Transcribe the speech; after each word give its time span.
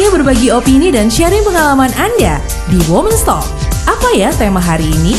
Saatnya 0.00 0.16
berbagi 0.16 0.48
opini 0.48 0.88
dan 0.88 1.12
sharing 1.12 1.44
pengalaman 1.44 1.92
Anda 1.92 2.40
di 2.72 2.80
Women's 2.88 3.20
Talk. 3.20 3.44
Apa 3.84 4.16
ya 4.16 4.32
tema 4.32 4.56
hari 4.56 4.88
ini? 4.88 5.12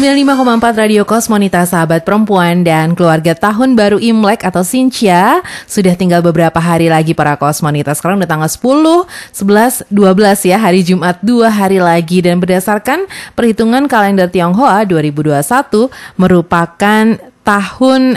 95,4 0.00 0.72
Radio 0.72 1.04
Kosmonita 1.04 1.60
Sahabat 1.68 2.00
Perempuan 2.00 2.64
dan 2.64 2.96
keluarga 2.96 3.36
tahun 3.36 3.76
baru 3.76 4.00
Imlek 4.00 4.40
atau 4.40 4.64
Sincia 4.64 5.44
Sudah 5.68 5.92
tinggal 6.00 6.24
beberapa 6.24 6.56
hari 6.64 6.88
lagi 6.88 7.12
para 7.12 7.36
Kosmonita 7.36 7.92
Sekarang 7.92 8.24
udah 8.24 8.24
tanggal 8.24 8.48
10, 8.48 9.04
11, 9.36 9.92
12 9.92 10.48
ya 10.48 10.56
Hari 10.56 10.80
Jumat 10.80 11.20
dua 11.20 11.52
hari 11.52 11.76
lagi 11.76 12.24
Dan 12.24 12.40
berdasarkan 12.40 13.04
perhitungan 13.36 13.84
kalender 13.84 14.32
Tionghoa 14.32 14.88
2021 14.88 15.44
Merupakan 16.16 17.04
tahun 17.44 18.16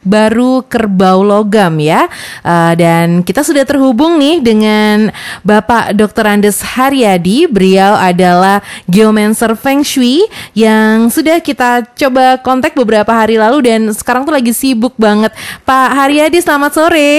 baru 0.00 0.64
kerbau 0.64 1.20
logam 1.20 1.76
ya. 1.80 2.08
Uh, 2.40 2.72
dan 2.76 3.20
kita 3.20 3.44
sudah 3.44 3.64
terhubung 3.68 4.16
nih 4.16 4.40
dengan 4.40 5.12
Bapak 5.44 5.92
Dr. 5.96 6.24
Andes 6.26 6.64
Haryadi. 6.64 7.48
Beliau 7.48 7.96
adalah 7.96 8.64
geomancer 8.88 9.52
Feng 9.56 9.84
Shui 9.84 10.24
yang 10.56 11.12
sudah 11.12 11.40
kita 11.40 11.84
coba 11.96 12.40
kontak 12.40 12.72
beberapa 12.72 13.12
hari 13.12 13.36
lalu 13.36 13.68
dan 13.68 13.80
sekarang 13.92 14.24
tuh 14.24 14.34
lagi 14.34 14.52
sibuk 14.56 14.96
banget. 14.96 15.32
Pak 15.64 15.88
Haryadi, 15.96 16.40
selamat 16.40 16.72
sore. 16.72 17.12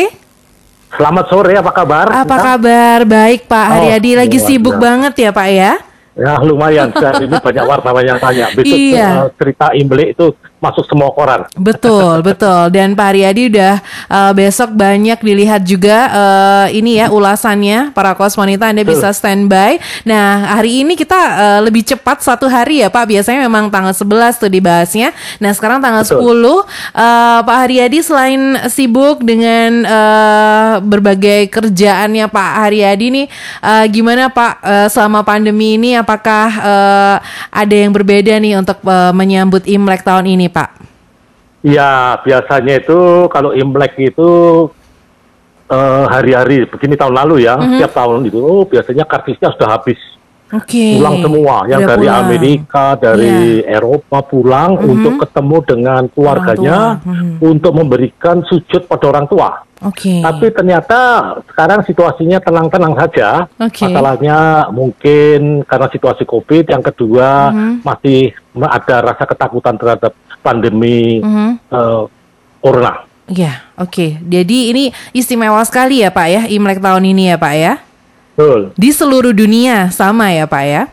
Selamat 0.91 1.25
sore, 1.31 1.55
apa 1.55 1.71
kabar? 1.71 2.05
Apa 2.11 2.35
kabar? 2.35 2.99
Baik, 3.07 3.47
Pak 3.47 3.63
oh, 3.63 3.71
Haryadi. 3.79 4.11
Lagi 4.19 4.37
sibuk 4.43 4.75
banget 4.75 5.15
ya, 5.15 5.31
Pak 5.31 5.47
ya? 5.47 5.71
Ya 6.11 6.35
lumayan, 6.43 6.91
ini 7.23 7.39
banyak 7.39 7.63
wartawan 7.63 8.03
yang 8.03 8.19
tanya. 8.19 8.51
Besok 8.51 8.75
iya. 8.75 9.31
cerita 9.39 9.71
Imlek 9.71 10.11
itu 10.19 10.35
masuk 10.61 10.85
semua 10.85 11.09
koran. 11.11 11.49
Betul, 11.57 12.21
betul. 12.29 12.69
Dan 12.69 12.93
Pak 12.93 13.07
Haryadi 13.11 13.49
udah 13.49 13.81
uh, 14.07 14.31
besok 14.31 14.77
banyak 14.77 15.17
dilihat 15.19 15.65
juga 15.65 15.97
uh, 16.13 16.67
ini 16.69 17.01
ya 17.01 17.09
ulasannya 17.09 17.91
para 17.97 18.13
kos 18.13 18.37
wanita 18.37 18.69
Anda 18.69 18.85
bisa 18.85 19.09
standby. 19.09 19.81
Nah, 20.05 20.55
hari 20.61 20.85
ini 20.85 20.93
kita 20.93 21.17
uh, 21.17 21.59
lebih 21.65 21.81
cepat 21.81 22.21
satu 22.21 22.45
hari 22.45 22.85
ya 22.85 22.93
Pak. 22.93 23.09
Biasanya 23.09 23.41
memang 23.49 23.73
tanggal 23.73 23.91
11 23.97 24.37
tuh 24.37 24.51
dibahasnya. 24.53 25.09
Nah, 25.41 25.51
sekarang 25.57 25.81
tanggal 25.81 26.05
betul. 26.05 26.21
10 26.21 26.45
uh, 26.45 27.41
Pak 27.41 27.57
Haryadi 27.65 27.99
selain 28.05 28.41
sibuk 28.69 29.25
dengan 29.25 29.81
uh, 29.83 30.73
berbagai 30.85 31.49
kerjaannya 31.49 32.29
Pak 32.29 32.51
Haryadi 32.61 33.07
nih 33.09 33.25
uh, 33.65 33.85
gimana 33.89 34.29
Pak 34.29 34.53
uh, 34.61 34.87
selama 34.91 35.25
pandemi 35.25 35.79
ini 35.79 35.97
apakah 35.97 36.47
uh, 36.61 37.15
ada 37.49 37.75
yang 37.75 37.89
berbeda 37.89 38.37
nih 38.37 38.59
untuk 38.59 38.77
uh, 38.85 39.09
menyambut 39.15 39.65
Imlek 39.65 40.05
tahun 40.05 40.29
ini 40.29 40.50
Pak? 40.51 40.69
Ya, 41.61 42.17
biasanya 42.25 42.81
itu 42.81 43.29
kalau 43.29 43.53
Imlek 43.53 43.93
itu 44.01 44.29
uh, 45.69 46.05
hari-hari 46.09 46.65
begini 46.65 46.97
tahun 46.97 47.15
lalu 47.15 47.45
ya, 47.45 47.55
mm-hmm. 47.55 47.77
setiap 47.77 47.91
tahun 47.95 48.27
itu 48.27 48.39
oh, 48.41 48.65
biasanya 48.65 49.05
kartisnya 49.05 49.53
sudah 49.53 49.79
habis. 49.79 49.97
Okay. 50.51 50.99
Pulang 50.99 51.23
semua, 51.23 51.63
yang 51.71 51.79
Udah 51.87 51.89
dari 51.95 52.07
pulang. 52.11 52.21
Amerika, 52.27 52.85
dari 52.99 53.63
yeah. 53.63 53.79
Eropa 53.79 54.19
pulang 54.19 54.75
mm-hmm. 54.75 54.91
untuk 54.91 55.13
ketemu 55.23 55.57
dengan 55.63 56.01
keluarganya 56.11 56.77
mm-hmm. 56.99 57.39
untuk 57.39 57.71
memberikan 57.71 58.43
sujud 58.43 58.83
pada 58.83 59.05
orang 59.07 59.25
tua. 59.31 59.63
Okay. 59.81 60.19
Tapi 60.19 60.51
ternyata 60.51 60.99
sekarang 61.47 61.81
situasinya 61.87 62.37
tenang-tenang 62.43 62.93
saja. 62.99 63.47
Okay. 63.57 63.89
Masalahnya 63.89 64.67
mungkin 64.75 65.63
karena 65.63 65.87
situasi 65.87 66.27
COVID. 66.27 66.67
Yang 66.67 66.83
kedua 66.93 67.49
mm-hmm. 67.49 67.73
masih 67.87 68.35
ada 68.59 68.95
rasa 69.07 69.23
ketakutan 69.23 69.79
terhadap 69.79 70.13
pandemi 70.41 71.21
mm-hmm. 71.21 71.49
uh, 71.71 72.05
corona. 72.61 73.05
Ya, 73.31 73.63
oke. 73.79 73.93
Okay. 73.93 74.09
Jadi 74.19 74.57
ini 74.75 74.83
istimewa 75.15 75.63
sekali 75.63 76.03
ya 76.03 76.11
Pak 76.11 76.27
ya, 76.27 76.41
Imlek 76.51 76.83
tahun 76.83 77.05
ini 77.15 77.31
ya 77.31 77.37
Pak 77.39 77.53
ya? 77.55 77.73
Betul. 78.35 78.75
Di 78.75 78.89
seluruh 78.91 79.31
dunia 79.31 79.87
sama 79.93 80.35
ya 80.35 80.43
Pak 80.49 80.63
ya? 80.67 80.83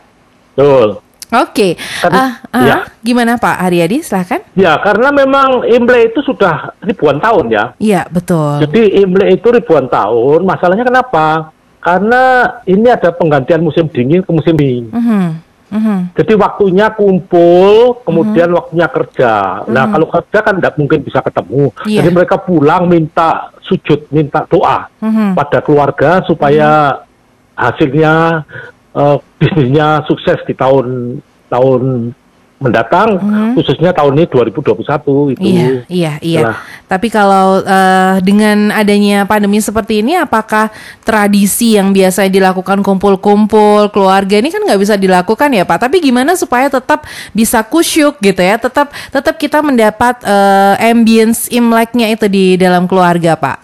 Betul. 0.55 1.03
Oke, 1.29 1.77
okay. 1.77 2.09
uh, 2.09 2.41
uh, 2.49 2.65
ya. 2.65 2.89
gimana 3.05 3.37
Pak 3.37 3.61
Haryadi? 3.61 4.01
Silahkan. 4.01 4.41
Ya, 4.57 4.81
karena 4.81 5.13
memang 5.13 5.61
Imlek 5.61 6.09
itu 6.09 6.25
sudah 6.25 6.73
ribuan 6.81 7.21
tahun 7.21 7.53
ya. 7.53 7.63
Iya, 7.77 8.09
betul. 8.09 8.65
Jadi 8.65 8.97
Imlek 9.05 9.37
itu 9.37 9.47
ribuan 9.53 9.85
tahun. 9.85 10.41
Masalahnya 10.41 10.89
kenapa? 10.89 11.53
Karena 11.85 12.49
ini 12.65 12.89
ada 12.89 13.13
penggantian 13.13 13.61
musim 13.61 13.85
dingin 13.85 14.25
ke 14.25 14.31
musim 14.33 14.57
dingin. 14.57 14.89
Uh 14.89 14.97
-huh. 14.97 15.27
Mm-hmm. 15.69 15.99
Jadi 16.17 16.33
waktunya 16.33 16.87
kumpul, 16.93 18.01
kemudian 18.01 18.49
mm-hmm. 18.49 18.59
waktunya 18.59 18.87
kerja. 18.89 19.33
Mm-hmm. 19.61 19.73
Nah 19.73 19.83
kalau 19.93 20.07
kerja 20.09 20.39
kan 20.41 20.53
tidak 20.57 20.75
mungkin 20.81 20.99
bisa 21.05 21.19
ketemu. 21.21 21.63
Yeah. 21.85 22.01
Jadi 22.01 22.09
mereka 22.09 22.35
pulang 22.41 22.89
minta 22.89 23.53
sujud, 23.61 24.09
minta 24.09 24.45
doa 24.49 24.89
mm-hmm. 24.99 25.37
pada 25.37 25.59
keluarga 25.61 26.11
supaya 26.25 26.69
mm-hmm. 26.97 27.57
hasilnya 27.57 28.13
uh, 28.97 29.17
bisnisnya 29.37 30.03
sukses 30.09 30.41
di 30.49 30.57
tahun 30.57 31.19
tahun 31.49 32.13
mendatang 32.59 33.15
hmm. 33.15 33.55
khususnya 33.55 33.95
tahun 33.95 34.19
ini 34.19 34.25
2021 34.27 35.33
itu. 35.33 35.41
Iya, 35.41 35.67
iya, 35.87 36.13
iya. 36.19 36.41
Nah. 36.51 36.57
Tapi 36.91 37.07
kalau 37.07 37.63
uh, 37.63 38.19
dengan 38.19 38.75
adanya 38.75 39.23
pandemi 39.23 39.63
seperti 39.63 40.03
ini 40.03 40.19
apakah 40.19 40.67
tradisi 41.07 41.79
yang 41.79 41.95
biasa 41.95 42.27
dilakukan 42.27 42.83
kumpul-kumpul 42.83 43.87
keluarga 43.95 44.43
ini 44.43 44.51
kan 44.51 44.59
nggak 44.59 44.79
bisa 44.79 44.99
dilakukan 44.99 45.49
ya 45.55 45.63
Pak. 45.63 45.87
Tapi 45.87 46.03
gimana 46.03 46.35
supaya 46.35 46.67
tetap 46.67 47.07
bisa 47.31 47.63
kusyuk 47.63 48.19
gitu 48.19 48.43
ya. 48.43 48.59
Tetap 48.59 48.91
tetap 49.07 49.35
kita 49.39 49.63
mendapat 49.63 50.19
uh, 50.27 50.75
ambience 50.83 51.47
Imleknya 51.47 52.11
itu 52.11 52.27
di 52.27 52.59
dalam 52.59 52.85
keluarga, 52.85 53.39
Pak. 53.39 53.57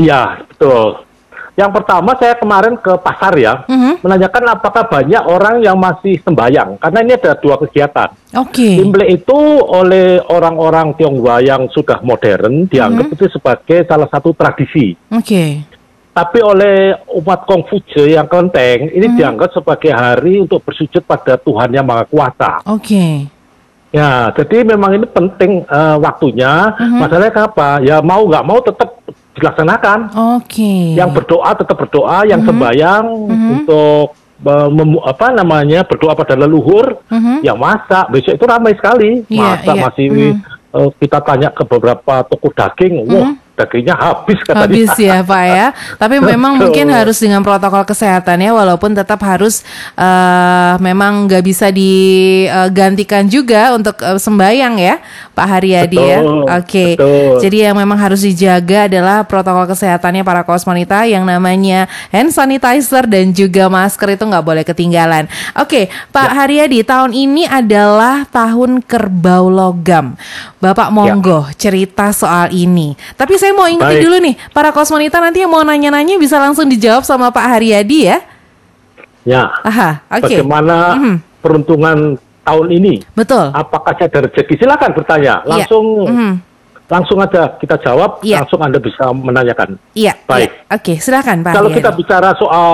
Iya, 0.00 0.42
betul. 0.50 1.09
Yang 1.58 1.70
pertama 1.82 2.14
saya 2.16 2.34
kemarin 2.38 2.74
ke 2.78 2.92
pasar 3.02 3.34
ya, 3.36 3.66
mm-hmm. 3.66 4.06
menanyakan 4.06 4.44
apakah 4.54 4.84
banyak 4.86 5.22
orang 5.26 5.60
yang 5.60 5.76
masih 5.76 6.16
sembayang. 6.22 6.78
Karena 6.78 6.98
ini 7.02 7.12
ada 7.18 7.32
dua 7.36 7.58
kegiatan. 7.58 8.08
Oke. 8.38 8.54
Okay. 8.54 8.74
Imlek 8.80 9.08
itu 9.22 9.38
oleh 9.60 10.22
orang-orang 10.30 10.94
Tionghoa 10.94 11.42
yang 11.42 11.68
sudah 11.68 12.00
modern 12.00 12.70
dianggap 12.70 13.10
mm-hmm. 13.10 13.18
itu 13.20 13.26
sebagai 13.34 13.78
salah 13.84 14.08
satu 14.08 14.30
tradisi. 14.32 14.94
Oke. 15.10 15.26
Okay. 15.26 15.50
Tapi 16.10 16.38
oleh 16.42 16.94
umat 17.22 17.46
Konghucu 17.46 18.02
yang 18.02 18.26
kelenteng 18.26 18.90
ini 18.90 19.06
mm-hmm. 19.06 19.18
dianggap 19.18 19.50
sebagai 19.54 19.92
hari 19.94 20.42
untuk 20.42 20.62
bersujud 20.66 21.02
pada 21.06 21.38
Tuhan 21.38 21.70
yang 21.70 21.86
Maha 21.86 22.04
Kuasa. 22.06 22.62
Oke. 22.66 22.86
Okay. 22.86 23.12
Ya, 23.90 24.30
jadi 24.38 24.62
memang 24.62 24.94
ini 24.94 25.06
penting 25.10 25.66
uh, 25.66 25.98
waktunya. 25.98 26.78
Mm-hmm. 26.78 26.98
Masalahnya 27.02 27.42
apa? 27.42 27.68
Ya 27.82 27.98
mau 27.98 28.22
nggak 28.22 28.46
mau 28.46 28.62
tetap 28.62 29.02
dilaksanakan. 29.40 29.98
Oke. 30.38 30.60
Okay. 30.60 30.82
Yang 30.94 31.10
berdoa 31.16 31.50
tetap 31.56 31.76
berdoa, 31.80 32.18
yang 32.28 32.40
mm 32.40 32.46
-hmm. 32.46 32.48
sembahyang 32.48 33.04
mm 33.08 33.26
-hmm. 33.32 33.50
untuk 33.56 34.04
mem, 34.76 34.90
apa 35.04 35.26
namanya 35.32 35.80
berdoa 35.84 36.12
pada 36.16 36.34
leluhur, 36.36 37.00
mm 37.08 37.18
-hmm. 37.18 37.36
yang 37.44 37.56
masak 37.56 38.06
besok 38.12 38.36
itu 38.36 38.44
ramai 38.44 38.72
sekali. 38.76 39.24
Yeah, 39.26 39.56
masak 39.56 39.74
yeah. 39.74 39.84
masih 39.88 40.06
mm 40.06 40.16
-hmm. 40.16 40.76
uh, 40.76 40.90
kita 41.00 41.18
tanya 41.24 41.48
ke 41.52 41.62
beberapa 41.64 42.14
toko 42.28 42.48
daging, 42.52 42.94
mm 43.00 43.06
-hmm. 43.08 43.16
wah 43.16 43.30
dagingnya 43.60 43.96
habis 43.96 44.38
katanya. 44.40 44.64
Habis 44.64 44.90
ya 44.96 45.18
Pak 45.20 45.44
ya. 45.44 45.66
Tapi 46.00 46.16
memang 46.32 46.56
mungkin 46.56 46.88
harus 46.88 47.20
dengan 47.20 47.44
protokol 47.44 47.84
kesehatan 47.84 48.40
ya, 48.40 48.50
walaupun 48.56 48.96
tetap 48.96 49.20
harus 49.20 49.60
uh, 49.94 50.80
memang 50.80 51.28
nggak 51.28 51.44
bisa 51.44 51.68
digantikan 51.68 53.28
juga 53.28 53.76
untuk 53.76 54.00
uh, 54.00 54.16
sembayang 54.16 54.74
ya 54.80 54.94
Pak 55.36 55.46
Haryadi 55.46 55.98
ya. 56.00 56.20
Oke. 56.60 56.96
Okay. 56.96 57.40
Jadi 57.44 57.68
yang 57.68 57.76
memang 57.76 57.96
harus 58.00 58.24
dijaga 58.24 58.88
adalah 58.88 59.24
protokol 59.24 59.68
kesehatannya 59.68 60.24
para 60.24 60.42
kosmonita 60.44 61.04
yang 61.04 61.24
namanya 61.28 61.88
hand 62.08 62.32
sanitizer 62.32 63.04
dan 63.08 63.32
juga 63.36 63.68
masker 63.68 64.16
itu 64.16 64.24
nggak 64.24 64.44
boleh 64.44 64.64
ketinggalan. 64.64 65.28
Oke, 65.58 65.88
okay, 65.90 66.12
Pak 66.12 66.28
ya. 66.32 66.34
Haryadi, 66.44 66.78
tahun 66.84 67.12
ini 67.12 67.44
adalah 67.48 68.24
tahun 68.28 68.84
kerbau 68.84 69.48
logam. 69.50 70.14
Bapak 70.60 70.92
monggo 70.92 71.48
ya. 71.48 71.56
cerita 71.56 72.12
soal 72.12 72.52
ini. 72.52 72.92
Tapi 73.16 73.40
saya 73.40 73.49
saya 73.50 73.58
mau 73.58 73.66
ingetin 73.66 73.98
Baik. 73.98 74.06
dulu 74.06 74.16
nih, 74.22 74.34
para 74.54 74.70
kosmonita 74.70 75.18
nanti 75.18 75.42
yang 75.42 75.50
mau 75.50 75.66
nanya-nanya 75.66 76.14
bisa 76.22 76.38
langsung 76.38 76.70
dijawab 76.70 77.02
sama 77.02 77.34
Pak 77.34 77.46
Haryadi 77.50 78.06
ya. 78.06 78.18
Ya. 79.26 79.50
Aha, 79.66 80.06
oke. 80.06 80.22
Okay. 80.22 80.38
Bagaimana 80.38 80.76
mm 80.94 81.00
-hmm. 81.02 81.14
peruntungan 81.42 81.98
tahun 82.46 82.66
ini? 82.70 83.02
Betul. 83.10 83.50
Apakah 83.50 83.98
ada 83.98 84.30
rezeki? 84.30 84.54
Silakan 84.54 84.90
bertanya. 84.94 85.42
Iya. 85.42 85.50
Langsung 85.50 85.84
yeah. 86.06 86.14
mm 86.14 86.14
-hmm. 86.14 86.32
langsung 86.86 87.18
aja 87.18 87.42
kita 87.58 87.76
jawab, 87.82 88.22
yeah. 88.22 88.38
langsung 88.38 88.62
Anda 88.62 88.78
bisa 88.78 89.10
menanyakan. 89.10 89.82
Iya. 89.98 90.14
Baik. 90.30 90.46
Yeah. 90.46 90.74
Oke, 90.78 90.82
okay, 90.86 90.96
silakan 91.02 91.42
Pak. 91.42 91.52
Kalau 91.58 91.70
kita 91.74 91.90
bicara 91.90 92.30
soal 92.38 92.70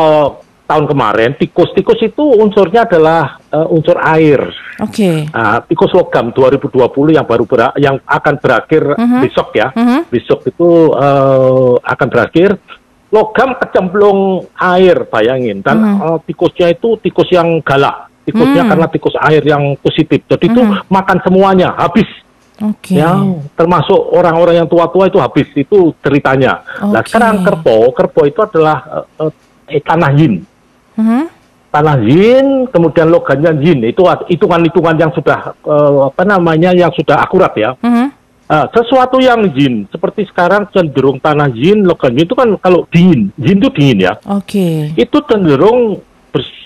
tahun 0.67 0.85
kemarin 0.91 1.39
tikus-tikus 1.39 2.03
itu 2.03 2.25
unsurnya 2.43 2.85
adalah 2.85 3.39
uh, 3.55 3.71
unsur 3.71 3.97
air. 4.03 4.43
Oke. 4.83 4.93
Okay. 4.93 5.17
Uh, 5.31 5.63
tikus 5.71 5.95
logam 5.95 6.35
2020 6.35 7.17
yang 7.17 7.25
baru 7.25 7.47
ber 7.47 7.73
yang 7.79 7.97
akan 8.03 8.35
berakhir 8.43 8.83
uh 8.93 8.99
mhm. 8.99 9.09
-huh. 9.09 9.23
besok 9.23 9.49
ya. 9.55 9.71
Uh 9.73 9.79
mhm. 9.79 9.87
-huh. 9.89 10.03
Besok 10.11 10.41
itu 10.51 10.69
uh, 10.93 11.75
akan 11.81 12.09
berakhir. 12.11 12.51
Logam 13.15 13.55
kecemplung 13.63 14.51
air, 14.59 15.07
bayangin. 15.07 15.63
Dan 15.63 15.77
uh 15.79 15.87
-huh. 15.87 16.07
uh, 16.13 16.19
tikusnya 16.27 16.75
itu 16.75 16.99
tikus 16.99 17.31
yang 17.31 17.63
galak. 17.63 18.11
Tikusnya 18.27 18.67
uh 18.67 18.69
karena 18.75 18.87
tikus 18.91 19.15
air 19.23 19.43
yang 19.47 19.79
positif. 19.79 20.27
Jadi 20.27 20.51
itu 20.51 20.59
mhm. 20.59 20.91
makan 20.91 21.19
semuanya, 21.23 21.79
habis. 21.79 22.11
Okay. 22.57 22.99
Yang 22.99 23.47
termasuk 23.53 24.01
orang-orang 24.17 24.65
yang 24.65 24.69
tua-tua 24.69 25.07
itu 25.07 25.23
habis 25.23 25.47
itu 25.55 25.95
ceritanya. 26.03 26.67
Okay. 26.67 26.91
Nah 26.91 27.03
sekarang 27.07 27.35
kerpo, 27.47 27.93
kerpo 27.95 28.21
itu 28.27 28.41
adalah 28.43 28.83
uh, 28.89 29.29
uh, 29.29 29.33
eh, 29.71 29.83
tanah 29.83 30.11
yin. 30.17 30.43
Mhm. 30.97 31.23
Tanah 31.67 31.97
yin, 32.01 32.47
kemudian 32.73 33.13
logamnya 33.13 33.53
yin. 33.53 33.85
Itu 33.85 34.05
hitungan-hitungan 34.05 34.97
yang 34.97 35.13
sudah 35.13 35.53
eh, 35.53 35.99
apa 36.09 36.23
namanya 36.25 36.73
yang 36.73 36.89
sudah 36.93 37.21
akurat 37.21 37.53
ya. 37.53 37.77
Mhm. 37.81 38.07
Ah, 38.47 38.71
sesuatu 38.71 39.19
yang 39.19 39.43
yin 39.53 39.91
seperti 39.91 40.23
sekarang 40.31 40.71
cenderung 40.71 41.19
tanah 41.19 41.51
yin, 41.51 41.83
logam 41.83 42.15
yin 42.15 42.25
itu 42.25 42.35
kan 42.39 42.47
kalau 42.63 42.87
dingin, 42.89 43.35
yin 43.37 43.59
itu 43.59 43.69
dingin 43.75 44.07
ya. 44.07 44.15
Oke. 44.31 44.95
Itu 44.95 45.19
cenderung 45.27 45.99
bers- 46.31 46.65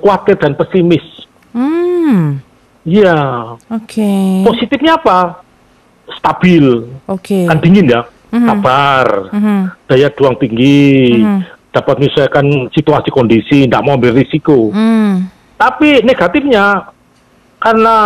khawatir 0.00 0.40
dan 0.40 0.56
pesimis. 0.56 1.04
Hmm. 1.52 2.40
Iya. 2.82 3.14
Oke. 3.68 4.42
Positifnya 4.42 4.96
apa? 4.96 5.44
Stabil, 6.10 6.90
Oke. 7.06 7.46
kan 7.46 7.60
dingin 7.60 7.86
ya, 7.86 8.02
Mhm. 8.32 8.46
sabar, 8.48 9.06
Mhm. 9.30 9.60
daya 9.86 10.08
juang 10.10 10.34
tinggi, 10.34 11.20
Mhm. 11.20 11.40
Dapat 11.70 12.02
menyesuaikan 12.02 12.70
situasi 12.74 13.08
kondisi, 13.14 13.66
tidak 13.66 13.82
mau 13.86 13.94
ambil 13.94 14.14
risiko. 14.14 14.74
Hmm. 14.74 15.30
Tapi 15.54 16.02
negatifnya 16.02 16.90
karena 17.62 17.96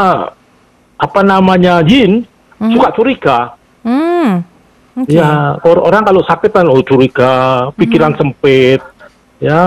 apa 0.95 1.21
namanya 1.23 1.81
yin 1.81 2.25
Mhm. 2.61 2.73
suka 2.77 2.89
curiga. 2.95 3.39
Hmm. 3.83 4.45
Oke. 4.95 5.11
Ya 5.19 5.59
or- 5.67 5.83
orang 5.83 6.07
kalau 6.07 6.23
sakit 6.23 6.55
kan 6.55 6.71
oh 6.71 6.79
curiga, 6.87 7.67
pikiran 7.75 8.15
sempit, 8.15 8.79
ya 9.45 9.61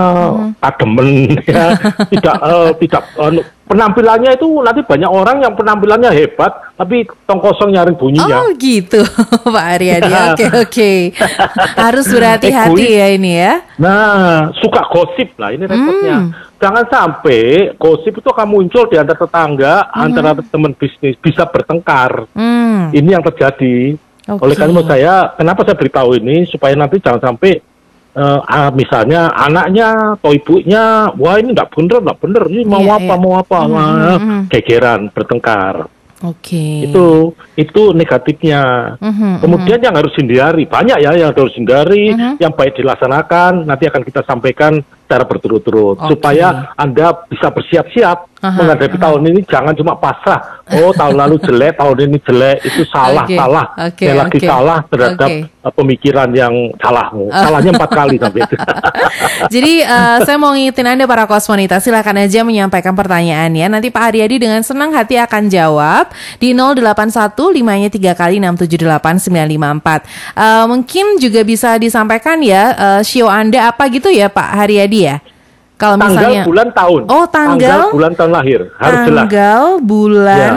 tademen, 0.58 1.30
ya 1.46 1.78
tidak 2.10 2.36
eh, 2.42 2.70
tidak 2.82 3.02
anu, 3.14 3.40
penampilannya 3.68 4.34
itu 4.34 4.48
nanti 4.64 4.80
banyak 4.82 5.06
orang 5.06 5.36
yang 5.44 5.54
penampilannya 5.54 6.10
hebat 6.10 6.50
tapi 6.74 7.06
tong 7.28 7.38
kosong 7.38 7.70
nyaring 7.76 7.94
bunyinya. 7.94 8.42
Oh 8.42 8.50
gitu, 8.58 9.06
Pak 9.54 9.66
Aryadi. 9.78 10.10
Ya. 10.10 10.22
Oke 10.34 10.46
oke. 10.50 10.92
Harus 11.78 12.06
berhati-hati 12.10 12.86
ya 12.86 13.06
ini 13.14 13.30
ya. 13.38 13.62
Nah, 13.78 14.50
suka 14.58 14.82
gosip 14.90 15.34
lah 15.38 15.54
ini 15.54 15.66
repotnya. 15.66 16.16
Hmm. 16.26 16.30
Jangan 16.58 16.84
sampai 16.90 17.74
gosip 17.78 18.18
itu 18.18 18.28
akan 18.30 18.48
muncul 18.50 18.90
di 18.90 18.98
antara 18.98 19.18
tetangga, 19.18 19.90
antara 19.94 20.34
teman 20.42 20.74
bisnis 20.74 21.14
bisa 21.18 21.46
bertengkar. 21.46 22.26
Hmm. 22.34 22.90
Ini 22.90 23.18
yang 23.18 23.24
terjadi. 23.26 23.94
Oke. 24.28 24.42
Oleh 24.44 24.54
karena 24.58 24.74
itu 24.76 24.84
saya, 24.84 25.14
kenapa 25.34 25.60
saya 25.64 25.76
beritahu 25.78 26.10
ini 26.20 26.44
supaya 26.46 26.74
nanti 26.76 27.00
jangan 27.00 27.32
sampai 27.32 27.58
eh, 28.18 28.40
ah, 28.42 28.70
misalnya 28.70 29.30
anaknya 29.30 30.18
atau 30.18 30.34
ibunya, 30.34 31.06
wah 31.14 31.38
ini 31.38 31.54
nggak 31.54 31.70
bener, 31.70 31.98
nggak 32.02 32.18
bener, 32.18 32.42
ini 32.50 32.62
mau 32.64 32.82
Iya, 32.82 32.94
apa, 32.98 33.14
iya. 33.14 33.22
mau 33.22 33.32
apa, 33.36 33.58
Mhm, 33.62 33.70
Wah, 33.70 34.18
mhm. 34.18 34.38
gegeran, 34.50 35.00
bertengkar. 35.14 35.76
Oke. 36.18 36.82
Itu 36.82 37.30
itu 37.54 37.94
negatifnya. 37.94 38.62
Mhm, 38.98 39.38
Kemudian 39.38 39.78
yang 39.78 39.94
harus 39.94 40.10
hindari 40.18 40.66
banyak 40.66 40.98
ya 40.98 41.14
yang 41.14 41.30
harus 41.30 41.54
hindari, 41.54 42.10
Mhm. 42.10 42.42
yang 42.42 42.50
baik 42.50 42.74
dilaksanakan 42.74 43.62
nanti 43.62 43.86
akan 43.86 44.02
kita 44.02 44.26
sampaikan 44.26 44.82
secara 45.08 45.24
berturut-turut 45.24 45.96
Oke. 45.96 46.12
supaya 46.12 46.76
anda 46.76 47.16
bisa 47.32 47.48
bersiap-siap 47.48 48.28
Aha, 48.38 48.54
menghadapi 48.54 49.02
tahun 49.02 49.22
ini 49.34 49.40
jangan 49.50 49.74
cuma 49.74 49.98
pasrah. 49.98 50.62
Oh 50.78 50.94
tahun 50.94 51.18
lalu 51.18 51.42
jelek, 51.42 51.74
tahun 51.74 52.06
ini 52.06 52.22
jelek 52.22 52.62
itu 52.70 52.86
salah 52.86 53.26
Oke, 53.26 53.34
salah. 53.34 53.66
oke, 53.74 53.98
Sekali 53.98 54.14
lagi 54.14 54.38
oke. 54.38 54.46
salah 54.46 54.78
terhadap 54.86 55.30
Oke. 55.34 55.42
uh, 55.66 55.72
pemikiran 55.74 56.28
yang 56.30 56.54
salahmu. 56.78 57.34
Salahnya 57.34 57.74
empat 57.74 57.90
kali 57.90 58.14
sampai 58.14 58.40
itu. 58.46 58.54
Jadi 59.58 59.74
eh, 59.82 60.18
saya 60.22 60.36
mau 60.38 60.54
ngingetin 60.54 60.86
Anda 60.86 61.10
para 61.10 61.26
kosmonita 61.26 61.82
silakan 61.82 62.22
aja 62.22 62.46
menyampaikan 62.46 62.94
pertanyaannya. 62.94 63.66
Nanti 63.74 63.90
Pak 63.90 64.14
Aryadi 64.14 64.38
dengan 64.38 64.62
senang 64.62 64.94
hati 64.94 65.18
akan 65.18 65.50
jawab 65.50 66.06
di 66.38 66.54
081 66.54 67.34
5-nya 67.34 67.90
3 67.90 68.14
kali 68.14 68.36
678 68.38 69.34
954. 69.34 70.38
Eh, 70.38 70.64
mungkin 70.70 71.04
juga 71.18 71.40
bisa 71.42 71.74
disampaikan 71.74 72.38
ya 72.38 72.62
eh, 72.70 73.00
show 73.02 73.26
Anda 73.26 73.74
apa 73.74 73.90
gitu 73.90 74.14
ya 74.14 74.30
Pak 74.30 74.62
Haryadi 74.62 74.97
ya. 75.06 75.16
Kalau 75.78 75.94
tanggal, 75.94 76.10
misalnya 76.18 76.42
bulan, 76.42 76.68
tahun. 76.74 77.02
Oh, 77.06 77.26
tanggal? 77.30 77.94
bulan, 77.94 78.12
tahun 78.18 78.30
lahir 78.34 78.60
harus 78.82 78.98
jelas. 79.06 79.26
tanggal, 79.30 79.62
bulan, 79.78 80.52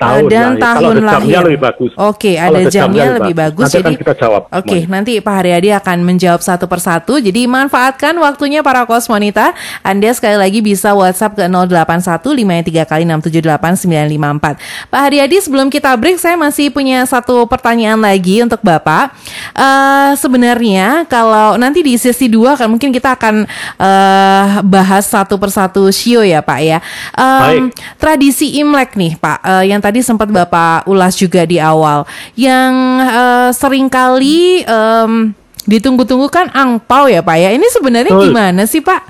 Tahun 0.00 0.24
dan 0.26 0.48
lahir. 0.50 0.60
tahun 0.60 0.80
Kalau 0.80 0.90
ada 0.90 1.00
jamnya 1.12 1.28
lahir. 1.30 1.44
lebih 1.44 1.60
bagus. 1.60 1.90
Oke, 1.94 2.32
Kalau 2.32 2.48
ada 2.50 2.58
ada 2.58 2.70
jamnya 2.70 2.80
jamnya 3.04 3.04
lebih 3.20 3.34
bagus. 3.36 3.60
bagus. 3.60 3.64
Nanti 3.70 3.78
akan 3.78 3.94
kita 3.96 4.14
jawab 4.16 4.42
Oke, 4.50 4.64
semuanya. 4.74 4.88
nanti 4.88 5.12
Pak 5.20 5.34
Haryadi 5.36 5.70
akan 5.74 5.98
menjawab 6.00 6.40
satu 6.40 6.64
persatu. 6.64 7.14
Jadi 7.16 7.42
manfaatkan 7.44 8.14
waktunya 8.16 8.60
para 8.60 8.82
kosmonita. 8.82 9.52
Anda 9.80 10.08
sekali 10.10 10.36
lagi 10.36 10.60
bisa 10.60 10.94
WhatsApp 10.94 11.34
ke 11.34 11.44
081 11.44 12.32
53 12.32 12.86
kali 12.86 13.02
678 13.04 13.76
954. 13.76 14.56
Pak 14.88 15.00
Haryadi, 15.02 15.36
sebelum 15.38 15.68
kita 15.68 15.92
break, 15.94 16.16
saya 16.16 16.34
masih 16.34 16.70
punya 16.70 17.04
satu 17.04 17.44
pertanyaan 17.44 18.00
lagi 18.00 18.40
untuk 18.40 18.62
Bapak. 18.62 19.12
Eh, 19.52 20.10
sebenarnya 20.14 21.04
kalau 21.06 21.56
nanti 21.56 21.82
di 21.82 21.98
sesi 21.98 22.24
2 22.24 22.54
kan 22.54 22.70
mungkin 22.70 22.88
kita 22.88 23.18
akan 23.18 23.44
eh, 23.76 24.46
bahas 24.62 25.04
satu 25.04 25.34
persatu 25.34 25.90
shio 25.90 26.22
ya 26.22 26.38
Pak 26.40 26.60
ya. 26.60 26.78
Em, 27.12 27.66
Baik. 27.66 27.74
tradisi 27.98 28.54
Imlek 28.56 28.94
nih 28.94 29.18
Pak, 29.18 29.38
eh, 29.42 29.64
yang 29.66 29.82
tadi 29.82 29.89
sempat 29.98 30.30
Bapak 30.30 30.86
ulas 30.86 31.18
juga 31.18 31.42
di 31.42 31.58
awal, 31.58 32.06
yang 32.38 32.70
eh, 33.02 33.50
sering 33.50 33.90
kali 33.90 34.62
em, 34.62 35.34
ditunggu-tunggu 35.66 36.30
kan 36.30 36.46
angpau 36.54 37.10
ya 37.10 37.18
Pak 37.18 37.36
ya. 37.36 37.50
Ini 37.50 37.66
sebenarnya 37.74 38.14
Betul. 38.14 38.30
gimana 38.30 38.62
sih 38.70 38.78
Pak 38.78 39.02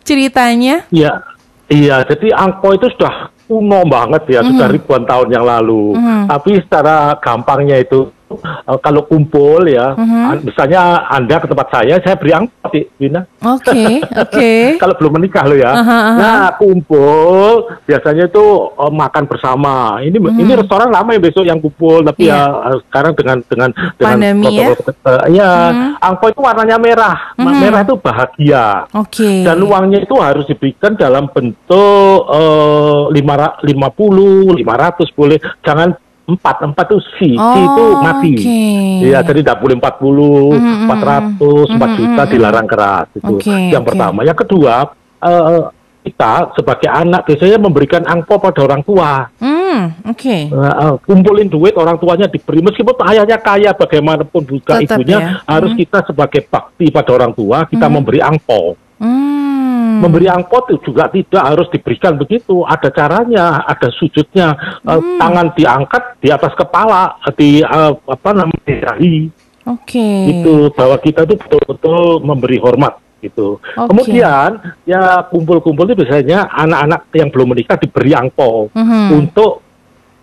ceritanya? 0.00 0.88
Iya, 0.88 1.20
iya. 1.68 2.00
Jadi 2.08 2.32
angpo 2.32 2.72
itu 2.72 2.88
sudah 2.96 3.28
kuno 3.44 3.84
banget 3.84 4.24
ya, 4.28 4.40
sudah 4.40 4.68
Mhm. 4.68 4.74
ribuan 4.74 5.04
tahun 5.04 5.28
yang 5.28 5.44
lalu. 5.44 5.92
Tapi 6.24 6.64
secara 6.64 7.12
gampangnya 7.20 7.76
itu 7.76 8.08
eh, 8.40 8.78
kalau 8.78 9.04
kumpul 9.04 9.64
ya, 9.64 9.94
Mhm. 9.94 10.22
an- 10.26 10.42
misalnya 10.42 10.80
anda 11.06 11.36
ke 11.36 11.46
tempat 11.46 11.68
saya, 11.70 11.94
saya 11.98 12.14
beri 12.14 12.32
angpo, 12.32 12.52
Dik, 12.66 12.86
Wina. 12.96 13.22
Oke, 13.40 13.82
oke. 14.22 14.50
kalau 14.76 14.94
belum 14.96 15.12
menikah 15.14 15.44
lo 15.44 15.54
ya. 15.54 15.70
Aha, 15.72 15.82
aha. 15.84 16.12
Nah, 16.16 16.46
kumpul 16.54 17.54
biasanya 17.82 18.26
itu 18.26 18.44
eh, 18.74 18.92
makan 18.92 19.24
bersama. 19.24 19.74
Ini 20.00 20.16
ini 20.16 20.52
restoran 20.54 20.88
lama 20.88 21.10
ya 21.10 21.20
besok 21.20 21.42
yang 21.42 21.58
kumpul, 21.58 22.02
tapi 22.02 22.24
Mhm. 22.24 22.28
Iya. 22.28 22.36
ya 22.36 22.44
eh, 22.66 22.78
sekarang 22.84 23.12
dengan 23.12 23.36
dengan 23.42 23.70
dengan 23.94 24.14
Pandemi 24.14 24.46
ya. 24.50 24.66
eh, 24.70 25.22
ya, 25.32 25.50
Mhm. 25.66 25.88
angpo 26.00 26.24
itu 26.28 26.40
warnanya 26.40 26.76
merah. 26.76 27.16
Mhm. 27.36 27.56
Merah 27.58 27.80
itu 27.82 27.94
bahagia. 27.96 28.66
Oke. 28.92 29.42
Dan 29.42 29.58
uangnya 29.60 30.00
itu 30.00 30.14
harus 30.16 30.44
diberikan 30.44 30.94
dalam 30.94 31.26
bentuk 31.26 31.94
eh, 32.26 33.02
lima 33.10 33.34
ra- 33.34 33.56
50, 33.60 34.52
500 34.52 35.08
boleh. 35.10 35.36
Jangan 35.60 35.92
empat, 36.24 36.56
empat 36.62 36.84
itu 36.88 36.98
si, 37.14 37.28
si 37.32 37.36
Oh, 37.36 37.52
itu 37.58 37.84
mati. 37.98 38.32
oke. 38.34 38.62
Iya, 39.04 39.18
jadi 39.20 39.40
tidak 39.44 39.58
boleh 39.58 39.76
40, 39.76 40.56
Mhm, 40.56 40.64
mhm, 40.64 40.86
400, 40.86 41.66
4 41.68 41.88
mhm, 41.90 41.96
juta 41.96 42.22
dilarang 42.24 42.66
keras 42.66 43.06
itu. 43.12 43.34
Oke, 43.34 43.52
Yang 43.68 43.82
oke. 43.82 43.88
pertama, 43.92 44.20
yang 44.22 44.34
kedua 44.34 44.74
eh, 45.20 45.60
kita 46.04 46.32
sebagai 46.52 46.84
anak 46.86 47.24
biasanya 47.24 47.56
memberikan 47.56 48.04
angpau 48.04 48.36
pada 48.36 48.60
orang 48.60 48.80
tua. 48.80 49.24
Hmm, 49.40 50.04
oke. 50.04 50.36
Eh, 50.48 50.52
eh, 50.52 50.94
kumpulin 51.00 51.48
duit 51.48 51.72
orang 51.74 51.96
tuanya 51.96 52.24
diberi 52.24 52.60
meskipun 52.60 52.92
ayahnya 53.04 53.36
kaya 53.36 53.72
bagaimanapun 53.72 54.44
juga 54.44 54.80
Tetap 54.80 55.00
ibunya 55.00 55.18
ya. 55.18 55.30
harus 55.48 55.72
kita 55.72 56.04
sebagai 56.04 56.44
bakti 56.44 56.92
pada 56.92 57.08
orang 57.10 57.32
tua 57.32 57.64
kita 57.64 57.88
memberi 57.88 58.20
angpau. 58.20 58.76
Hmm. 59.00 59.63
Memberi 60.00 60.26
angpau 60.26 60.64
itu 60.64 60.80
juga 60.82 61.06
tidak 61.06 61.44
harus 61.44 61.68
diberikan 61.68 62.14
begitu. 62.14 62.62
Ada 62.62 62.88
caranya, 62.88 63.62
ada 63.62 63.88
sujudnya. 63.90 64.54
Eh, 64.82 64.94
Hmm. 64.94 65.18
Tangan 65.18 65.46
diangkat 65.52 66.02
di 66.18 66.28
atas 66.28 66.54
kepala, 66.54 67.18
di 67.34 67.60
eh, 67.60 67.92
apa 67.94 68.30
namanya 68.30 68.62
di 68.64 68.74
dahi. 68.80 69.16
Oke. 69.64 70.08
Itu 70.28 70.68
bahwa 70.72 70.96
kita 70.98 71.24
itu 71.24 71.34
betul-betul 71.36 72.20
memberi 72.20 72.60
hormat 72.60 73.00
gitu. 73.20 73.56
Oke. 73.56 73.88
Kemudian 73.88 74.60
ya 74.84 75.24
kumpul-kumpul 75.26 75.88
itu 75.88 76.04
biasanya 76.04 76.52
anak-anak 76.52 77.08
yang 77.16 77.32
belum 77.32 77.56
menikah 77.56 77.80
diberi 77.80 78.12
angpau 78.12 78.68
Mhm. 78.76 79.08
untuk 79.10 79.64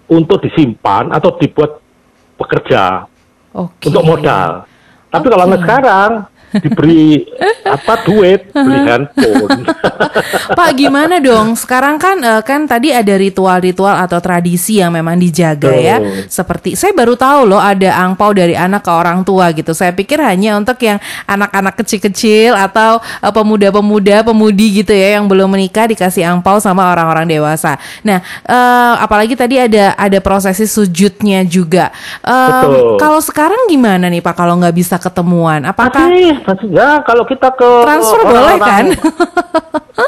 untuk 0.06 0.38
disimpan 0.44 1.10
atau 1.10 1.34
dibuat 1.36 1.82
bekerja 2.38 3.10
Oke. 3.58 3.90
untuk 3.90 4.04
modal. 4.04 4.68
Tapi 5.10 5.26
kalau 5.28 5.44
Oke. 5.44 5.50
anak 5.50 5.62
sekarang 5.64 6.12
diberi 6.60 7.24
apa 7.64 8.04
duit 8.04 8.52
beli 8.52 8.80
handphone. 8.84 9.64
Pak 10.60 10.70
gimana 10.76 11.24
dong? 11.24 11.56
Sekarang 11.56 11.96
kan 11.96 12.20
eh, 12.20 12.42
kan 12.44 12.68
tadi 12.68 12.92
ada 12.92 13.16
ritual-ritual 13.16 13.96
atau 13.96 14.20
tradisi 14.20 14.84
yang 14.84 14.92
memang 14.92 15.16
dijaga 15.16 15.72
ya. 15.72 15.98
Betul. 16.04 16.28
Seperti 16.28 16.70
saya 16.76 16.92
baru 16.92 17.16
tahu 17.16 17.48
loh 17.48 17.62
ada 17.62 17.96
angpau 18.04 18.36
dari 18.36 18.58
anak 18.58 18.84
ke 18.84 18.92
orang 18.92 19.24
tua 19.24 19.54
gitu. 19.56 19.72
Saya 19.72 19.96
pikir 19.96 20.20
hanya 20.20 20.60
untuk 20.60 20.76
yang 20.84 21.00
anak-anak 21.30 21.80
kecil-kecil 21.80 22.58
atau 22.58 23.00
eh, 23.00 23.32
pemuda-pemuda, 23.32 24.28
pemudi 24.28 24.84
gitu 24.84 24.92
ya 24.92 25.20
yang 25.20 25.32
belum 25.32 25.48
menikah 25.48 25.88
dikasih 25.88 26.28
angpau 26.28 26.60
sama 26.60 26.92
orang-orang 26.92 27.30
dewasa. 27.30 27.80
Nah, 28.04 28.20
eh, 28.44 28.94
apalagi 29.00 29.40
tadi 29.40 29.56
ada 29.56 29.96
ada 29.96 30.20
prosesi 30.20 30.68
sujudnya 30.68 31.48
juga. 31.48 31.94
Betul. 32.22 32.98
kalau 32.98 33.20
sekarang 33.22 33.70
gimana 33.70 34.08
nih 34.08 34.24
Pak 34.24 34.36
kalau 34.36 34.58
nggak 34.60 34.76
bisa 34.76 34.96
ketemuan? 35.00 35.64
Apakah 35.64 36.10
masih 36.10 36.41
ya 36.68 37.02
kalau 37.02 37.24
kita 37.24 37.50
ke 37.52 37.70
transfer 37.84 38.20
orang-orang- 38.20 38.58
boleh 38.58 38.58
kan? 38.60 38.86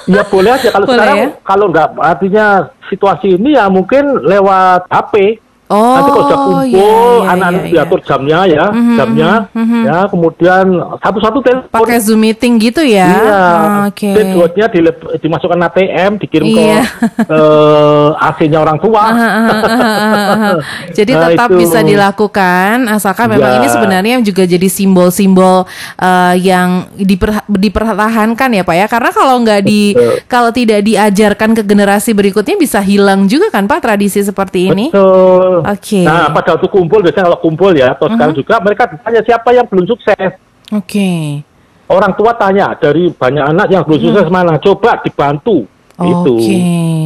Ya 0.05 0.25
boleh 0.25 0.51
aja 0.51 0.67
kalau 0.67 0.83
Boleh 0.83 0.97
sekarang 0.97 1.15
ya? 1.15 1.27
kalau 1.45 1.65
nggak 1.69 1.87
artinya 1.95 2.45
situasi 2.89 3.37
ini 3.37 3.53
ya 3.53 3.69
mungkin 3.69 4.19
lewat 4.19 4.89
HP. 4.89 5.37
Oh, 5.73 5.97
Nanti 5.97 6.09
kalau 6.11 6.23
sudah 6.23 6.37
kumpul, 6.39 6.63
iya, 6.69 6.77
iya, 6.77 7.29
anak-anak 7.33 7.61
iya, 7.63 7.71
diatur 7.73 7.99
jamnya 8.03 8.39
ya, 8.45 8.65
Mhm, 8.69 8.93
jamnya, 8.93 9.31
mhm. 9.51 9.81
ya 9.83 9.97
kemudian 10.05 10.65
satu-satu 10.99 11.37
telepon. 11.41 11.81
Pakai 11.81 11.97
Zoom 11.97 12.21
meeting 12.21 12.61
gitu 12.61 12.85
ya? 12.85 13.09
Iya, 13.09 13.41
Oh, 13.43 13.89
Oke. 13.89 14.09
passwordnya 14.13 14.65
dilep- 14.69 15.01
dimasukkan 15.17 15.59
ATM, 15.63 16.11
dikirim 16.17 16.45
Iya. 16.45 16.85
ke 16.85 17.33
eh, 17.33 18.07
AC-nya 18.21 18.59
orang 18.59 18.77
tua. 18.77 19.01
Ah, 19.01 19.17
ah, 19.17 19.33
ah. 19.33 20.55
Jadi 20.97 21.11
Nah, 21.11 21.21
tetap 21.27 21.49
itu. 21.49 21.59
bisa 21.59 21.79
dilakukan 21.81 22.85
asalkan 22.87 23.27
memang 23.27 23.51
Ya. 23.51 23.57
ini 23.57 23.67
sebenarnya 23.67 24.15
juga 24.21 24.43
jadi 24.43 24.67
simbol-simbol 24.67 25.65
eh, 25.97 26.35
yang 26.39 26.85
diper- 26.93 27.49
dipertahankan 27.49 28.49
ya 28.51 28.61
Pak 28.61 28.75
ya 28.75 28.85
karena 28.85 29.09
kalau 29.09 29.41
nggak 29.41 29.61
di 29.61 29.81
Betul. 29.91 30.13
kalau 30.27 30.51
tidak 30.51 30.83
diajarkan 30.83 31.53
ke 31.53 31.63
generasi 31.63 32.11
berikutnya 32.11 32.53
bisa 32.55 32.77
hilang 32.79 33.25
juga 33.25 33.49
kan 33.49 33.65
Pak 33.65 33.81
tradisi 33.81 34.21
seperti 34.21 34.69
ini. 34.69 34.85
Betul. 34.89 35.62
Oke. 35.63 36.03
Nah, 36.03 36.29
pada 36.29 36.59
waktu 36.59 36.67
kumpul 36.67 36.99
biasanya 36.99 37.31
kalau 37.31 37.39
kumpul 37.39 37.71
ya, 37.71 37.95
atau 37.95 38.07
sekarang 38.11 38.35
juga 38.35 38.55
mereka 38.59 38.83
ditanya 38.91 39.21
siapa 39.23 39.49
yang 39.55 39.65
belum 39.67 39.85
sukses. 39.87 40.31
Oke. 40.71 41.41
Orang 41.87 42.15
tua 42.15 42.31
tanya 42.35 42.73
dari 42.79 43.11
banyak 43.11 43.45
anak 43.53 43.67
yang 43.71 43.83
belum 43.83 43.99
sukses 43.99 44.27
mana, 44.31 44.59
coba 44.59 44.99
dibantu. 45.03 45.67
Itu. 45.93 46.35
Oke. 46.41 46.57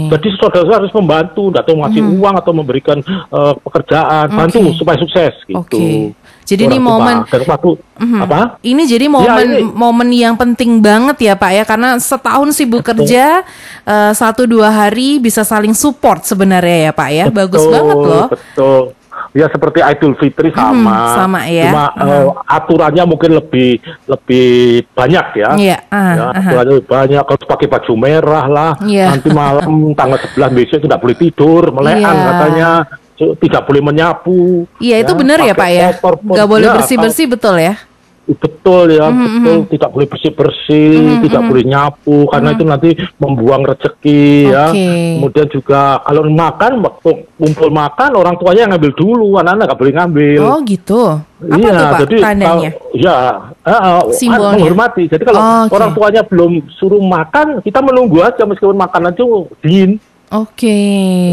Jadi 0.07 0.27
saudara 0.39 0.79
harus 0.79 0.93
membantu, 0.95 1.51
atau 1.51 1.75
ngasih 1.75 2.01
uang 2.17 2.35
atau 2.39 2.53
memberikan 2.55 2.97
eh, 3.03 3.53
pekerjaan, 3.61 4.31
bantu 4.31 4.63
Oke. 4.63 4.79
supaya 4.79 4.97
sukses. 4.97 5.33
Gitu. 5.43 5.59
Oke. 5.59 6.15
Jadi 6.47 6.63
ini 6.63 6.79
Orang 6.79 7.03
momen 7.03 7.15
waktu 7.27 7.71
Mhm. 7.99 8.19
apa? 8.23 8.39
Ini 8.63 8.83
jadi 8.87 9.05
momen 9.11 9.47
Ya, 9.51 9.59
ini- 9.59 9.67
momen 9.67 10.07
yang 10.15 10.39
penting 10.39 10.79
banget 10.79 11.19
ya 11.19 11.33
Pak 11.35 11.51
ya 11.51 11.63
karena 11.67 11.99
setahun 11.99 12.55
sibuk 12.55 12.87
Betul. 12.87 13.03
kerja 13.03 13.43
eh, 13.83 14.11
satu 14.15 14.47
dua 14.47 14.71
hari 14.71 15.19
bisa 15.19 15.43
saling 15.43 15.75
support 15.75 16.23
sebenarnya 16.23 16.87
ya 16.87 16.91
Pak 16.95 17.09
ya 17.11 17.25
bagus 17.27 17.59
Betul, 17.59 17.73
banget 17.75 17.95
loh. 17.99 18.27
Betul. 18.31 18.81
Ya 19.33 19.49
seperti 19.49 19.81
Idul 19.81 20.13
Fitri 20.15 20.53
sama. 20.53 21.17
sama 21.17 21.41
ya. 21.49 21.67
Cuma 21.67 21.85
eh, 21.99 22.25
aturannya 22.47 23.03
mungkin 23.03 23.31
lebih 23.35 23.81
lebih 24.07 24.47
banyak 24.93 25.25
ya. 25.35 25.49
Iya, 25.57 25.77
ah, 25.89 26.13
ya, 26.15 26.23
aha. 26.31 26.39
aturannya 26.47 26.73
lebih 26.79 26.87
banyak. 26.87 27.23
Kalau 27.27 27.39
pakai 27.43 27.67
baju 27.67 27.93
merah 27.97 28.45
lah. 28.47 28.71
Iya. 28.87 29.11
Nanti 29.11 29.29
malam 29.33 29.67
tanggal 29.93 30.21
11 30.21 30.51
besok 30.53 30.79
tidak 30.79 31.01
boleh 31.01 31.17
tidur, 31.17 31.63
melean 31.75 31.97
Iya. 31.99 32.23
katanya. 32.23 32.69
Tidak 33.17 33.61
boleh 33.65 33.81
menyapu. 33.81 34.69
Iya 34.77 35.01
itu 35.01 35.13
benar 35.17 35.41
ya 35.41 35.57
Pak 35.57 35.69
ya. 35.69 35.89
Nggak 35.97 36.47
boleh 36.47 36.67
Ya, 36.69 36.73
bersih 36.77 36.97
bersih 36.97 37.25
betul 37.25 37.57
ya. 37.57 37.73
Betul 38.27 38.91
ya, 38.91 39.07
Mhm, 39.07 39.23
betul. 39.23 39.57
Tidak 39.71 39.87
boleh 39.87 40.07
bersih-bersih, 40.11 41.23
tidak 41.23 41.47
boleh 41.47 41.63
nyapu, 41.63 42.27
karena 42.27 42.51
itu 42.51 42.63
nanti 42.67 42.89
membuang 43.15 43.63
rezeki 43.63 44.51
ya. 44.51 44.67
Oke. 44.67 44.87
Kemudian 45.15 45.47
juga 45.47 46.03
kalau 46.03 46.27
makan, 46.27 46.83
waktu 46.83 47.09
kumpul 47.39 47.71
makan, 47.71 48.19
orang 48.19 48.35
tuanya 48.35 48.67
yang 48.67 48.71
ngambil 48.75 48.91
dulu, 48.99 49.39
anak-anak 49.39 49.65
nggak 49.71 49.79
boleh 49.79 49.93
ngambil. 49.95 50.39
Oh 50.43 50.59
gitu. 50.67 51.01
Apa 51.39 51.55
iya, 51.55 51.71
tuh 51.71 51.85
Pak 51.87 51.99
jadi 52.03 52.17
tandanya? 52.19 52.71
kalau- 52.75 52.97
ya, 52.99 53.17
eh, 53.63 54.01
Simbolnya. 54.11 54.51
menghormati. 54.59 55.03
Jadi 55.07 55.23
kalau 55.23 55.39
Oh, 55.39 55.61
oke. 55.63 55.73
orang 55.79 55.91
tuanya 55.95 56.21
belum 56.27 56.51
suruh 56.75 56.99
makan, 56.99 57.45
kita 57.63 57.79
menunggu 57.79 58.17
aja 58.19 58.43
meskipun 58.43 58.75
makanan 58.75 59.15
itu 59.15 59.25
dingin. 59.63 59.91
Oke. 60.27 60.79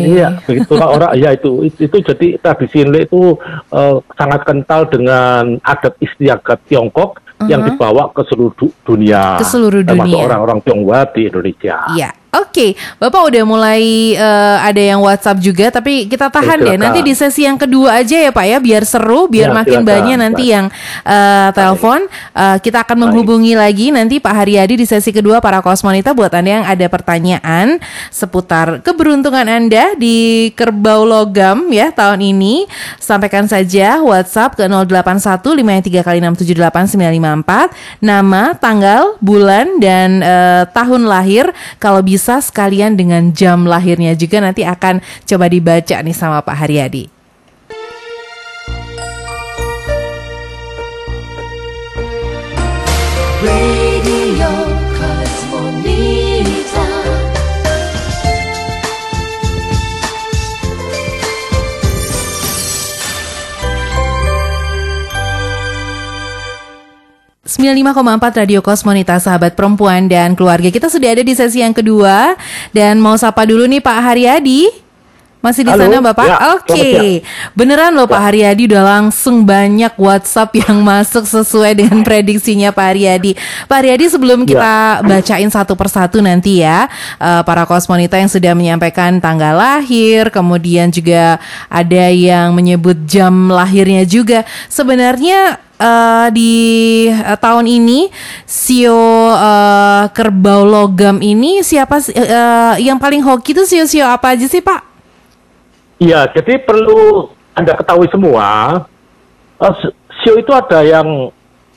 Iya, 0.06 0.38
begitu 0.46 0.78
orang. 0.78 1.18
Ya 1.18 1.34
itu, 1.34 1.66
itu, 1.66 1.90
itu 1.90 1.96
jadi 1.98 2.26
tradisi 2.38 2.86
Imlek 2.86 3.10
itu 3.10 3.34
eh, 3.74 3.96
sangat 4.14 4.46
kental 4.46 4.86
dengan 4.86 5.58
adat 5.66 5.98
istiadat 5.98 6.62
Tiongkok 6.70 7.18
yang 7.50 7.66
dibawa 7.66 8.08
ke 8.14 8.22
seluruh 8.30 8.54
du- 8.54 8.76
dunia. 8.86 9.36
Ke 9.42 9.44
seluruh 9.44 9.82
Termasuk 9.82 10.14
dunia. 10.14 10.26
orang-orang 10.30 10.58
Tionghoa 10.62 11.00
di 11.10 11.26
Indonesia. 11.26 11.76
Iya. 11.92 12.10
Oke, 12.34 12.74
Bapak 12.98 13.30
udah 13.30 13.42
mulai 13.46 14.14
eh, 14.14 14.56
ada 14.58 14.82
yang 14.82 14.98
WhatsApp 14.98 15.38
juga, 15.38 15.70
tapi 15.70 16.10
kita 16.10 16.26
tahan 16.30 16.58
Ya, 16.64 16.74
deh. 16.74 16.76
Nanti 16.80 17.00
di 17.04 17.14
sesi 17.14 17.44
yang 17.46 17.54
kedua 17.54 18.00
aja 18.00 18.16
ya 18.16 18.30
Pak 18.34 18.46
ya, 18.46 18.58
biar 18.58 18.82
seru, 18.82 19.30
biar 19.30 19.50
Ya, 19.50 19.54
makin 19.54 19.80
silakan. 19.82 19.90
banyak 19.92 20.16
nanti 20.18 20.44
yang 20.50 20.66
eh, 21.04 21.48
telepon. 21.54 22.00
Eh, 22.34 22.56
kita 22.58 22.82
akan 22.82 22.96
menghubungi 23.06 23.54
lagi 23.54 23.94
nanti 23.94 24.18
Pak 24.18 24.34
Haryadi 24.34 24.74
di 24.74 24.86
sesi 24.88 25.12
kedua 25.12 25.38
para 25.38 25.62
kosmonita 25.62 26.10
buat 26.10 26.32
Anda 26.32 26.62
yang 26.62 26.66
ada 26.66 26.86
pertanyaan 26.88 27.78
seputar 28.08 28.80
keberuntungan 28.80 29.44
Anda 29.46 29.92
di 29.94 30.50
Kerbau 30.56 31.04
Logam 31.04 31.68
ya 31.70 31.92
tahun 31.92 32.18
ini. 32.24 32.64
Sampaikan 32.98 33.44
saja 33.46 34.00
WhatsApp 34.00 34.56
ke 34.56 34.64
081 34.64 35.44
53 35.44 36.00
kali 36.06 36.18
678 36.24 36.96
954 36.96 38.00
nama, 38.00 38.56
tanggal, 38.56 39.20
bulan 39.20 39.76
dan 39.78 40.24
eh, 40.24 40.62
tahun 40.72 41.04
lahir 41.04 41.52
kalau 41.76 42.00
bisa 42.00 42.23
sekalian 42.42 42.98
dengan 42.98 43.30
jam 43.30 43.68
lahirnya 43.68 44.16
juga 44.18 44.40
nanti 44.40 44.66
akan 44.66 45.04
coba 45.28 45.46
dibaca 45.46 45.96
nih 46.02 46.16
sama 46.16 46.40
Pak 46.40 46.56
Haryadi. 46.56 47.13
95,4 67.54 68.42
Radio 68.42 68.60
Kosmonita 68.66 69.14
sahabat 69.22 69.54
perempuan 69.54 70.10
dan 70.10 70.34
keluarga. 70.34 70.74
Kita 70.74 70.90
sudah 70.90 71.14
ada 71.14 71.22
di 71.22 71.38
sesi 71.38 71.62
yang 71.62 71.70
kedua. 71.70 72.34
Dan 72.74 72.98
mau 72.98 73.14
sapa 73.14 73.46
dulu 73.46 73.70
nih 73.70 73.78
Pak 73.78 73.98
Haryadi 74.02 74.83
masih 75.44 75.60
di 75.60 75.72
Halo, 75.76 75.84
sana 75.84 76.00
Bapak? 76.00 76.24
ya, 76.24 76.36
Oke, 76.56 76.72
selamat 76.72 77.52
beneran 77.52 77.92
loh 77.92 78.08
Pak 78.08 78.16
Haryadi 78.16 78.62
udah 78.72 78.80
langsung 78.96 79.44
banyak 79.44 79.92
WhatsApp 80.00 80.56
yang 80.56 80.80
masuk 80.88 81.28
sesuai 81.28 81.76
dengan 81.76 82.00
prediksinya 82.00 82.72
Pak 82.72 82.86
Haryadi. 82.96 83.36
Pak 83.68 83.76
Haryadi 83.76 84.08
sebelum 84.08 84.40
Ya. 84.44 84.48
kita 84.48 84.74
bacain 85.04 85.50
satu 85.52 85.76
persatu 85.76 86.24
nanti 86.24 86.64
ya 86.64 86.88
eh, 87.20 87.42
para 87.44 87.68
kosmonita 87.68 88.16
yang 88.16 88.32
sudah 88.32 88.56
menyampaikan 88.56 89.20
tanggal 89.20 89.52
lahir, 89.52 90.32
kemudian 90.32 90.88
juga 90.88 91.36
ada 91.68 92.08
yang 92.08 92.56
menyebut 92.56 93.04
jam 93.04 93.52
lahirnya 93.52 94.08
juga. 94.08 94.48
Sebenarnya 94.72 95.60
eh, 95.76 96.26
di 96.32 96.54
eh, 97.12 97.36
tahun 97.36 97.68
ini 97.68 98.08
sio 98.48 98.96
eh, 99.36 100.04
kerbau 100.08 100.64
logam 100.64 101.20
ini 101.20 101.60
siapa 101.60 102.00
eh, 102.08 102.80
yang 102.80 102.96
paling 102.96 103.20
hoki 103.20 103.52
itu 103.52 103.68
sio-sio 103.68 104.08
apa 104.08 104.32
aja 104.32 104.48
sih 104.48 104.64
Pak? 104.64 104.93
Iya, 105.96 106.26
jadi 106.30 106.58
perlu 106.58 107.30
Anda 107.54 107.78
ketahui 107.78 108.10
semua, 108.10 108.82
s- 109.62 109.94
sio 110.20 110.34
itu 110.34 110.50
ada 110.50 110.82
yang 110.82 111.30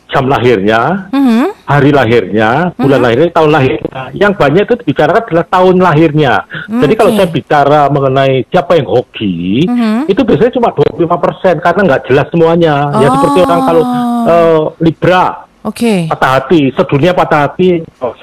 jam 0.08 0.26
lahirnya, 0.26 1.12
Mhm. 1.12 1.68
hari 1.68 1.92
lahirnya, 1.92 2.72
bulan 2.74 3.04
lahirnya, 3.04 3.30
tahun 3.30 3.52
lahirnya. 3.52 4.02
Yang 4.16 4.34
banyak 4.40 4.64
itu 4.66 4.76
dibicarakan 4.82 5.22
adalah 5.28 5.46
tahun 5.46 5.76
lahirnya. 5.78 6.34
Jadi 6.66 6.94
kalau 6.96 7.12
saya 7.14 7.28
bicara 7.28 7.92
mengenai 7.92 8.48
siapa 8.48 8.80
yang 8.80 8.88
hoki, 8.88 9.68
Mhm. 9.68 10.08
itu 10.08 10.22
biasanya 10.24 10.54
cuma 10.56 10.70
25% 10.72 11.60
karena 11.60 11.82
nggak 11.84 12.04
jelas 12.08 12.28
semuanya. 12.32 12.76
Ya 12.98 13.08
seperti 13.12 13.40
orang 13.44 13.62
kalau 13.68 13.84
Oh. 13.84 14.26
eh, 14.26 14.62
Libra, 14.82 15.26
Oke, 15.62 16.08
patah 16.08 16.32
hati, 16.40 16.72
sedunia 16.72 17.12
patah 17.12 17.52
hati. 17.52 17.84
oh, 18.00 18.16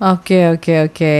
oke, 0.00 0.38
oke, 0.54 0.74
oke. 0.86 1.14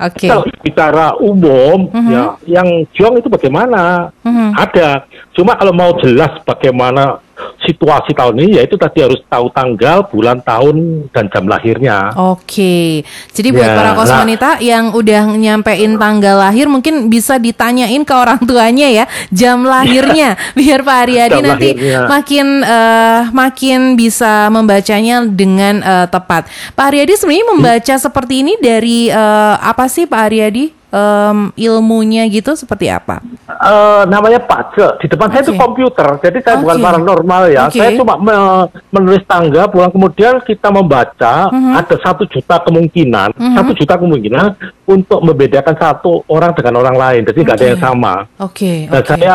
Oke. 0.00 0.26
Kalau 0.26 0.44
bicara 0.64 1.06
umum, 1.20 1.92
Mhm. 1.92 2.08
ya, 2.08 2.24
yang 2.48 2.68
juang 2.96 3.20
itu 3.20 3.28
bagaimana? 3.28 4.08
Mhm. 4.24 4.56
Ada. 4.56 5.04
Cuma 5.36 5.52
kalau 5.54 5.72
mau 5.72 5.92
jelas 6.00 6.32
bagaimana 6.42 7.20
situasi 7.64 8.12
tahun 8.12 8.36
ini, 8.44 8.60
ya 8.60 8.62
itu 8.66 8.76
tadi 8.76 9.00
harus 9.00 9.20
tahu 9.26 9.48
tanggal, 9.52 10.04
bulan, 10.08 10.40
tahun, 10.42 11.08
dan 11.14 11.28
jam 11.32 11.44
lahirnya. 11.48 12.12
Oke, 12.16 13.04
jadi 13.32 13.48
buat 13.54 13.68
Ya, 13.70 13.76
para 13.78 13.90
nah. 13.94 13.96
kosmonita 14.02 14.50
yang 14.58 14.90
udah 14.90 15.30
nyampein 15.38 15.94
tanggal 15.94 16.42
lahir 16.42 16.66
mungkin 16.66 17.06
bisa 17.06 17.38
ditanyain 17.38 18.02
ke 18.02 18.10
orang 18.10 18.42
tuanya 18.42 18.90
ya 18.90 19.04
jam 19.30 19.62
lahirnya 19.62 20.34
biar 20.58 20.82
Pak 20.82 20.96
Haryadi 21.06 21.38
Jam 21.38 21.46
nanti 21.46 21.68
lahirnya. 21.76 22.00
makin 22.10 22.46
eh, 22.66 23.20
makin 23.30 23.80
bisa 23.94 24.50
membacanya 24.50 25.22
dengan 25.22 25.78
eh, 25.84 26.06
tepat. 26.10 26.50
Pak 26.74 26.84
Haryadi 26.90 27.14
sebenarnya 27.14 27.46
membaca 27.52 27.94
seperti 27.94 28.34
ini 28.42 28.58
dari 28.58 29.06
eh, 29.06 29.54
apa 29.60 29.86
sih 29.86 30.10
Pak 30.10 30.20
Haryadi? 30.26 30.79
Em, 30.90 31.54
ilmunya 31.54 32.26
gitu 32.26 32.58
seperti 32.58 32.90
apa? 32.90 33.22
Eh, 33.46 34.02
namanya 34.10 34.42
Pace. 34.42 34.98
Di 34.98 35.06
depan 35.06 35.30
saya 35.30 35.46
itu 35.46 35.54
komputer, 35.54 36.18
jadi 36.18 36.38
saya 36.42 36.56
bukan 36.58 36.76
Oke. 36.76 36.84
paranormal 36.84 37.42
ya. 37.46 37.70
Oke. 37.70 37.78
Saya 37.78 37.94
cuma 37.94 38.18
me- 38.18 38.66
menulis 38.90 39.22
tangga, 39.22 39.70
pulang 39.70 39.94
kemudian 39.94 40.42
kita 40.42 40.66
membaca, 40.68 41.46
Mhm. 41.46 41.78
ada 41.78 41.94
satu 41.94 42.26
juta 42.26 42.58
kemungkinan, 42.58 43.38
satu 43.38 43.70
juta 43.72 43.94
kemungkinan 43.94 44.46
untuk 44.82 45.22
membedakan 45.22 45.78
satu 45.78 46.26
orang 46.26 46.50
dengan 46.58 46.82
orang 46.82 46.96
lain. 46.98 47.22
Jadi 47.22 47.38
nggak 47.38 47.54
ada 47.54 47.62
Oke. 47.62 47.70
yang 47.70 47.80
sama. 47.80 48.14
Oke, 48.42 48.72
Dan 48.90 48.98
oke. 48.98 49.10
saya 49.14 49.34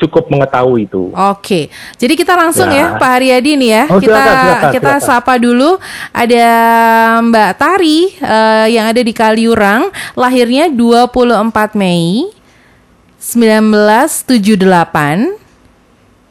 cukup 0.00 0.32
mengetahui 0.32 0.88
itu. 0.88 1.12
Oke, 1.12 1.68
jadi 2.00 2.16
kita 2.16 2.32
langsung 2.32 2.72
ya, 2.72 2.80
Ya. 2.80 2.96
Pak 2.96 3.10
Haryadi 3.20 3.52
nih 3.60 3.70
ya. 3.70 3.84
Oh, 3.92 4.00
kita 4.00 4.16
silakan, 4.16 4.36
silakan, 4.40 4.70
kita 4.72 4.92
silakan. 4.96 5.04
sapa 5.04 5.34
dulu. 5.36 5.70
Ada 6.10 6.46
Mbak 7.20 7.50
Tari 7.60 8.00
eh, 8.16 8.66
yang 8.72 8.88
ada 8.88 9.02
di 9.04 9.12
Kaliurang, 9.12 9.92
lahirnya 10.16 10.72
24 10.72 11.76
Mei 11.76 12.32
1978 13.20 15.36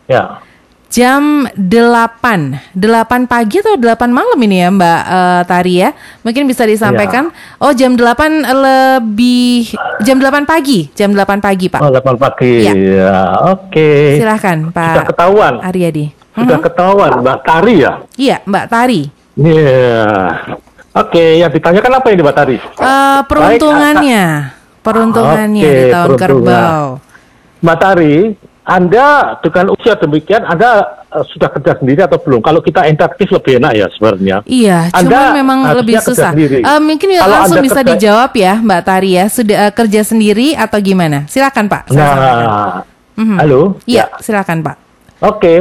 Ya. 0.10 0.42
Jam 0.90 1.46
8 1.54 2.74
8 2.74 2.82
pagi 3.26 3.56
atau 3.62 3.78
8 3.78 3.86
malam 4.10 4.40
ini 4.42 4.58
ya 4.58 4.70
Mbak 4.74 5.02
eh, 5.06 5.42
Tari 5.46 5.74
ya 5.78 5.90
mungkin 6.22 6.44
bisa 6.44 6.66
disampaikan 6.66 7.30
oh 7.58 7.70
jam 7.72 7.94
8 7.94 8.10
lebih 8.50 9.70
jam 10.02 10.18
8 10.18 10.50
pagi 10.50 10.90
jam 10.92 11.14
8 11.14 11.40
pagi 11.40 11.70
Pak 11.70 11.80
Oh, 11.80 11.94
8 11.94 12.18
pagi. 12.18 12.66
Ya. 12.66 12.74
Ya, 12.74 13.20
oke. 13.48 14.18
silahkan 14.18 14.58
Sudah 14.66 14.94
Pak 14.98 15.08
ketahuan. 15.14 15.54
Aryadi 15.62 16.06
Sudah 16.34 16.58
Mhm. 16.58 16.66
ketahuan, 16.66 17.12
Mbak 17.22 17.38
Tari 17.44 17.76
ya? 17.80 17.92
iya 18.18 18.38
Mbak 18.44 18.66
Tari 18.68 19.02
Iya. 19.40 20.10
Oke, 20.90 21.38
yang 21.38 21.48
ditanyakan 21.48 21.92
apa 21.96 22.08
ini 22.10 22.22
Mbak 22.26 22.36
Tari? 22.36 22.58
Eh, 22.58 23.20
peruntungannya 23.24 24.24
peruntungannya 24.82 25.64
Oke, 25.64 25.78
di 25.78 25.84
tahun 25.88 26.12
kerbau 26.18 26.88
Mbak 27.60 27.78
Tari, 27.78 28.16
Anda 28.70 29.06
dengan 29.42 29.74
usia 29.74 29.98
demikian, 29.98 30.46
Anda 30.46 30.86
eh, 31.10 31.26
sudah 31.26 31.50
kerja 31.50 31.74
sendiri 31.76 32.06
atau 32.06 32.22
belum? 32.22 32.38
Kalau 32.40 32.62
kita 32.62 32.86
interaktif 32.86 33.26
lebih 33.28 33.58
enak 33.58 33.74
ya 33.74 33.88
sebenarnya. 33.90 34.38
Iya, 34.46 34.94
Anda 34.94 35.10
cuman 35.10 35.34
memang 35.36 35.60
lebih 35.74 35.98
susah. 36.00 36.38
Eh, 36.38 36.62
mungkin 36.80 37.10
ya 37.10 37.26
Kalau 37.26 37.34
langsung 37.36 37.58
Anda 37.58 37.66
bisa 37.66 37.82
kerja- 37.82 37.90
dijawab 37.92 38.32
ya, 38.32 38.54
Mbak 38.56 38.82
Tari 38.84 39.12
ya. 39.12 39.26
Sudah 39.28 39.58
eh, 39.60 39.74
kerja 39.74 40.02
sendiri 40.04 40.54
atau 40.54 40.78
gimana? 40.78 41.26
Silakan 41.26 41.66
Pak. 41.66 41.82
saya. 41.90 42.14
Nah, 42.14 42.78
Mhm. 43.18 43.38
halo? 43.38 43.62
Iya, 43.84 44.06
silakan 44.18 44.62
Pak. 44.62 44.76
Oke. 45.20 45.56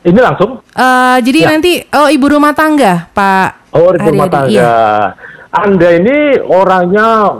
Ini 0.00 0.18
langsung? 0.18 0.58
Eh, 0.68 1.16
jadi 1.22 1.38
Ya. 1.40 1.48
nanti 1.48 1.72
oh 1.88 2.08
ibu 2.08 2.26
rumah 2.28 2.50
tangga, 2.50 3.06
Pak. 3.10 3.72
Oh, 3.72 3.90
ibu 3.90 4.08
rumah 4.10 4.26
tangga. 4.26 4.50
Iya. 4.50 4.74
Anda 5.48 5.88
ini 5.94 6.16
orangnya 6.40 7.34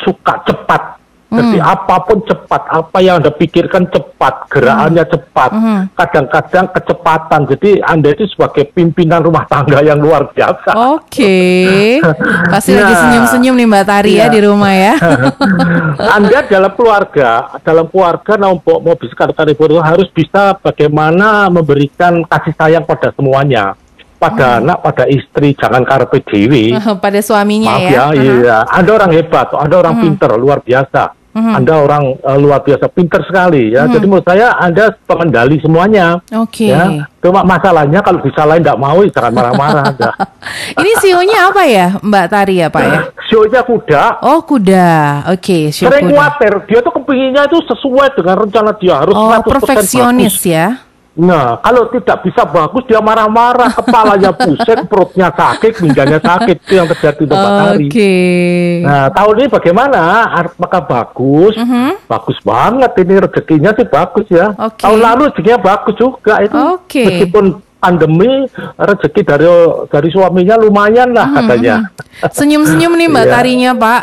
suka 0.00 0.40
cepat. 0.42 0.99
Jadi 1.30 1.62
Hmm. 1.62 1.72
apa 1.78 1.94
pun 2.02 2.18
cepat, 2.26 2.62
apa 2.66 2.98
yang 2.98 3.22
Anda 3.22 3.30
pikirkan 3.30 3.86
cepat, 3.86 4.50
gerakannya 4.50 5.06
cepat. 5.06 5.50
Hmm. 5.54 5.80
Kadang-kadang 5.94 6.66
kecepatan. 6.74 7.40
Jadi 7.46 7.70
Anda 7.80 8.10
itu 8.10 8.26
sebagai 8.26 8.66
pimpinan 8.74 9.22
rumah 9.22 9.46
tangga 9.46 9.78
yang 9.78 10.02
luar 10.02 10.26
biasa. 10.34 10.74
Oke. 10.98 12.02
Pasti 12.52 12.74
lagi 12.74 12.90
Nah, 12.90 13.00
senyum-senyum 13.06 13.54
nih 13.54 13.66
Mbak 13.70 13.84
Tari 13.86 14.12
ya 14.12 14.26
iya. 14.26 14.26
di 14.26 14.40
rumah 14.42 14.74
ya. 14.74 14.94
Anda 16.18 16.42
dalam 16.50 16.72
keluarga, 16.74 17.30
dalam 17.62 17.86
keluarga 17.86 18.32
mau 18.34 18.58
mau 18.58 18.94
bisa 18.98 19.14
kata 19.14 19.46
itu 19.46 19.78
harus 19.78 20.10
bisa 20.10 20.58
bagaimana 20.58 21.46
memberikan 21.46 22.26
kasih 22.26 22.58
sayang 22.58 22.82
pada 22.82 23.14
semuanya, 23.14 23.78
pada 24.18 24.58
Hmm. 24.58 24.58
anak, 24.66 24.78
pada 24.82 25.04
istri, 25.06 25.54
jangan 25.54 25.86
karpe 25.86 26.26
dewi. 26.26 26.74
Pada 27.04 27.22
suaminya 27.22 27.78
Maaf 27.78 27.86
ya. 27.86 28.04
ya, 28.10 28.18
iya. 28.18 28.58
Anda 28.66 28.90
orang 28.98 29.14
hebat, 29.14 29.46
Anda 29.54 29.74
orang 29.78 29.94
pinter, 30.02 30.34
luar 30.34 30.58
biasa. 30.58 31.19
Mhm. 31.30 31.52
Anda 31.56 31.74
orang 31.78 32.04
eh, 32.18 32.38
luar 32.38 32.60
biasa, 32.60 32.90
pinter 32.90 33.22
sekali 33.22 33.70
ya. 33.70 33.86
Jadi 33.86 34.02
menurut 34.02 34.26
saya 34.26 34.50
Anda 34.56 34.90
pengendali 35.06 35.62
semuanya. 35.62 36.18
Oke. 36.34 36.68
Ya, 36.68 37.06
cuma 37.18 37.46
masalahnya 37.46 38.02
kalau 38.02 38.18
disalahin 38.18 38.60
tidak 38.60 38.76
mau, 38.76 38.98
ya 38.98 39.10
jangan 39.14 39.32
marah-marah. 39.32 39.84
Anda. 39.94 40.10
Ini 40.82 40.90
sionya 40.98 41.38
apa 41.46 41.62
ya, 41.64 41.86
Mbak 42.02 42.26
Tari 42.26 42.54
ya, 42.58 42.66
Pak 42.66 42.82
ya? 42.82 43.00
Show-nya 43.30 43.62
kuda, 43.62 44.02
Oh, 44.26 44.42
kuda. 44.42 44.90
Oke, 45.30 45.70
show 45.70 45.86
sering 45.86 46.10
kuda. 46.10 46.18
khawatir. 46.18 46.52
Dia 46.66 46.78
tuh 46.82 46.92
kepinginnya 46.98 47.46
itu 47.46 47.62
sesuai 47.62 48.18
dengan 48.18 48.36
rencana 48.42 48.74
dia 48.74 48.98
harus 48.98 49.14
Oh, 49.14 49.30
100% 49.30 49.46
perfeksionis 49.46 50.34
bagus. 50.34 50.50
ya. 50.50 50.66
Nah, 51.20 51.60
kalau 51.60 51.92
tidak 51.92 52.24
bisa 52.24 52.48
bagus 52.48 52.80
dia 52.88 52.96
marah-marah, 53.04 53.68
kepalanya 53.76 54.32
pusing, 54.40 54.88
perutnya 54.88 55.28
sakit, 55.28 55.72
pinggangnya 55.76 56.16
sakit. 56.16 56.56
Itu 56.64 56.72
yang 56.80 56.88
terjadi 56.88 57.20
untuk 57.28 57.36
Pak 57.36 57.52
Tari. 57.60 57.86
Oke. 57.92 58.14
Nah, 58.80 59.04
tahun 59.12 59.34
ini 59.36 59.48
bagaimana? 59.52 60.02
Apakah 60.32 60.82
bagus? 60.88 61.54
Bagus 62.08 62.38
banget 62.40 62.90
ini 63.04 63.14
rezekinya 63.20 63.70
sih 63.76 63.84
bagus 63.84 64.26
ya. 64.32 64.56
Oke. 64.56 64.80
Tahun 64.80 64.98
lalu 64.98 65.20
rezekinya 65.28 65.60
bagus 65.60 65.94
juga 66.00 66.40
itu. 66.40 66.56
Oke. 66.56 67.04
Meskipun 67.04 67.44
pandemi, 67.80 68.44
rezeki 68.76 69.20
dari 69.24 69.48
dari 69.88 70.08
suaminya 70.12 70.54
lumayan 70.54 71.10
lah 71.10 71.26
katanya. 71.32 71.88
Senyum-senyum 72.20 73.00
nih 73.00 73.08
Mbak 73.08 73.24
Iya. 73.24 73.32
Tarinya, 73.32 73.70
Pak. 73.72 74.02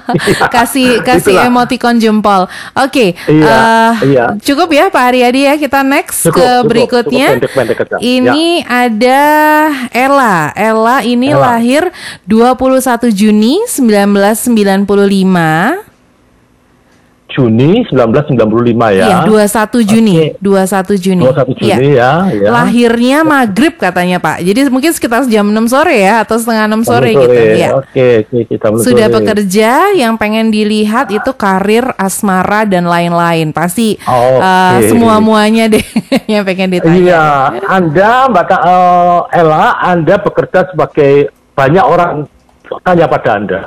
kasih 0.58 0.98
kasih 1.06 1.38
Itulah. 1.38 1.46
emoticon 1.46 1.94
jempol. 2.02 2.50
Oke. 2.74 3.14
Iya, 3.30 3.54
eh, 4.02 4.10
iya. 4.10 4.26
Cukup 4.42 4.74
ya 4.74 4.90
Pak 4.90 5.14
Aryadi 5.14 5.46
ya. 5.46 5.54
Kita 5.54 5.86
next 5.86 6.26
Cukup, 6.26 6.42
ke 6.42 6.42
cukup, 6.42 6.66
berikutnya. 6.66 7.38
cukup 7.38 7.54
pendek-pendek 7.54 7.78
aja. 7.86 7.96
Ini 8.02 8.66
ada 8.66 9.22
Ella. 9.94 10.50
Ella 10.58 11.06
ini 11.06 11.30
Ella. 11.30 11.54
lahir 11.54 11.86
21 12.26 13.14
Juni 13.14 13.62
1995. 13.70 15.91
Juni 17.32 17.82
1995 17.88 18.92
ya. 18.92 19.06
Iya, 19.08 19.18
21 19.24 19.80
Juni. 19.82 20.14
Oke. 20.20 20.36
21 20.38 20.94
Juni. 21.00 21.24
21 21.24 21.52
Juni 21.56 21.70
Iya. 21.72 21.76
ya, 21.96 22.12
ya. 22.30 22.48
Lahirnya 22.52 23.18
maghrib 23.22 23.74
katanya 23.74 24.20
Pak. 24.20 24.44
Jadi 24.44 24.68
mungkin 24.68 24.92
sekitar 24.92 25.24
jam 25.26 25.48
6 25.48 25.64
sore 25.66 25.96
ya 25.96 26.20
atau 26.20 26.36
setengah 26.36 26.68
6 26.68 26.84
sore, 26.84 27.10
Sore. 27.10 27.22
gitu. 27.24 27.40
Ya. 27.56 27.68
Oke, 27.72 28.06
oke, 28.22 28.38
kita 28.46 28.66
belum 28.68 28.84
Sudah 28.84 29.06
sore. 29.08 29.16
bekerja, 29.16 29.70
yang 29.94 30.14
pengen 30.14 30.48
dilihat 30.48 31.08
itu 31.08 31.32
karir, 31.32 31.88
asmara 31.96 32.62
dan 32.64 32.84
lain-lain. 32.84 33.50
Pasti 33.50 33.96
Oke. 33.98 34.38
uh, 34.38 34.78
semua 34.86 35.16
muanya 35.18 35.66
deh 35.66 35.84
yang 36.32 36.44
pengen 36.44 36.68
ditanya. 36.70 36.98
Iya, 37.00 37.24
Anda 37.66 38.28
Mbak 38.28 38.50
eh, 38.52 39.40
Ella, 39.40 39.64
Anda 39.80 40.14
bekerja 40.16 40.68
sebagai 40.68 41.12
banyak 41.52 41.84
orang 41.84 42.28
tanya 42.80 43.06
pada 43.06 43.30
Anda. 43.36 43.60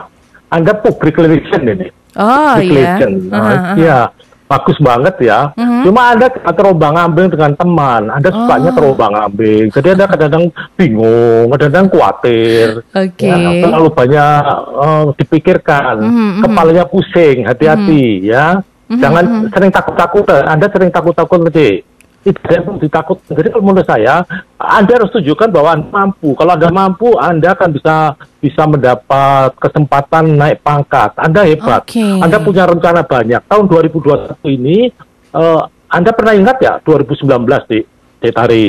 Anda 0.48 0.72
public 0.74 1.18
relation 1.18 1.62
ini. 1.66 1.90
Oh 2.16 2.56
iya. 2.58 2.96
Nah, 3.04 3.38
Aha, 3.38 3.52
aha. 3.52 3.74
Iya, 3.76 4.00
bagus 4.46 4.78
banget 4.80 5.16
ya. 5.20 5.40
Mhm. 5.54 5.84
Cuma 5.84 6.02
Anda 6.16 6.28
tidak 6.32 6.54
terombang 6.56 6.96
ambing 6.96 7.28
dengan 7.28 7.52
teman. 7.54 8.04
Anda 8.08 8.30
sukanya 8.32 8.72
Oh. 8.72 8.76
terombang 8.78 9.14
ambing. 9.14 9.66
Jadi 9.70 9.88
Anda 9.94 10.06
kadang-kadang 10.08 10.46
bingung, 10.76 11.46
kadang-kadang 11.52 11.88
khawatir. 11.92 12.68
Oke. 12.94 13.28
Ya, 13.28 13.38
terlalu 13.62 13.90
banyak 13.92 14.42
eh, 14.80 15.04
dipikirkan. 15.18 15.96
Mhm, 16.00 16.12
mhm. 16.16 16.42
Kepalanya 16.46 16.86
pusing, 16.88 17.38
hati-hati 17.44 18.06
ya. 18.24 18.64
Mhm, 18.86 19.02
Jangan 19.02 19.26
sering 19.50 19.72
takut-takut. 19.74 20.26
Anda 20.30 20.68
sering 20.70 20.92
takut-takut 20.94 21.40
nanti. 21.42 21.82
Tidak 22.26 22.42
ada 22.42 22.74
ditakut. 22.82 23.22
Jadi 23.30 23.54
kalau 23.54 23.70
menurut 23.70 23.86
saya, 23.86 24.26
Anda 24.58 24.98
harus 24.98 25.14
tunjukkan 25.14 25.54
bahwa 25.54 25.78
Anda 25.78 25.90
mampu. 25.94 26.34
Kalau 26.34 26.58
Anda 26.58 26.74
mampu, 26.74 27.14
Anda 27.22 27.54
akan 27.54 27.70
bisa 27.70 28.18
bisa 28.42 28.66
mendapat 28.66 29.54
kesempatan 29.62 30.34
naik 30.34 30.66
pangkat. 30.66 31.14
Anda 31.22 31.46
hebat. 31.46 31.86
Oke. 31.86 32.02
Anda 32.02 32.42
punya 32.42 32.66
rencana 32.66 33.06
banyak. 33.06 33.46
Tahun 33.46 33.66
2021 33.70 34.42
ini, 34.58 34.90
eh, 35.38 35.62
Anda 35.94 36.10
pernah 36.18 36.34
ingat 36.34 36.58
ya 36.66 36.82
2019 36.82 37.62
di, 37.70 37.86
di 38.18 38.30
Tari? 38.34 38.66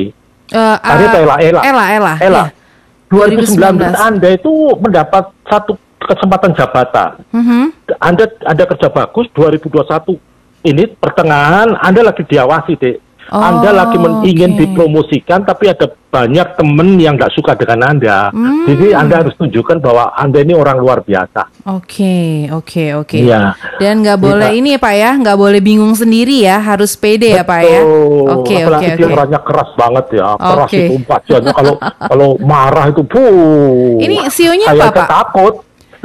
Tadi 0.53 1.03
eh, 1.03 1.09
atau 1.09 1.21
Ella? 1.25 1.37
Ella. 1.40 1.61
Ella, 1.64 1.85
Ella. 1.97 2.14
Ella. 2.21 2.45
iya. 2.53 2.64
2019 3.09 3.97
2019. 3.97 3.97
Anda 3.97 4.29
itu 4.37 4.53
mendapat 4.83 5.25
satu 5.49 5.81
kesempatan 6.03 6.53
jabatan. 6.55 7.11
Mhm. 7.33 7.62
Anda 7.99 8.25
Anda 8.47 8.64
kerja 8.69 8.92
bagus 8.92 9.27
2021 9.33 10.19
ini 10.66 10.85
pertengahan 10.99 11.75
Anda 11.79 12.07
lagi 12.07 12.27
diawasi 12.27 12.75
dek. 12.79 12.97
Oh, 13.26 13.42
anda 13.42 13.74
lagi 13.74 13.98
men- 13.98 14.22
ingin 14.22 14.54
oke. 14.54 14.58
dipromosikan 14.62 15.42
tapi 15.42 15.66
ada 15.66 15.90
banyak 16.06 16.48
temen 16.56 16.96
yang 16.96 17.18
nggak 17.18 17.34
suka 17.34 17.52
dengan 17.52 17.92
Anda. 17.92 18.32
Hmm. 18.32 18.64
Jadi 18.64 18.96
Anda 18.96 19.20
harus 19.20 19.36
tunjukkan 19.36 19.84
bahwa 19.84 20.16
Anda 20.16 20.40
ini 20.40 20.56
orang 20.56 20.80
luar 20.80 21.04
biasa. 21.04 21.44
Oke, 21.68 22.48
oke, 22.48 22.96
oke. 22.96 23.18
Iya. 23.20 23.52
Dan 23.76 24.00
nggak 24.00 24.16
boleh 24.16 24.48
Iya. 24.48 24.56
ini 24.56 24.70
Pak 24.80 24.94
ya, 24.96 25.10
nggak 25.12 25.36
boleh 25.36 25.60
bingung 25.60 25.92
sendiri 25.92 26.40
ya, 26.40 26.56
harus 26.56 26.96
pede 26.96 27.36
ya 27.36 27.44
Pak 27.44 27.60
ya. 27.60 27.80
Betul. 27.84 28.24
Oke, 28.32 28.56
dia 28.96 28.96
oke. 28.96 29.12
orangnya 29.12 29.40
keras 29.44 29.70
banget 29.76 30.06
ya. 30.16 30.26
Keras 30.40 30.70
Oke. 30.72 30.78
itu 30.80 30.94
wajahnya 31.04 31.50
kalau 31.52 31.74
kalau 31.82 32.28
marah 32.40 32.86
itu 32.88 33.02
puh. 33.04 34.00
Ini 34.00 34.16
sionya 34.32 34.72
saya 34.72 34.88
apa, 34.88 34.96
Pak? 35.04 35.08
takut. 35.10 35.54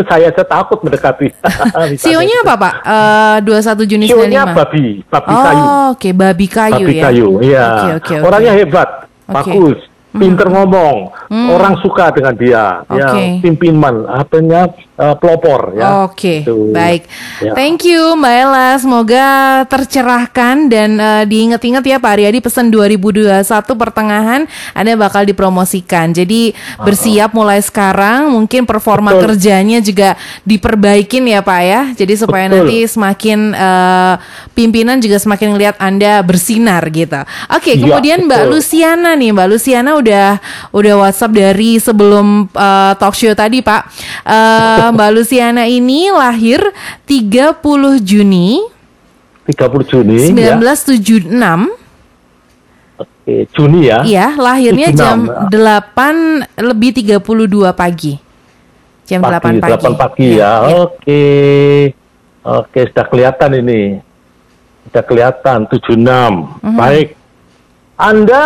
Saya 0.08 0.30
aja 0.32 0.44
takut 0.44 0.80
mendekati. 0.82 1.30
Sionya 2.02 2.46
apa 2.46 2.54
Pak? 2.58 2.74
Eh 2.82 3.38
21 3.46 3.90
Juni 3.90 4.06
Sionya 4.10 4.42
95. 4.52 4.60
babi, 4.60 4.86
babi 5.06 5.32
oh, 5.32 5.44
kayu. 5.44 5.64
oke, 5.94 6.10
babi 6.14 6.46
kayu 6.48 6.86
babi 6.88 6.96
ya. 6.98 7.04
kayu, 7.08 7.28
iya. 7.42 7.66
Oke, 7.68 7.90
oke, 8.00 8.14
oke. 8.20 8.26
Orangnya 8.28 8.54
hebat. 8.58 8.90
Hmm. 9.32 9.40
bagus, 9.40 9.80
pinter 10.12 10.48
ngomong, 10.52 11.08
orang 11.32 11.80
suka 11.80 12.12
dengan 12.12 12.36
dia, 12.36 12.84
ya, 12.92 13.16
Oke. 13.16 13.40
pimpinan, 13.40 14.04
apanya 14.12 14.68
eh, 15.02 15.16
pelopor, 15.18 15.74
ya. 15.74 16.06
Oke, 16.06 16.46
Gitu. 16.46 16.70
baik. 16.70 17.10
Ya. 17.42 17.58
Thank 17.58 17.90
you 17.90 18.14
Mbak 18.14 18.36
Ella. 18.38 18.70
Semoga 18.78 19.26
tercerahkan 19.66 20.70
dan 20.70 20.96
eh, 20.96 21.24
diingat-ingat 21.26 21.82
ya 21.82 21.98
Pak 21.98 22.12
Aryadi 22.14 22.40
pesan 22.40 22.70
2021 22.70 23.42
pertengahan 23.74 24.46
Anda 24.78 24.94
bakal 24.94 25.26
dipromosikan. 25.26 26.14
Jadi 26.14 26.54
bersiap 26.78 27.34
mulai 27.34 27.60
sekarang. 27.60 28.30
Mungkin 28.30 28.70
performa 28.70 29.18
Betul. 29.18 29.34
kerjanya 29.34 29.82
juga 29.82 30.14
diperbaikin 30.46 31.26
ya 31.26 31.42
Pak 31.42 31.62
ya. 31.66 31.82
Jadi 31.98 32.14
supaya 32.14 32.46
Betul. 32.46 32.70
nanti 32.70 32.78
semakin 32.86 33.40
eh, 33.52 34.14
pimpinan 34.54 35.02
juga 35.02 35.18
semakin 35.18 35.58
lihat 35.58 35.76
Anda 35.82 36.22
bersinar 36.22 36.86
gitu. 36.92 37.18
Oke, 37.50 37.74
Iya, 37.74 37.82
kemudian 37.82 38.30
Mbak. 38.30 38.42
Luciana 38.52 39.16
nih, 39.16 39.32
Mbak 39.32 39.48
Luciana 39.48 39.92
udah 39.96 40.38
udah 40.70 40.94
WhatsApp 41.00 41.32
dari 41.32 41.80
sebelum 41.80 42.46
uh, 42.52 42.94
talk 43.00 43.16
show 43.16 43.32
tadi, 43.32 43.64
Pak. 43.64 43.82
Uh, 44.28 44.90
Mbak 44.91 45.10
Luciana 45.15 45.63
ini 45.65 46.12
lahir 46.12 46.62
30 47.08 47.58
Juni 48.04 48.62
30 49.47 49.89
Juni 49.89 50.17
1976. 50.32 51.34
ya. 51.34 51.58
Oke, 53.01 53.36
Juni 53.54 53.80
ya. 53.89 53.99
Iya, 54.06 54.27
lahirnya 54.38 54.88
76, 54.93 55.01
jam 55.01 55.17
ya. 55.49 55.80
8 56.62 56.62
lebih 56.62 56.89
32 57.01 57.73
pagi. 57.73 58.13
Jam 59.10 59.19
8 59.25 59.58
pagi. 59.60 59.71
8 59.82 59.93
pagi 59.97 60.27
ya. 60.38 60.38
Iya, 60.38 60.51
iya. 60.51 60.77
Oke. 60.86 61.23
Oke, 62.41 62.80
sudah 62.89 63.06
kelihatan 63.06 63.51
ini. 63.62 63.82
Sudah 64.89 65.04
kelihatan 65.06 65.60
76. 65.69 66.49
Mhm. 66.62 66.77
Baik. 66.77 67.08
Anda 68.01 68.45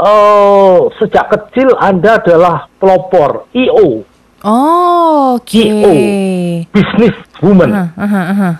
oh, 0.00 0.88
sejak 0.96 1.28
kecil 1.28 1.76
Anda 1.76 2.16
adalah 2.16 2.64
pelopor 2.80 3.44
IO, 3.52 4.08
Oh, 4.44 5.40
oke. 5.40 5.56
IO. 5.56 5.92
business 6.68 7.16
woman. 7.40 7.70
Aha, 7.72 7.88
aha, 7.96 8.22
aha. 8.28 8.50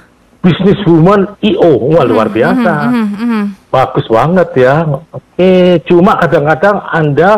Business 0.40 0.80
woman 0.88 1.28
IO. 1.40 1.76
Wah, 1.92 2.04
luar 2.04 2.28
biasa. 2.28 2.72
Mhm, 2.88 3.06
mhm. 3.14 3.42
Bagus 3.68 4.06
banget 4.08 4.48
ya. 4.56 4.80
Oke, 5.12 5.52
cuma 5.84 6.16
kadang-kadang 6.16 6.76
Anda 6.88 7.30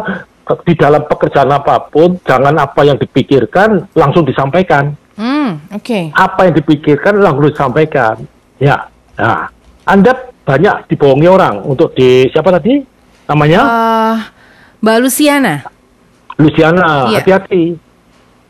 ke- 0.43 0.63
di 0.63 0.75
dalam 0.75 1.03
pekerjaan 1.05 1.51
apa 1.51 1.91
pun, 1.91 2.23
jangan 2.23 2.55
apa 2.55 2.81
yang 2.83 2.95
dipikirkan 2.95 3.91
langsung 3.93 4.23
disampaikan. 4.23 4.95
Hmm, 5.19 5.59
oke. 5.73 6.13
Apa 6.13 6.47
yang 6.47 6.55
dipikirkan 6.55 7.19
langsung 7.19 7.51
disampaikan. 7.51 8.15
Ya, 8.59 8.87
nah, 9.15 9.51
Anda 9.83 10.13
banyak 10.43 10.87
dibohongi 10.87 11.27
orang 11.27 11.67
untuk 11.67 11.95
di 11.95 12.31
siapa 12.31 12.55
tadi 12.55 12.79
namanya? 13.27 13.61
Eh, 13.65 14.17
Mbak 14.79 14.97
Luciana. 15.03 15.67
Luciana. 16.37 17.09
iya. 17.09 17.19
Hati-hati, 17.19 17.75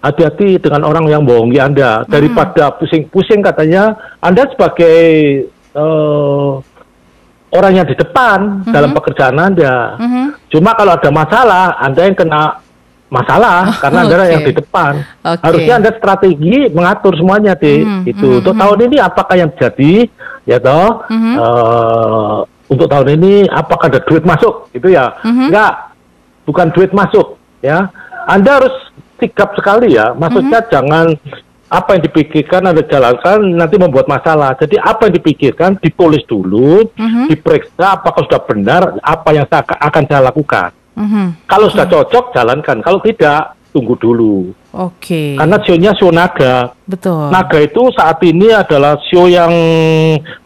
hati-hati 0.06 0.62
dengan 0.62 0.86
orang 0.86 1.10
yang 1.10 1.26
bohongi 1.26 1.58
Anda. 1.58 2.06
Daripada 2.06 2.70
pusing-pusing 2.78 3.42
katanya, 3.42 3.98
Anda 4.22 4.46
sebagai 4.46 4.96
eh, 5.76 6.50
orang 7.52 7.72
yang 7.74 7.86
di 7.86 7.96
depan 7.98 8.64
dalam 8.70 8.94
pekerjaan 8.94 9.36
Anda. 9.36 9.98
Mhm. 9.98 10.24
Cuma 10.48 10.72
kalau 10.72 10.94
ada 10.94 11.10
masalah, 11.10 11.76
Anda 11.78 12.00
yang 12.06 12.16
kena 12.16 12.62
masalah 13.06 13.70
karena 13.78 13.98
Anda 14.02 14.16
oke. 14.18 14.32
yang 14.34 14.42
di 14.42 14.52
depan. 14.54 14.92
Oke. 15.22 15.42
Harusnya 15.42 15.74
Anda 15.78 15.90
strategi 15.94 16.56
mengatur 16.74 17.12
semuanya, 17.14 17.54
di 17.54 17.82
Mhm, 17.82 18.00
itu. 18.06 18.26
mhm, 18.26 18.38
Untuk 18.42 18.54
tahun 18.56 18.78
ini 18.90 18.96
apakah 18.98 19.36
yang 19.38 19.50
jadi, 19.54 19.92
ya 20.46 20.58
toh? 20.58 21.06
Mhm. 21.10 21.34
eh, 21.38 22.36
untuk 22.66 22.86
tahun 22.90 23.08
ini 23.14 23.46
apakah 23.46 23.86
ada 23.86 24.00
duit 24.02 24.26
masuk, 24.26 24.66
gitu 24.74 24.90
ya? 24.90 25.14
Mhm. 25.22 25.54
Enggak, 25.54 25.94
bukan 26.42 26.66
duit 26.74 26.90
masuk, 26.90 27.38
ya. 27.62 27.86
Anda 28.26 28.58
harus 28.58 28.74
sikap 29.20 29.56
sekali 29.56 29.96
ya. 29.96 30.12
Maksudnya 30.12 30.60
Mhm. 30.64 30.70
jangan 30.72 31.06
apa 31.66 31.98
yang 31.98 32.02
dipikirkan 32.06 32.62
Anda 32.62 32.82
jalankan 32.86 33.38
nanti 33.58 33.74
membuat 33.74 34.06
masalah. 34.06 34.54
Jadi 34.54 34.78
apa 34.78 35.10
yang 35.10 35.18
dipikirkan 35.18 35.74
ditulis 35.82 36.22
dulu, 36.30 36.86
Mhm. 36.94 37.26
diperiksa 37.26 37.98
apakah 37.98 38.22
sudah 38.22 38.42
benar 38.46 38.82
apa 39.02 39.34
yang 39.34 39.46
saya 39.50 39.66
akan- 39.66 40.06
saya 40.06 40.22
lakukan. 40.30 40.70
Mhm. 40.94 41.26
Kalau 41.50 41.66
sudah 41.66 41.86
cocok 41.90 42.30
jalankan, 42.30 42.78
kalau 42.80 43.02
tidak 43.02 43.58
tunggu 43.74 43.98
dulu. 43.98 44.54
Oke. 44.72 45.36
Karena 45.36 45.56
show-nya 45.60 45.92
show 45.98 46.08
naga. 46.08 46.72
Betul. 46.88 47.28
Naga 47.28 47.58
itu 47.60 47.82
saat 47.92 48.16
ini 48.24 48.48
adalah 48.54 48.96
show 49.10 49.28
yang 49.28 49.52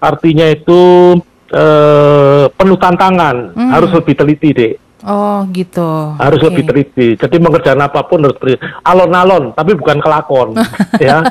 artinya 0.00 0.48
itu 0.50 1.14
eh, 1.50 2.46
penuh 2.54 2.78
tantangan, 2.78 3.50
Mhm. 3.58 3.70
harus 3.74 3.90
lebih 3.90 4.14
teliti 4.14 4.54
deh. 4.54 4.72
Oh, 5.00 5.48
gitu. 5.56 6.12
harus 6.20 6.40
Oke. 6.40 6.46
lebih 6.52 6.62
teliti. 6.68 7.08
Jadi 7.16 7.36
mengerjakan 7.40 7.88
apa 7.88 8.04
pun 8.04 8.20
harus 8.20 8.36
ber- 8.36 8.60
alon-alon, 8.84 9.56
tapi 9.56 9.72
bukan 9.72 9.96
kelakon, 9.96 10.52
ya. 11.00 11.24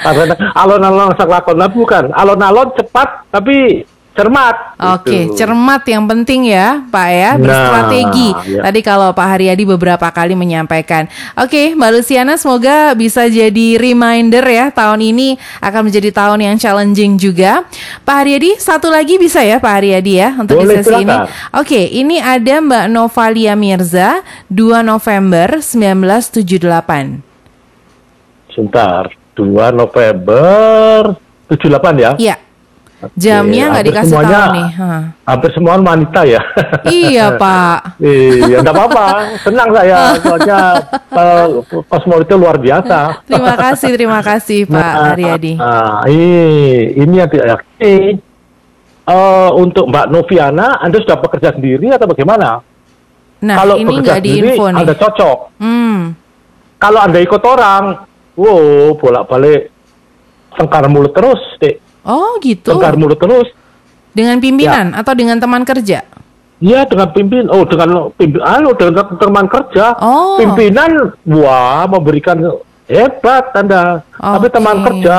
Alon-alon 0.60 1.14
kelakon, 1.14 1.56
tapi 1.58 1.74
bukan. 1.74 2.04
Alon-alon 2.14 2.68
cepat, 2.78 3.26
tapi 3.30 3.82
cermat. 4.10 4.56
Oke, 4.98 5.30
gitu. 5.30 5.36
cermat 5.38 5.82
yang 5.86 6.04
penting 6.04 6.50
ya, 6.50 6.82
Pak 6.90 7.08
ya, 7.08 7.30
berstrategi. 7.38 8.28
Nah, 8.34 8.44
ya. 8.44 8.62
Tadi 8.68 8.80
kalau 8.82 9.14
Pak 9.14 9.26
Haryadi 9.36 9.64
beberapa 9.64 10.08
kali 10.10 10.34
menyampaikan. 10.34 11.06
Oke, 11.38 11.72
Mbak 11.78 11.90
Luciana 11.94 12.34
semoga 12.34 12.92
bisa 12.98 13.30
jadi 13.30 13.78
reminder 13.78 14.42
ya 14.44 14.68
tahun 14.74 15.00
ini 15.14 15.38
akan 15.62 15.88
menjadi 15.88 16.10
tahun 16.10 16.40
yang 16.42 16.56
challenging 16.58 17.16
juga. 17.16 17.64
Pak 18.02 18.16
Haryadi, 18.26 18.58
satu 18.58 18.90
lagi 18.90 19.16
bisa 19.16 19.40
ya 19.46 19.62
Pak 19.62 19.72
Haryadi 19.80 20.12
ya 20.18 20.34
untuk 20.36 20.58
Boleh, 20.58 20.82
di 20.82 20.84
sesi 20.84 21.00
ini. 21.00 21.06
silakan. 21.06 21.28
Oke, 21.56 21.80
ini 21.88 22.16
ada 22.18 22.54
Mbak 22.60 22.86
Novalia 22.90 23.54
Mirza 23.54 24.20
2 24.50 24.82
November 24.82 25.62
1978. 25.62 27.22
Sebentar, 28.50 29.06
2 29.38 29.70
November 29.70 31.14
78 31.46 31.94
ya. 31.96 32.12
Iya. 32.18 32.49
Jamnya 33.16 33.64
nggak 33.70 33.86
dikasih 33.86 34.12
semuanya- 34.12 34.40
tahu 34.44 34.54
nih. 34.54 34.68
Hah. 34.76 35.02
Hampir 35.24 35.50
semua 35.52 35.72
wanita 35.74 36.20
ya. 36.22 36.42
Iya, 37.00 37.26
Pak. 37.34 37.78
Iya, 37.96 38.56
enggak 38.60 38.74
apa-apa. 38.74 39.04
Senang 39.40 39.68
saya, 39.72 39.98
soalnya 40.22 40.60
eh, 41.10 41.46
Cosmo 41.86 42.20
itu 42.20 42.34
luar 42.36 42.56
biasa. 42.56 43.24
Terima 43.24 43.54
kasih, 43.56 43.90
terima 43.96 44.20
kasih 44.20 44.60
Pak 44.64 44.92
Haryadi. 45.08 45.52
Nah, 45.56 46.04
ini, 46.04 46.34
ini 46.94 47.14
yang 47.16 47.28
tidak 47.28 47.64
ini, 47.78 48.20
eh, 49.02 49.50
untuk 49.54 49.88
Mbak 49.88 50.06
Noviana, 50.08 50.76
Anda 50.78 51.00
sudah 51.00 51.16
bekerja 51.16 51.56
sendiri 51.56 51.88
atau 51.88 52.04
bagaimana? 52.04 52.60
Nah, 53.40 53.56
Kalau 53.56 53.74
ini 53.74 53.94
nggak 53.96 54.20
diinfo 54.20 54.68
nih. 54.68 54.78
Anda 54.78 54.92
cocok. 54.92 55.38
Hmm, 55.56 56.12
Kalau 56.76 57.00
Anda 57.00 57.20
ikut 57.20 57.40
orang, 57.40 58.04
wow, 58.36 58.92
bolak-balik 58.94 59.72
tengkar 60.50 60.84
mulut 60.88 61.12
terus, 61.12 61.40
dek. 61.56 61.80
Oh 62.02 62.38
gitu. 62.40 62.70
Tengkar 62.70 62.94
mulut 62.94 63.16
terus. 63.16 63.48
Dengan 64.10 64.38
pimpinan 64.38 64.90
Ya. 64.90 65.00
atau 65.00 65.12
dengan 65.14 65.38
teman 65.38 65.62
kerja? 65.62 66.02
Iya 66.60 66.84
dengan 66.84 67.08
pimpin, 67.08 67.48
oh 67.48 67.64
dengan 67.64 68.12
pimpin, 68.12 68.42
anu 68.42 68.76
dengan 68.76 69.08
teman 69.16 69.48
kerja, 69.48 69.96
Oh. 69.96 70.36
pimpinan, 70.36 71.08
wah 71.24 71.88
memberikan 71.88 72.36
hebat 72.84 73.48
anda. 73.54 74.04
Tapi 74.12 74.44
Oke. 74.44 74.52
teman 74.52 74.76
kerja, 74.84 75.18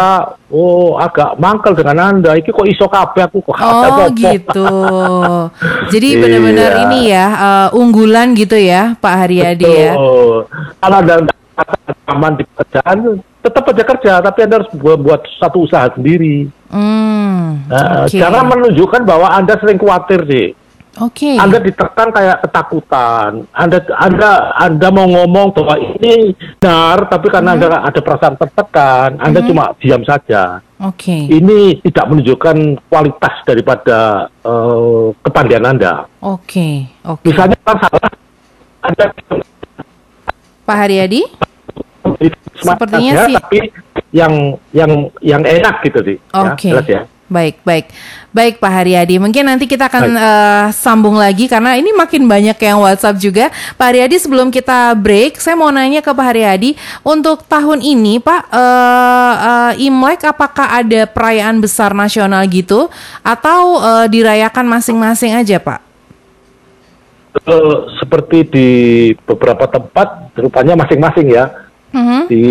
oh 0.54 1.02
agak 1.02 1.42
mangkel 1.42 1.74
dengan 1.74 2.14
anda. 2.14 2.38
Iki 2.38 2.52
kok 2.52 2.68
iso 2.70 2.86
kabeh 2.86 3.26
aku 3.26 3.42
kok 3.42 3.58
Oh 3.58 4.06
gitu. 4.14 4.70
Jadi 5.90 6.08
Iya. 6.14 6.20
benar-benar 6.20 6.72
ini 6.86 7.00
ya 7.10 7.26
uh, 7.34 7.68
unggulan 7.74 8.38
gitu 8.38 8.54
ya 8.54 8.94
Pak 9.02 9.14
Haryadi 9.26 9.66
ya. 9.66 9.94
Kalau 10.78 10.98
anda 11.00 11.26
nggak 11.26 11.38
aman 12.06 12.32
di 12.38 12.44
pekerjaan, 12.46 12.98
tetap 13.42 13.64
aja 13.66 13.84
kerja, 13.88 14.14
tapi 14.22 14.40
anda 14.46 14.62
harus 14.62 14.70
buat, 14.78 15.00
buat 15.00 15.26
satu 15.42 15.66
usaha 15.66 15.90
sendiri. 15.96 16.52
Hmm, 16.72 17.68
Nah, 17.68 18.04
Oke. 18.04 18.16
Jangan 18.16 18.48
menunjukkan 18.48 19.02
bahwa 19.04 19.28
anda 19.30 19.60
sering 19.60 19.76
khawatir 19.76 20.24
sih. 20.26 20.48
Oke. 20.94 21.36
Anda 21.36 21.56
ditekan 21.58 22.12
kayak 22.12 22.44
ketakutan. 22.44 23.48
Anda 23.50 23.80
Anda 23.94 24.32
Anda 24.54 24.88
mau 24.88 25.04
ngomong 25.06 25.52
bahwa 25.54 25.76
ini 25.80 26.36
benar, 26.58 27.08
tapi 27.08 27.28
karena 27.28 27.56
Mm-hmm. 27.56 27.64
Anda 27.66 27.88
ada 27.88 28.00
perasaan 28.02 28.36
tertekan, 28.36 29.10
Anda 29.18 29.40
cuma 29.42 29.72
diam 29.78 30.04
saja. 30.04 30.60
Oke. 30.82 31.16
Ini 31.30 31.80
tidak 31.82 32.06
menunjukkan 32.08 32.58
kualitas 32.88 33.36
daripada 33.46 33.98
eh, 34.42 35.06
kepandaian 35.22 35.64
Anda. 35.66 35.94
Oke. 36.20 36.92
Oke. 37.04 37.24
Misalnya 37.26 37.56
orang 37.62 37.80
salah, 37.82 38.12
Anda 38.82 39.06
Pak 40.62 40.76
Haryadi? 40.78 41.24
Sepertinya 42.54 43.14
sih- 43.26 43.36
tapi 43.38 43.60
yang 44.12 44.60
yang 44.76 44.92
yang 45.24 45.42
enak 45.44 45.84
gitu 45.88 46.00
sih. 46.04 46.18
ya. 46.20 46.40
Oke. 46.54 46.70
Jelas 46.72 46.88
ya. 46.88 47.02
Baik, 47.32 47.64
baik. 47.64 47.88
Baik 48.36 48.60
Pak 48.60 48.72
Haryadi, 48.84 49.16
mungkin 49.16 49.48
nanti 49.48 49.64
kita 49.64 49.88
akan 49.88 50.04
Baik. 50.04 50.20
eh, 50.20 50.66
sambung 50.76 51.16
lagi 51.16 51.48
karena 51.48 51.80
ini 51.80 51.96
makin 51.96 52.28
banyak 52.28 52.60
yang 52.60 52.84
WhatsApp 52.84 53.24
juga. 53.24 53.48
Pak 53.80 53.88
Haryadi 53.88 54.20
sebelum 54.20 54.52
kita 54.52 54.92
break, 55.00 55.40
saya 55.40 55.56
mau 55.56 55.72
nanya 55.72 56.04
ke 56.04 56.12
Pak 56.12 56.28
Haryadi, 56.28 56.76
untuk 57.08 57.48
tahun 57.48 57.80
ini 57.80 58.20
Pak, 58.20 58.52
eh, 58.52 59.34
eh, 59.48 59.88
Imlek 59.88 60.28
apakah 60.28 60.76
ada 60.84 61.08
perayaan 61.08 61.64
besar 61.64 61.96
nasional 61.96 62.44
gitu 62.52 62.92
atau 63.24 63.80
eh, 63.80 64.06
dirayakan 64.12 64.68
masing-masing 64.68 65.32
aja 65.32 65.56
Pak? 65.64 65.80
Seperti 68.04 68.44
di 68.44 68.70
beberapa 69.24 69.72
tempat, 69.72 70.36
rupanya 70.36 70.76
masing-masing 70.76 71.32
ya. 71.32 71.71
Mhm. 71.92 72.20
di 72.26 72.44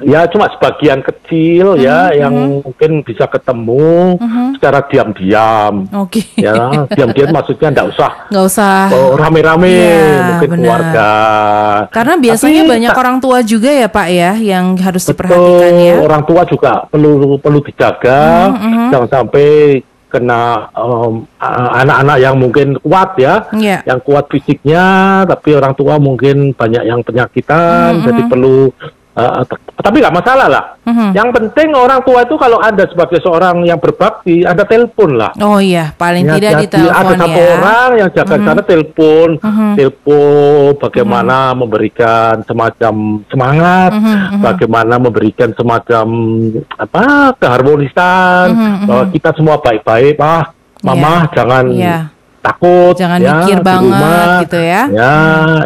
ya 0.00 0.24
cuma 0.26 0.48
sebagian 0.48 0.98
kecil 1.00 1.76
ya 1.76 2.10
yang 2.10 2.32
mungkin 2.58 3.00
bisa 3.00 3.24
ketemu 3.24 4.16
secara 4.54 4.80
diam-diam 4.82 5.84
Oke. 5.94 6.24
ya 6.34 6.56
diam-diam 6.88 7.30
maksudnya 7.30 7.68
enggak 7.68 7.88
usah 7.90 8.12
Nggak 8.26 8.44
usah. 8.46 8.78
oh, 8.90 9.12
rame-rame 9.14 9.68
Iya, 9.68 10.24
mungkin 10.26 10.48
benar. 10.48 10.58
keluarga 10.58 11.10
Karena 11.90 12.14
biasanya 12.16 12.60
Tapi 12.60 12.70
banyak 12.70 12.90
tak- 12.90 13.00
orang 13.00 13.16
tua 13.18 13.38
juga 13.42 13.70
ya 13.70 13.88
Pak 13.88 14.08
ya 14.08 14.32
yang 14.34 14.64
harus 14.76 15.02
diperhatikan 15.04 15.44
betul 15.70 15.78
ya. 15.80 15.94
orang 16.00 16.22
tua 16.24 16.42
juga 16.44 16.72
perlu 16.86 17.10
perlu 17.36 17.58
dijaga 17.60 18.22
Mhm, 18.50 18.84
jangan 18.90 19.08
sampai 19.10 19.46
kena 20.10 20.68
a- 21.38 21.72
anak-anak 21.78 22.18
yang 22.18 22.34
mungkin 22.34 22.74
kuat 22.76 23.14
ya 23.16 23.46
Iya. 23.50 23.86
yang 23.86 24.02
kuat 24.02 24.26
fisiknya 24.26 24.84
tapi 25.24 25.54
orang 25.54 25.72
tua 25.72 25.96
mungkin 25.96 26.52
banyak 26.52 26.82
yang 26.82 27.00
penyakitan 27.00 27.96
Mhm, 27.96 28.04
jadi 28.04 28.22
perlu 28.26 28.74
Uh, 29.20 29.44
tapi 29.80 29.96
nggak 30.00 30.16
masalah 30.16 30.46
lah. 30.48 30.64
Mhm. 30.84 31.12
Yang 31.12 31.28
penting 31.36 31.68
orang 31.72 32.00
tua 32.00 32.24
itu 32.24 32.34
kalau 32.36 32.56
anda 32.56 32.84
sebagai 32.84 33.20
seorang 33.20 33.64
yang 33.64 33.76
berbakti, 33.76 34.44
anda 34.44 34.64
telepon 34.64 35.16
lah. 35.16 35.32
Oh 35.40 35.60
iya, 35.60 35.92
paling 35.92 36.24
Ya, 36.24 36.36
tidak 36.36 36.52
di 36.52 36.64
jadi 36.64 36.66
telepon 36.80 36.96
ada 36.96 37.14
satu 37.16 37.40
ya. 37.40 37.48
orang 37.56 37.88
yang 37.96 38.08
jaga 38.12 38.36
Mhm. 38.36 38.44
sana 38.44 38.62
telepon, 38.62 39.28
Mhm. 39.40 39.72
telepon 39.76 40.70
bagaimana 40.78 41.36
memberikan 41.52 42.34
semacam 42.44 42.94
semangat, 43.26 43.90
Mhm, 43.92 44.04
mhm. 44.08 44.40
bagaimana 44.40 44.94
memberikan 44.96 45.50
semacam 45.52 46.06
apa 46.74 47.04
keharmonisan 47.36 48.46
Mhm, 48.52 48.86
bahwa 48.86 49.04
mhm. 49.04 49.12
kita 49.12 49.30
semua 49.36 49.56
baik-baik, 49.58 50.16
ah, 50.18 50.44
mama 50.80 51.28
jangan 51.30 51.64
Iya. 51.68 51.98
takut, 52.40 52.96
Jangan 52.96 53.20
ya, 53.20 53.32
mikir 53.36 53.58
banget 53.60 53.84
rumah. 53.84 54.40
gitu 54.44 54.58
ya. 54.58 54.82
Ya, 54.88 55.14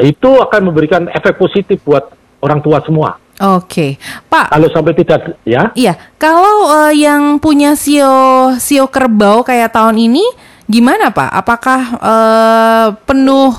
itu 0.03 0.31
akan 0.39 0.61
memberikan 0.65 1.07
efek 1.09 1.39
positif 1.39 1.79
buat 1.83 2.11
orang 2.43 2.59
tua 2.61 2.83
semua. 2.83 3.15
Oke, 3.43 3.99
Pak. 4.31 4.55
Kalau 4.55 4.69
sampai 4.71 4.95
tidak, 4.95 5.35
ya, 5.43 5.75
Iya, 5.75 5.99
kalau 6.23 6.71
eh, 6.87 7.03
yang 7.03 7.43
punya 7.43 7.75
sio 7.75 8.55
sio 8.63 8.87
kerbau 8.87 9.43
kayak 9.43 9.75
tahun 9.75 9.99
ini 9.99 10.23
gimana 10.71 11.11
Pak? 11.11 11.31
Apakah 11.35 11.81
eh, 11.99 12.87
penuh 13.03 13.51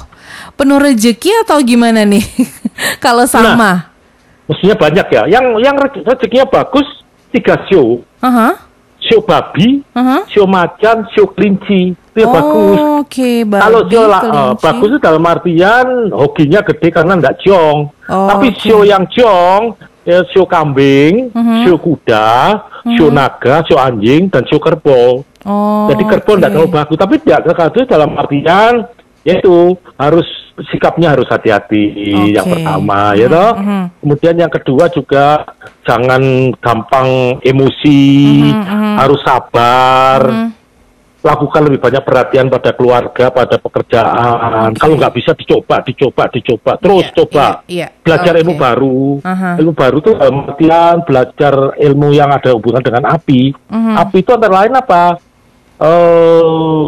penuh 0.55 0.79
rezeki 0.79 1.43
atau 1.43 1.59
gimana 1.59 2.07
nih? 2.07 2.23
kalau 3.03 3.27
sama? 3.27 3.91
mestinya 4.47 4.75
banyak 4.77 5.07
ya. 5.11 5.21
Yang 5.27 5.45
yang 5.59 5.75
re- 5.75 6.03
rezekinya 6.05 6.45
bagus 6.47 6.85
tiga 7.33 7.59
show, 7.67 7.99
Aha, 8.23 8.55
show 9.05 9.21
babi, 9.21 9.85
aha. 9.91 10.25
sio 10.27 10.45
macan, 10.45 11.05
sio 11.13 11.29
kelinci 11.29 11.93
itu 11.93 12.17
ya 12.17 12.25
Oh, 12.25 12.33
bagus. 12.33 12.77
Oke, 13.05 13.31
babi, 13.43 13.61
Kalau 13.61 13.81
sio 13.85 14.03
la- 14.05 14.23
eh, 14.23 14.51
bagus 14.57 14.87
itu 14.89 14.99
dalam 14.99 15.23
artian 15.23 15.85
hokinya 16.09 16.59
gede 16.63 16.87
karena 16.89 17.13
nggak 17.15 17.37
jong. 17.39 17.77
Oh, 18.07 18.27
Tapi 18.29 18.47
oke. 18.49 18.57
sio 18.57 18.81
yang 18.81 19.05
jong, 19.07 19.75
ya 20.01 20.25
sio 20.29 20.45
kambing, 20.45 21.29
Mhm. 21.29 21.57
sio 21.63 21.75
kuda, 21.77 22.29
sio 22.95 23.07
naga, 23.09 23.61
sio 23.63 23.77
anjing 23.77 24.27
dan 24.27 24.41
sio 24.45 24.57
kerbau. 24.57 25.21
Oh, 25.45 25.85
Jadi 25.87 26.03
kerbau 26.03 26.33
nggak 26.35 26.49
oke. 26.49 26.55
terlalu 26.57 26.71
bagus, 26.73 26.97
tapi 26.97 27.15
tidak 27.21 27.53
bagus 27.53 27.85
dalam 27.85 28.17
artian 28.17 28.73
yaitu 29.25 29.73
harus 29.97 30.23
sikapnya 30.71 31.11
harus 31.11 31.27
hati-hati 31.27 31.83
Oke. 31.91 32.31
yang 32.31 32.45
pertama 32.47 33.11
ya 33.11 33.27
Mhm, 33.27 33.33
toh. 33.33 33.51
mhm. 33.57 33.81
Kemudian 33.99 34.35
yang 34.37 34.53
kedua 34.53 34.85
juga 34.87 35.25
jangan 35.81 36.21
gampang 36.55 37.09
emosi, 37.41 38.03
Mhm, 38.47 38.63
mhm. 38.63 38.95
harus 38.95 39.19
sabar. 39.19 40.21
Mhm. 40.23 40.49
Lakukan 41.25 41.65
lebih 41.65 41.81
banyak 41.81 42.05
perhatian 42.05 42.53
pada 42.53 42.69
keluarga, 42.69 43.33
pada 43.33 43.57
pekerjaan. 43.57 44.69
Oke. 44.69 44.77
Kalau 44.77 44.93
nggak 44.93 45.13
bisa 45.17 45.33
dicoba, 45.33 45.81
dicoba, 45.81 46.23
dicoba, 46.29 46.71
terus 46.77 47.01
Iya, 47.03 47.15
coba. 47.17 47.41
iya, 47.41 47.49
iya. 47.65 47.87
Belajar 47.99 48.33
Oke. 48.37 48.41
ilmu 48.45 48.53
baru. 48.53 49.01
Aha. 49.25 49.51
Ilmu 49.57 49.73
baru 49.73 49.97
itu 49.99 50.11
dalam 50.13 50.35
artian 50.45 50.95
belajar 51.01 51.53
ilmu 51.81 52.07
yang 52.13 52.29
ada 52.29 52.53
hubungan 52.53 52.79
dengan 52.79 53.09
api. 53.09 53.57
Mhm. 53.57 53.93
Api 53.97 54.17
itu 54.21 54.31
antara 54.31 54.53
lain 54.53 54.73
apa? 54.77 55.03
Eh, 55.75 56.83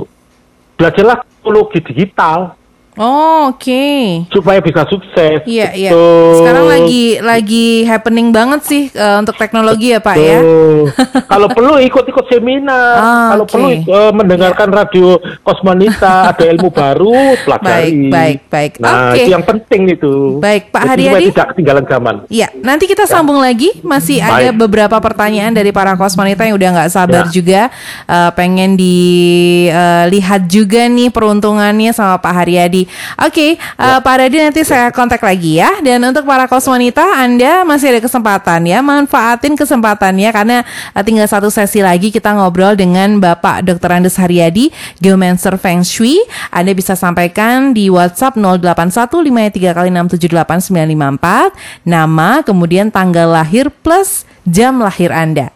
belajarlah 0.77 1.19
teknologi 1.47 1.79
digital 1.79 2.55
Oh, 2.97 3.49
oke. 3.49 3.85
supaya 4.29 4.57
bisa 4.57 4.81
sukses. 4.85 5.45
Iya, 5.45 5.71
iya. 5.71 5.91
Sekarang 6.33 6.65
lagi 6.65 7.17
lagi 7.17 7.67
happening 7.83 8.29
banget 8.29 8.61
sih 8.63 8.83
eh, 8.89 9.17
untuk 9.17 9.33
teknologi 9.33 9.93
ya, 9.93 9.99
Pak 9.99 10.15
ya. 10.15 10.39
Kalau 11.31 11.47
perlu 11.47 11.77
ikut-ikut 11.79 12.25
seminar, 12.27 12.97
Ah, 12.97 13.27
kalau 13.31 13.45
oke. 13.45 13.53
perlu 13.53 13.69
eh, 13.83 14.11
mendengarkan 14.11 14.69
radio 14.69 15.15
Kosmonita, 15.41 16.31
ada 16.31 16.43
ilmu 16.43 16.67
baru, 16.67 17.13
pelajari. 17.43 18.09
Baik, 18.09 18.09
baik, 18.09 18.39
baik. 18.49 18.71
Nah, 18.79 19.11
Oke. 19.11 19.19
itu 19.19 19.29
yang 19.29 19.43
penting 19.43 19.81
itu. 19.89 20.13
Baik, 20.37 20.69
Pak 20.69 20.81
Jadi 20.83 21.03
Haryadi. 21.05 21.25
tidak 21.29 21.47
ketinggalan 21.51 21.85
zaman. 21.85 22.15
Iya, 22.27 22.47
nanti 22.57 22.85
kita 22.85 23.05
sambung 23.05 23.37
lagi. 23.37 23.77
Masih 23.79 24.17
ada 24.17 24.49
Baik. 24.49 24.57
beberapa 24.57 24.97
pertanyaan 24.97 25.53
dari 25.53 25.69
para 25.69 25.93
kosmonita 25.93 26.43
yang 26.43 26.55
udah 26.55 26.69
nggak 26.73 26.91
sabar 26.91 27.23
Ya. 27.23 27.31
juga, 27.31 27.61
eh, 28.03 28.31
pengen 28.33 28.73
dilihat 28.73 30.47
juga 30.47 30.87
nih 30.87 31.09
peruntungannya 31.09 31.91
sama 31.91 32.17
Pak 32.17 32.33
Haryadi. 32.33 32.86
Oke, 33.23 33.57
eh, 33.57 33.99
Pak 34.01 34.11
Haryadi 34.11 34.37
nanti 34.49 34.61
saya 34.63 34.89
kontak 34.91 35.23
lagi 35.23 35.59
ya. 35.59 35.79
Dan 35.79 36.03
untuk 36.03 36.27
para 36.27 36.45
kosmonita, 36.45 37.03
Anda 37.17 37.63
masih 37.63 37.95
ada 37.95 38.01
kesempatan 38.03 38.67
ya, 38.67 38.79
manfaatin 38.83 39.55
kesempatannya 39.55 40.29
karena 40.31 40.57
eh, 40.93 41.03
tinggal 41.03 41.27
satu 41.29 41.47
sesi 41.51 41.81
lagi 41.85 42.11
kita 42.11 42.33
ngobrol 42.35 42.75
dengan 42.75 43.19
Bapak 43.19 43.63
Dr. 43.65 43.89
Andes 44.01 44.17
Haryadi, 44.17 44.71
Geomancer 44.99 45.55
Feng 45.59 45.81
Shui. 45.81 46.19
Anda 46.51 46.73
bisa 46.73 46.97
sampaikan 46.97 47.71
di 47.71 47.87
WhatsApp 47.87 48.35
081553 48.39 49.77
kali 49.77 49.89
678 49.93 51.87
nama, 51.87 52.41
kemudian 52.43 52.91
tanggal 52.91 53.31
lahir 53.31 53.69
plus 53.69 54.27
jam 54.47 54.79
lahir 54.79 55.11
Anda. 55.11 55.51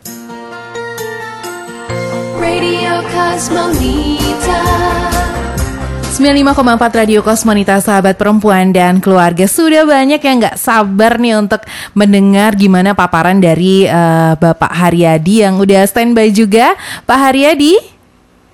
Radio 2.41 3.05
Cosmonita 3.13 5.10
95,4 6.11 6.91
Radio 6.91 7.23
Kosmonita 7.23 7.79
sahabat 7.79 8.19
perempuan 8.19 8.75
dan 8.75 8.99
keluarga 8.99 9.47
Sudah 9.47 9.87
banyak 9.87 10.19
yang 10.19 10.43
nggak 10.43 10.59
sabar 10.59 11.15
nih 11.15 11.39
untuk 11.39 11.63
mendengar 11.95 12.51
gimana 12.59 12.91
paparan 12.91 13.39
dari 13.39 13.87
eh, 13.87 14.33
Bapak 14.35 14.75
Haryadi 14.75 15.47
yang 15.47 15.55
udah 15.55 15.87
standby 15.87 16.27
juga 16.35 16.75
Pak 17.07 17.15
Haryadi 17.15 17.79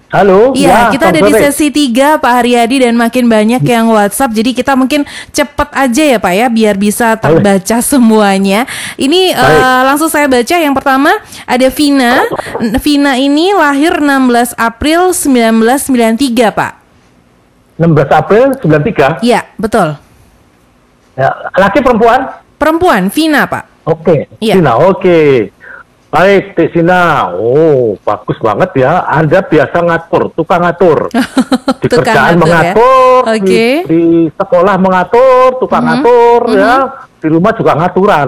Halo. 0.08 0.56
Iya, 0.56 0.72
ya, 0.72 0.80
kita 0.96 1.12
ada 1.12 1.20
di 1.20 1.34
sesi 1.36 1.68
3 1.68 2.24
Pak 2.24 2.32
Haryadi 2.40 2.88
dan 2.88 2.96
makin 2.96 3.28
banyak 3.28 3.60
yang 3.60 3.92
WhatsApp. 3.92 4.32
Jadi 4.32 4.56
kita 4.56 4.72
mungkin 4.80 5.04
cepet 5.36 5.68
aja 5.76 6.04
ya 6.16 6.16
Pak 6.16 6.32
ya 6.32 6.48
biar 6.48 6.80
bisa 6.80 7.20
terbaca 7.20 7.84
semuanya. 7.92 8.64
Ini 8.96 9.36
Baik. 9.36 9.84
langsung 9.84 10.08
saya 10.08 10.32
baca 10.32 10.56
yang 10.56 10.72
pertama 10.72 11.12
ada 11.44 11.68
Vina. 11.68 12.24
Vina 12.80 13.20
ini 13.20 13.52
lahir 13.52 14.00
16 14.00 14.56
April 14.56 15.12
1993 15.12 16.56
Pak. 16.56 16.87
16 17.78 17.86
April 18.12 18.46
93. 18.58 19.22
Iya, 19.22 19.46
betul. 19.56 19.94
Ya, 21.14 21.30
laki 21.54 21.80
perempuan? 21.80 22.30
Perempuan, 22.58 23.10
Vina 23.10 23.46
Pak. 23.46 23.86
Oke. 23.86 24.26
Iya. 24.38 24.58
Sina, 24.58 24.74
oke. 24.76 25.50
Baik, 26.08 26.56
Teh 26.56 26.70
Sina. 26.72 27.30
Oh, 27.32 27.94
bagus 28.00 28.38
banget 28.38 28.70
ya. 28.78 29.06
Anda 29.06 29.40
biasa 29.40 29.78
ngatur, 29.78 30.34
tukang 30.34 30.62
ngatur. 30.62 31.10
Di 31.82 31.86
Tukang 31.86 32.02
ngatur 32.02 32.02
kerjaan 32.02 32.34
ya. 32.34 32.40
mengatur, 32.40 33.22
di, 33.24 33.32
Oke. 33.38 33.68
di 33.86 34.02
sekolah 34.34 34.76
mengatur, 34.76 35.48
tukang 35.58 35.84
Mhm, 35.84 35.90
ngatur 35.94 36.42
ya. 36.52 36.74
Di 37.18 37.28
rumah 37.28 37.54
juga 37.54 37.72
ngaturan. 37.76 38.28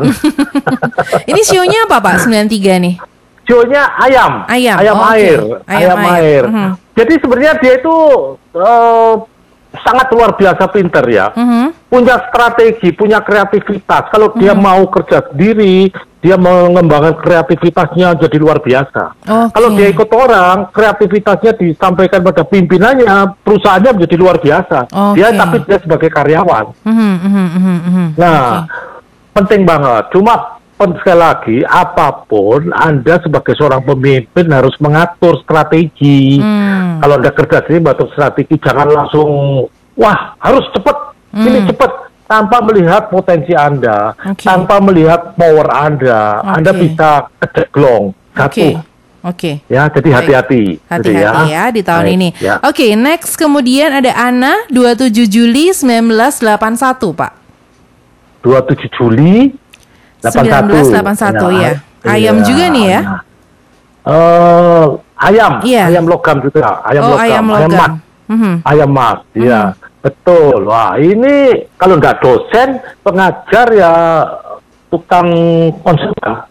Ini 1.30 1.42
sionya 1.42 1.90
apa 1.90 1.98
Pak? 1.98 2.30
93 2.30 2.78
nih. 2.78 2.96
Sionya 3.44 3.90
ayam. 3.98 4.46
Ayam, 4.46 4.78
Ayam 4.78 4.96
oh, 4.96 5.10
air. 5.10 5.40
Ayam 5.66 5.98
Ayam, 5.98 6.00
air. 6.06 6.14
air. 6.14 6.44
Mhm. 6.46 6.70
Jadi 6.94 7.14
sebenarnya 7.18 7.54
dia 7.58 7.74
itu 7.76 7.96
eh, 8.54 9.14
sangat 9.70 10.10
luar 10.12 10.34
biasa 10.34 10.66
pinter 10.74 11.06
ya. 11.06 11.30
Mhm. 11.34 11.90
Punya 11.90 12.22
strategi, 12.30 12.90
punya 12.94 13.22
kreativitas. 13.22 14.10
Kalau 14.10 14.34
dia 14.38 14.54
Hmm. 14.54 14.62
mau 14.62 14.82
kerja 14.90 15.26
sendiri, 15.30 15.90
dia 16.20 16.36
mengembangkan 16.36 17.18
kreativitasnya 17.18 18.18
jadi 18.20 18.38
luar 18.38 18.60
biasa. 18.62 19.04
Oke. 19.18 19.50
Kalau 19.56 19.70
dia 19.74 19.88
ikut 19.90 20.10
orang, 20.12 20.68
kreativitasnya 20.70 21.56
disampaikan 21.56 22.22
pada 22.22 22.44
pimpinannya, 22.46 23.40
perusahaannya 23.42 23.92
menjadi 23.98 24.16
luar 24.20 24.38
biasa. 24.38 24.86
Dia 25.16 25.28
Oke. 25.32 25.38
tapi 25.38 25.58
dia 25.66 25.78
sebagai 25.80 26.10
karyawan. 26.12 26.66
Mhm, 26.86 27.14
mhm, 27.24 27.48
mhm, 27.56 27.78
mhm. 27.88 28.06
Nah, 28.20 28.68
penting 29.34 29.64
banget. 29.64 30.04
Cuma 30.12 30.59
sekali 30.80 31.20
lagi, 31.20 31.58
apa 31.62 32.24
pun 32.24 32.72
Anda 32.72 33.20
sebagai 33.20 33.52
seorang 33.52 33.84
pemimpin 33.84 34.48
harus 34.48 34.72
mengatur 34.80 35.36
strategi. 35.44 36.40
Hmm. 36.40 37.04
Kalau 37.04 37.20
Anda 37.20 37.36
kerja 37.36 37.60
sendiri 37.62 37.84
mengatur 37.84 38.08
strategi, 38.10 38.56
jangan 38.56 38.88
langsung, 38.88 39.30
wah 39.94 40.40
harus 40.40 40.64
cepat, 40.72 40.98
ini 41.36 41.68
cepat. 41.68 41.92
Tanpa 42.24 42.62
melihat 42.62 43.10
potensi 43.10 43.52
Anda, 43.52 44.16
Hmm. 44.16 44.32
Oke. 44.32 44.46
tanpa 44.46 44.80
melihat 44.80 45.36
power 45.36 45.68
Anda, 45.68 46.40
Anda 46.48 46.72
Oke. 46.72 46.80
bisa 46.80 47.10
kejeglong, 47.38 48.16
Oke. 48.32 48.40
jatuh. 48.40 48.88
Oke. 49.20 49.52
Ya, 49.68 49.84
jadi 49.92 50.10
hati-hati. 50.16 50.80
Gitu 50.80 50.88
Hati-hati 50.88 51.52
ya. 51.52 51.68
di 51.76 51.84
tahun 51.84 52.06
Baik, 52.08 52.16
ini. 52.16 52.30
ya. 52.40 52.56
Oke, 52.64 52.96
next 52.96 53.36
kemudian 53.36 53.92
ada 53.92 54.16
Ana 54.16 54.64
27 54.72 55.28
Juli 55.28 55.76
1981, 55.76 57.12
Pak. 57.12 57.32
27 58.40 58.88
Juli 58.96 59.52
81. 59.52 59.59
1981 60.24 61.64
ya. 61.64 61.72
Ayam 62.04 62.44
juga 62.44 62.66
nih 62.72 62.86
ya. 62.96 63.02
Eh, 64.10 64.86
ayam, 65.20 65.52
Iya. 65.62 65.84
ayam 65.92 66.06
logam 66.08 66.38
juga, 66.42 66.80
ayam 66.88 67.04
oh, 67.04 67.10
logam, 67.14 67.24
ayam 67.24 67.46
ayam 67.52 67.72
logam. 67.72 67.92
Mhm. 68.30 68.54
ayam 68.62 68.90
mas, 68.94 69.20
ya, 69.34 69.62
betul. 70.06 70.70
Wah, 70.70 70.96
ini 71.02 71.66
kalau 71.82 71.98
nggak 71.98 72.22
dosen, 72.22 72.78
pengajar 73.02 73.68
ya 73.74 73.92
tukang 74.94 75.30
konsultan. 75.82 76.46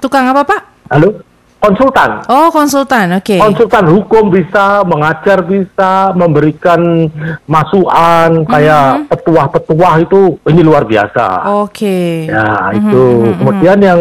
Tukang 0.00 0.24
apa, 0.32 0.42
Pak? 0.44 0.60
Halo, 0.92 1.20
konsultan. 1.64 2.10
Oh, 2.28 2.48
konsultan. 2.52 3.06
Oke. 3.16 3.40
Konsultan 3.40 3.84
hukum 3.88 4.28
bisa, 4.28 4.84
mengajar 4.84 5.40
bisa, 5.40 6.12
memberikan 6.12 7.08
masukan 7.48 8.44
kayak 8.44 9.08
petuah-petuah 9.08 9.94
itu 10.04 10.36
ini 10.44 10.60
luar 10.60 10.84
biasa. 10.84 11.48
Oke. 11.64 12.28
Ya, 12.28 12.68
itu. 12.76 13.32
Kemudian 13.40 13.78
yang 13.80 14.00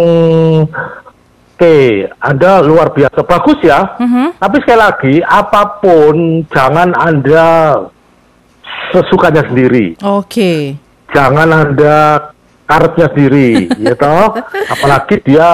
oke, 1.55 1.77
Anda 2.19 2.59
luar 2.59 2.91
biasa 2.91 3.23
bagus 3.23 3.59
ya. 3.63 3.95
Mhm. 3.99 4.35
Tapi 4.43 4.55
sekali 4.59 4.79
lagi, 4.79 5.13
apa 5.23 5.79
pun 5.79 6.43
jangan 6.51 6.91
Anda 6.99 7.79
sesukanya 8.91 9.47
sendiri. 9.47 9.95
Oke. 10.03 10.75
Jangan 11.13 11.49
Anda 11.53 12.32
karetnya 12.63 13.07
sendiri, 13.11 13.67
ya 13.79 13.93
toh. 13.95 14.39
Apalagi 14.71 15.15
dia 15.23 15.49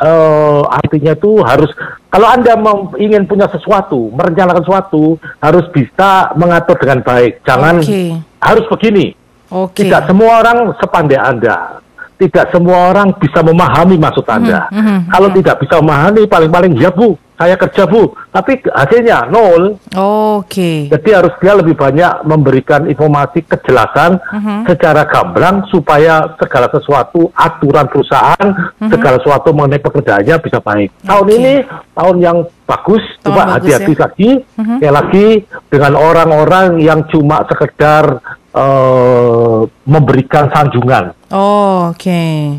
eh, 0.00 0.60
artinya 0.68 1.12
itu 1.12 1.40
harus 1.44 1.70
kalau 2.08 2.30
Anda 2.30 2.54
mau 2.54 2.94
ingin 2.94 3.26
punya 3.26 3.50
sesuatu, 3.50 4.10
merencanakan 4.14 4.62
sesuatu, 4.62 5.18
harus 5.42 5.66
bisa 5.74 6.30
mengatur 6.38 6.78
dengan 6.78 7.02
baik. 7.02 7.42
Jangan 7.42 7.82
Oke. 7.82 8.22
harus 8.38 8.64
begini. 8.70 9.06
Oke. 9.50 9.82
Tidak 9.82 10.06
semua 10.06 10.42
orang 10.42 10.70
sepandai 10.78 11.18
Anda. 11.18 11.82
Tidak 12.14 12.54
semua 12.54 12.94
orang 12.94 13.10
bisa 13.18 13.42
memahami 13.42 13.98
maksud 13.98 14.22
Anda. 14.30 14.70
mhm, 14.70 15.10
Kalau 15.10 15.28
tidak 15.34 15.58
bisa 15.58 15.82
memahami, 15.82 16.22
paling-paling 16.30 16.78
ya 16.78 16.94
Bu, 16.94 17.18
saya 17.34 17.54
kerja 17.54 17.82
Bu. 17.84 18.14
Tapi 18.30 18.62
hasilnya 18.64 19.26
nol. 19.26 19.78
Oke. 19.94 20.86
Jadi 20.86 21.08
harus 21.10 21.34
dia 21.38 21.54
lebih 21.54 21.74
banyak 21.74 22.22
memberikan 22.22 22.86
informasi 22.86 23.42
kejelasan 23.42 24.18
Mhm. 24.30 24.66
secara 24.66 25.02
gamblang 25.04 25.66
supaya 25.68 26.34
segala 26.36 26.70
sesuatu 26.70 27.30
aturan 27.34 27.86
perusahaan, 27.86 28.48
segala 28.80 29.18
sesuatu 29.18 29.50
mengenai 29.50 29.78
pekerjaannya 29.78 30.36
bisa 30.38 30.58
baik. 30.58 30.90
Tahun 31.02 31.22
Mhm. 31.22 31.30
Oke. 31.30 31.36
ini 31.36 31.54
tahun 31.92 32.16
yang 32.18 32.38
bagus, 32.64 33.02
Tahun 33.18 33.24
coba 33.26 33.42
hati-hati 33.52 33.92
ya. 33.92 34.00
lagi, 34.00 34.30
sekali 34.54 34.88
lagi 34.90 35.26
dengan 35.68 35.92
orang-orang 35.94 36.78
yang 36.78 37.02
cuma 37.08 37.42
sekedar 37.44 38.22
eh, 38.54 39.60
memberikan 39.82 40.46
sanjungan. 40.46 41.10
Oh, 41.34 41.90
Oke. 41.90 42.54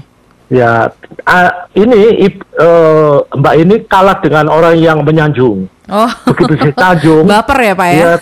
Ya, 0.45 0.93
ah, 1.25 1.49
ini 1.73 2.29
eh, 2.29 3.15
Mbak 3.33 3.55
ini 3.65 3.75
kalah 3.89 4.21
dengan 4.21 4.45
orang 4.45 4.77
yang 4.77 5.01
menyanjung. 5.01 5.65
Oh. 5.89 6.09
Begitu 6.29 6.69
disanjung, 6.69 7.25
Baper 7.31 7.59
ya, 7.61 7.73
Pak 7.73 7.87
ya? 7.89 7.97
dia 7.97 8.13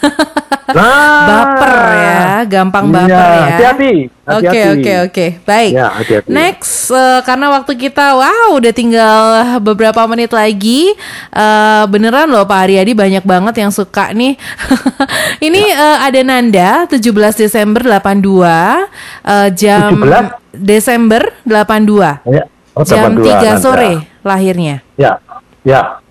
Nah, 0.71 1.23
Baper 1.29 1.75
ya, 1.99 2.23
gampang 2.47 2.87
baper 2.87 3.11
Iya, 3.11 3.19
ya. 3.19 3.43
Hati-hati. 3.51 3.93
Oke 4.23 4.59
oke 4.71 4.91
oke 5.11 5.25
baik. 5.43 5.71
Ya, 5.75 5.87
hati-hati. 5.91 6.27
Next 6.31 6.87
eh, 6.95 7.19
karena 7.27 7.51
waktu 7.51 7.75
kita 7.75 8.15
wow 8.15 8.55
udah 8.55 8.71
tinggal 8.71 9.19
beberapa 9.59 10.07
menit 10.07 10.31
lagi 10.31 10.95
Eh, 11.33 11.83
beneran 11.91 12.31
loh 12.31 12.47
Pak 12.47 12.55
Haryadi 12.63 12.95
banyak 12.95 13.25
banget 13.27 13.59
yang 13.59 13.71
suka 13.73 14.15
nih. 14.15 14.39
Ini 15.51 15.61
Ya. 15.75 15.75
eh, 15.75 15.97
ada 16.07 16.19
Nanda 16.23 16.69
17 16.87 17.35
Desember 17.35 17.83
82 17.83 18.87
eh, 19.27 19.49
jam 19.51 19.91
17? 19.99 20.42
Desember 20.53 21.33
82 21.43 22.21
Ya. 22.23 22.43
Oh, 22.73 22.81
jam 22.81 23.13
82, 23.13 23.21
3 23.21 23.37
Nanda. 23.37 23.61
sore 23.61 23.91
lahirnya. 24.25 24.81
Ya, 24.97 25.21
ya. 25.61 26.01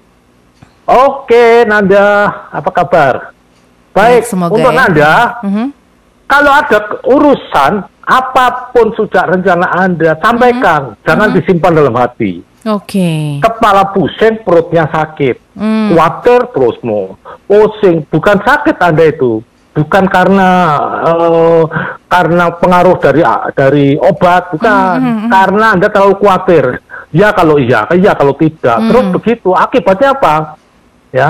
Oke, 0.87 1.67
Nanda, 1.67 2.31
apa 2.51 2.71
kabar? 2.71 3.15
Baik, 3.91 4.23
Baik, 4.23 4.23
semoga 4.27 4.55
untuk 4.55 4.71
ya. 4.71 4.79
Nanda, 4.79 5.13
Mhm. 5.43 5.67
kalau 6.27 6.53
ada 6.55 6.79
urusan 7.03 7.73
apa 8.03 8.71
pun 8.71 8.95
sudah 8.95 9.27
rencana 9.27 9.75
Anda 9.75 10.19
sampaikan, 10.19 10.95
Mhm. 10.95 11.03
jangan 11.03 11.29
disimpan 11.35 11.73
dalam 11.75 11.95
hati. 11.95 12.43
Oke. 12.63 13.43
Kepala 13.43 13.91
pusing, 13.91 14.39
perutnya 14.43 14.87
sakit, 14.87 15.59
Hmm. 15.59 15.95
khawatir 15.95 16.47
terus 16.55 16.79
mau 16.87 17.19
pusing, 17.47 18.07
bukan 18.07 18.39
sakit 18.39 18.79
Anda 18.79 19.11
itu, 19.11 19.43
bukan 19.73 20.05
karena 20.07 20.49
eh, 21.03 21.63
karena 22.07 22.45
pengaruh 22.53 22.97
dari 22.99 23.23
dari 23.53 23.87
obat, 23.97 24.53
bukan, 24.53 24.97
Hmm, 25.01 25.29
karena 25.29 25.67
Anda 25.73 25.89
terlalu 25.89 26.15
khawatir. 26.19 26.65
Ya 27.13 27.29
kalau 27.33 27.57
iya, 27.57 27.85
iya 27.93 28.13
kalau 28.13 28.33
tidak, 28.33 28.77
Hmm. 28.79 28.89
terus 28.89 29.07
begitu, 29.13 29.53
akibatnya 29.53 30.13
apa? 30.13 30.57
Ya 31.13 31.29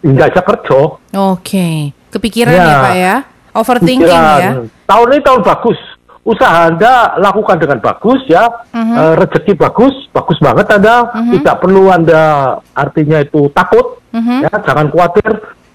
nggak 0.00 0.28
bisa 0.32 0.42
kerja. 0.42 0.80
Oke. 1.14 1.92
Kepikiran 2.08 2.52
Ya. 2.52 2.64
ya 2.64 2.76
Pak 2.80 2.94
ya? 2.96 3.16
Overthinking 3.52 4.08
Pikiran. 4.08 4.40
ya? 4.40 4.52
Tahun 4.86 5.06
ini 5.12 5.20
tahun 5.20 5.42
bagus. 5.44 5.78
Usaha 6.20 6.68
Anda 6.68 7.16
lakukan 7.16 7.56
dengan 7.56 7.80
bagus 7.80 8.20
ya. 8.28 8.44
Mhm. 8.72 8.92
Eh, 8.92 9.14
rezeki 9.16 9.52
bagus, 9.56 9.92
bagus 10.10 10.36
banget 10.38 10.68
Anda. 10.70 11.08
Tidak 11.10 11.56
perlu 11.58 11.88
Anda 11.88 12.22
artinya 12.72 13.20
itu 13.20 13.48
takut. 13.52 14.00
Mhm. 14.12 14.44
Ya, 14.44 14.52
jangan 14.60 14.88
khawatir. 14.88 15.28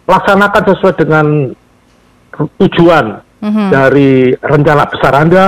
Laksanakan 0.05 0.63
sesuai 0.69 0.93
dengan 1.01 1.25
tujuan 2.57 3.05
Mhm. 3.39 3.67
dari 3.69 4.11
rencana 4.35 4.83
besar 4.85 5.13
Anda. 5.15 5.45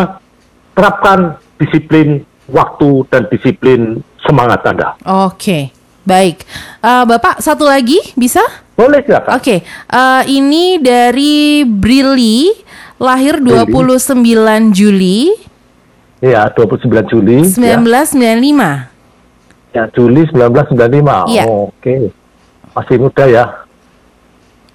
Terapkan 0.71 1.19
disiplin 1.58 2.21
waktu 2.45 2.89
dan 3.10 3.26
disiplin 3.28 3.82
semangat 4.21 4.62
Anda. 4.63 4.93
Oke, 5.26 5.73
baik. 6.04 6.45
Eh, 6.80 7.04
Bapak 7.04 7.39
satu 7.39 7.65
lagi 7.65 7.97
bisa? 8.13 8.43
Boleh 8.73 9.02
silakan. 9.02 9.36
Oke, 9.36 9.65
eh, 9.65 10.21
ini 10.30 10.78
dari 10.78 11.65
Brili, 11.65 12.54
lahir 12.97 13.41
29 13.41 14.69
Juli 14.69 15.34
Ya, 16.17 16.50
29 16.50 17.06
Juli. 17.06 17.41
ya. 17.41 17.78
1995. 17.78 18.89
Ya, 19.69 19.86
Juli 19.89 20.26
1995. 20.26 21.26
Iya. 21.28 21.43
Oh, 21.45 21.69
Oke. 21.69 22.10
Masih 22.73 22.97
muda 22.97 23.26
ya. 23.26 23.45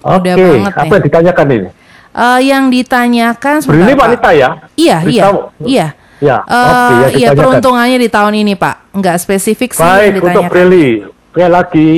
Oke, 0.03 0.35
banget 0.35 0.75
apa 0.75 0.83
ya. 0.83 0.91
yang 0.91 1.03
ditanyakan 1.03 1.47
ini? 1.49 1.69
Eh, 2.13 2.39
yang 2.45 2.69
ditanyakan 2.69 3.57
sebentar, 3.57 3.83
Ini 3.83 3.91
Pak. 3.91 4.03
wanita 4.03 4.29
ya? 4.31 4.49
Iya, 4.75 4.97
Berita- 4.99 5.09
iya, 5.09 5.27
iya. 5.65 5.87
Ya, 6.21 6.37
Eh, 6.39 6.55
oke, 6.55 6.93
yang 7.11 7.11
iya 7.11 7.29
peruntungannya 7.33 7.97
di 7.97 8.07
tahun 8.07 8.33
ini 8.37 8.53
Pak, 8.53 8.93
nggak 8.93 9.17
spesifik 9.17 9.73
sih 9.73 9.81
yang 9.81 9.91
Baik, 9.91 10.11
untuk 10.13 10.23
ditanyakan. 10.23 10.49
Prilly. 10.49 10.87
Sekali 11.27 11.49
lagi, 11.51 11.89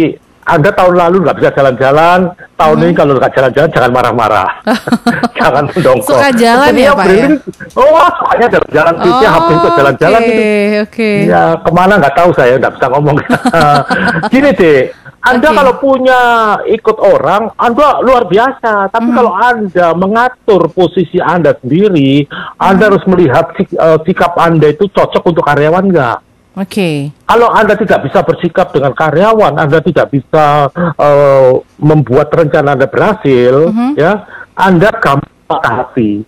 Anda 0.44 0.70
tahun 0.72 0.94
lalu 0.96 1.16
nggak 1.20 1.36
bisa 1.36 1.50
jalan-jalan, 1.52 2.20
tahun 2.56 2.76
Hmm. 2.76 2.84
ini 2.86 2.94
kalau 2.94 3.12
nggak 3.14 3.34
jalan-jalan 3.34 3.70
jangan 3.72 3.92
marah-marah. 3.92 4.50
jangan 5.38 5.64
mendongkol. 5.68 6.16
Suka 6.16 6.30
jalan 6.32 6.70
Ini 6.70 6.78
ya, 6.78 6.86
yang 6.86 6.96
Pak, 6.96 7.06
Prilly, 7.06 7.36
Oh, 7.76 8.08
sukanya 8.16 8.48
jalan-jalan, 8.48 8.94
tweetnya 8.96 9.30
HP 9.30 9.48
itu 9.52 9.70
jalan-jalan 9.76 10.20
oke, 10.20 10.28
gitu. 10.28 10.42
Oke. 10.82 11.12
Ya, 11.26 11.44
ke 11.60 11.70
mana 11.72 11.94
nggak 11.98 12.16
tahu 12.16 12.30
saya, 12.32 12.54
nggak 12.56 12.74
bisa 12.74 12.86
ngomong. 12.88 13.16
Gini 14.34 14.50
deh, 14.54 14.80
Anda 15.26 15.50
Oke. 15.50 15.58
kalau 15.58 15.74
punya 15.82 16.22
ikut 16.70 16.98
orang, 17.02 17.50
Anda 17.58 17.98
luar 18.06 18.30
biasa. 18.30 18.94
Tapi 18.94 19.10
Hmm. 19.10 19.18
kalau 19.18 19.34
Anda 19.34 19.88
mengatur 19.98 20.70
posisi 20.70 21.18
Anda 21.18 21.58
sendiri, 21.58 22.30
Anda 22.62 22.86
Hmm. 22.86 22.90
harus 22.94 23.04
melihat 23.10 23.50
sik- 23.58 23.74
eh, 23.74 24.00
sikap 24.06 24.38
Anda 24.38 24.70
itu 24.70 24.86
cocok 24.86 25.26
untuk 25.26 25.42
karyawan 25.42 25.90
nggak? 25.90 26.18
Oke. 26.62 27.10
Kalau 27.26 27.50
Anda 27.50 27.74
tidak 27.74 28.06
bisa 28.06 28.22
bersikap 28.22 28.70
dengan 28.70 28.94
karyawan, 28.94 29.58
Anda 29.58 29.82
tidak 29.82 30.14
bisa 30.14 30.70
eh, 30.78 31.52
membuat 31.82 32.30
rencana 32.30 32.78
Anda 32.78 32.86
berhasil, 32.86 33.74
Mhm. 33.74 33.98
ya, 33.98 34.30
Anda 34.54 34.94
gampang 34.94 35.62
hati. 35.66 36.22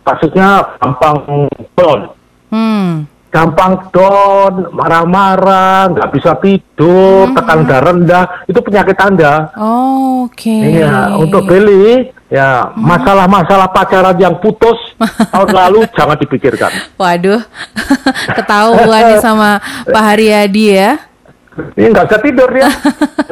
Maksudnya 0.00 0.80
gampang 0.80 1.46
down 1.76 2.00
Hmm. 2.50 3.06
Gampang 3.30 3.94
down, 3.94 4.74
marah-marah, 4.74 5.86
nggak 5.94 6.10
bisa 6.10 6.34
tidur, 6.42 7.30
tekanan 7.30 7.64
darah 7.64 7.84
rendah, 7.94 8.24
itu 8.50 8.58
penyakit 8.58 8.98
Anda. 8.98 9.54
Oke. 10.26 10.50
Iya, 10.50 11.14
untuk 11.14 11.46
Billy, 11.46 12.10
ya 12.26 12.74
masalah-masalah 12.74 13.70
pacaran 13.70 14.18
yang 14.18 14.34
putus 14.42 14.76
tahun 15.32 15.50
lalu 15.54 15.86
jangan 15.94 16.18
dipikirkan. 16.18 16.70
Waduh, 16.98 17.40
ketahuan 18.38 19.14
nih 19.14 19.22
sama 19.22 19.62
Pak 19.86 20.04
Haryadi 20.04 20.66
ya. 20.74 21.09
Ini 21.74 21.86
nggak 21.90 22.06
bisa 22.08 22.18
tidur 22.20 22.48
dia. 22.50 22.70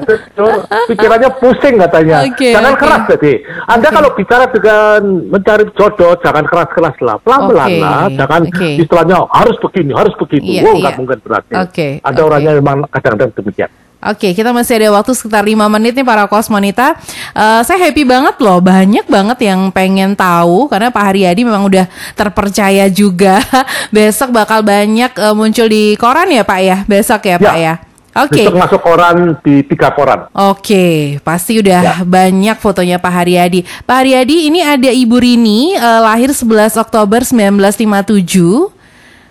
Tidur, 0.08 0.64
pikirannya 0.88 1.30
pusing 1.36 1.76
katanya. 1.76 2.24
Oke, 2.24 2.48
jangan 2.48 2.72
oke. 2.72 2.80
keras 2.80 3.02
jadi. 3.12 3.32
Anda 3.68 3.88
kalau 3.92 4.10
bicara 4.16 4.48
dengan 4.48 5.00
mencari 5.28 5.68
jodoh, 5.76 6.16
jangan 6.24 6.48
keras-keras 6.48 6.96
lah, 7.04 7.20
pelan-pelan 7.20 7.68
Oke, 7.68 7.82
lah. 7.82 8.02
Jangan 8.08 8.42
oke. 8.48 8.68
istilahnya 8.80 9.16
harus 9.28 9.56
begini, 9.60 9.92
harus 9.92 10.14
begitu. 10.16 10.48
Iya, 10.48 10.62
Wow, 10.64 10.72
iya. 10.72 10.80
nggak 10.80 10.94
mungkin 10.96 11.18
berarti. 11.20 11.52
Oke, 11.60 11.88
Ada 12.00 12.20
oke. 12.20 12.28
orangnya 12.30 12.52
memang 12.56 12.76
kadang-kadang 12.88 13.36
demikian. 13.36 13.70
Oke, 13.98 14.30
kita 14.30 14.54
masih 14.54 14.78
ada 14.78 14.94
waktu 14.94 15.10
sekitar 15.10 15.42
5 15.42 15.66
menit 15.66 15.90
nih 15.98 16.06
para 16.06 16.30
kosmonita. 16.30 16.94
Eh, 17.34 17.60
saya 17.66 17.90
happy 17.90 18.06
banget 18.06 18.38
loh, 18.38 18.62
banyak 18.62 19.02
banget 19.10 19.38
yang 19.42 19.74
pengen 19.74 20.14
tahu 20.14 20.70
karena 20.70 20.94
Pak 20.94 21.02
Haryadi 21.02 21.42
memang 21.42 21.66
udah 21.66 21.84
terpercaya 22.14 22.86
juga. 22.86 23.42
Besok 23.90 24.30
bakal 24.30 24.62
banyak 24.62 25.10
eh, 25.10 25.34
muncul 25.34 25.66
di 25.66 25.98
koran 25.98 26.30
ya 26.30 26.46
Pak 26.46 26.60
ya, 26.62 26.76
besok 26.86 27.26
ya 27.26 27.36
Pak 27.42 27.56
Ya. 27.58 27.74
Ya. 28.18 28.24
Oke. 28.26 28.42
Besok 28.42 28.58
masuk 28.58 28.80
koran 28.82 29.16
di 29.46 29.54
tiga 29.62 29.88
koran. 29.94 30.26
Oke, 30.34 31.18
pasti 31.22 31.62
udah 31.62 31.80
Ya. 31.80 31.94
banyak 32.02 32.58
fotonya 32.58 32.98
Pak 32.98 33.12
Haryadi. 33.14 33.62
Pak 33.86 33.96
Haryadi, 34.02 34.50
ini 34.50 34.60
ada 34.60 34.90
Ibu 34.90 35.16
Rini, 35.16 35.78
eh, 35.78 36.00
lahir 36.02 36.34
11 36.34 36.74
Oktober 36.74 37.22
1957. 37.22 38.74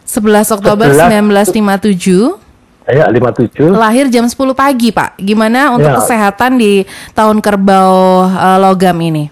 11 0.07 0.47
Oktober 0.55 0.87
11. 0.87 1.51
1957. 1.51 2.39
Ya, 2.87 3.11
57. 3.11 3.67
Lahir 3.75 4.07
jam 4.07 4.23
10 4.23 4.55
pagi, 4.55 4.95
Pak. 4.95 5.19
Gimana 5.19 5.75
untuk 5.75 5.91
Ya. 5.91 5.99
kesehatan 5.99 6.55
di 6.55 6.87
tahun 7.11 7.43
kerbau 7.43 8.23
eh, 8.31 8.57
logam 8.63 8.95
ini? 9.03 9.27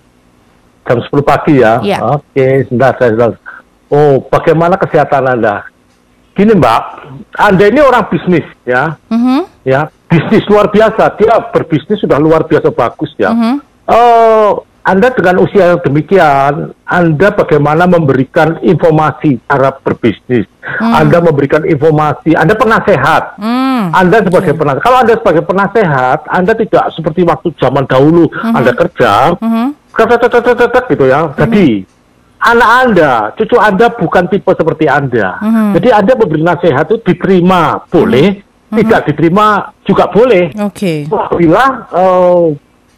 Jam 0.83 0.99
10 0.99 1.23
pagi 1.23 1.63
ya. 1.63 1.79
Iya. 1.79 1.99
Oke, 2.19 2.67
sebentar 2.67 2.93
saya 2.99 3.15
sebentar. 3.15 3.39
Oh, 3.87 4.19
bagaimana 4.27 4.75
kesehatan 4.75 5.23
Anda? 5.23 5.63
Gini 6.35 6.51
Mbak, 6.51 6.81
Anda 7.35 7.67
ini 7.67 7.79
orang 7.83 8.07
bisnis 8.07 8.47
ya. 8.63 8.95
Mhm. 9.11 9.67
Ya, 9.67 9.89
bisnis 10.07 10.45
luar 10.47 10.71
biasa. 10.71 11.15
Dia 11.19 11.35
berbisnis 11.51 11.99
sudah 11.99 12.19
luar 12.21 12.47
biasa 12.47 12.71
bagus 12.71 13.11
ya. 13.19 13.31
Mhm. 13.35 13.55
Oh, 13.85 14.63
Anda 14.85 15.09
dengan 15.09 15.41
usia 15.41 15.73
yang 15.73 15.81
demikian, 15.81 16.69
Anda 16.85 17.33
bagaimana 17.33 17.89
memberikan 17.89 18.61
informasi 18.61 19.41
cara 19.49 19.73
berbisnis. 19.73 20.45
Anda 20.77 21.21
memberikan 21.25 21.65
informasi, 21.65 22.37
Anda 22.37 22.53
penasehat. 22.53 23.37
Hmm. 23.41 23.89
Anda 23.93 24.21
sebagai 24.21 24.53
penasehat, 24.53 24.85
kalau 24.85 24.97
Anda 25.01 25.13
sebagai 25.17 25.43
penasehat, 25.45 26.19
Anda 26.29 26.53
tidak 26.53 26.85
seperti 26.93 27.21
waktu 27.25 27.49
zaman 27.57 27.85
dahulu 27.89 28.29
Anda 28.33 28.77
kerja, 28.77 29.33
tek, 30.69 30.85
gitu 30.93 31.05
ya. 31.09 31.33
Jadi 31.33 31.94
anak 32.45 32.69
Anda, 32.85 33.11
cucu 33.33 33.57
Anda 33.57 33.89
bukan 33.89 34.29
tipe 34.29 34.51
seperti 34.53 34.85
Anda. 34.85 35.41
Jadi 35.73 35.89
Anda 35.89 36.13
memberi 36.13 36.43
nasihat 36.45 36.85
itu 36.87 37.01
diterima, 37.01 37.81
boleh, 37.89 38.45
tidak 38.69 39.09
diterima 39.09 39.73
juga 39.81 40.05
boleh. 40.13 40.53
Oke. 40.61 41.09
Apabila 41.09 41.89
eh, 41.89 42.45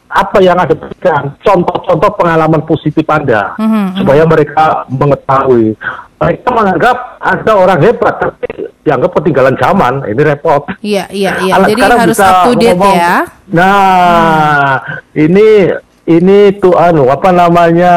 apa 0.08 0.38
yang 0.40 0.56
ada 0.56 0.72
berikan, 0.72 1.36
contoh-contoh 1.44 2.12
pengalaman 2.16 2.64
positif 2.64 3.04
Anda, 3.12 3.56
Mhm, 3.60 4.04
supaya 4.04 4.24
mereka 4.24 4.88
mengetahui. 4.88 5.76
Mereka 6.18 6.48
menganggap 6.50 6.98
Anda 7.20 7.52
orang 7.54 7.80
hebat, 7.84 8.16
tapi 8.18 8.72
dianggap 8.88 9.12
ketinggalan 9.20 9.56
zaman. 9.60 10.08
Ini 10.08 10.22
repot. 10.24 10.64
Iya, 10.80 11.12
iya, 11.12 11.32
iya. 11.44 11.54
Anak 11.60 11.76
Jadi 11.76 11.82
harus 11.84 12.00
bisa 12.16 12.26
up 12.26 12.38
to 12.48 12.52
date 12.56 12.74
ngomong, 12.74 12.96
ya. 12.96 13.16
Nah, 13.52 14.82
ini 15.12 15.76
ini 16.08 16.56
tuh 16.56 16.72
anu 16.80 17.12
apa 17.12 17.36
namanya 17.36 17.94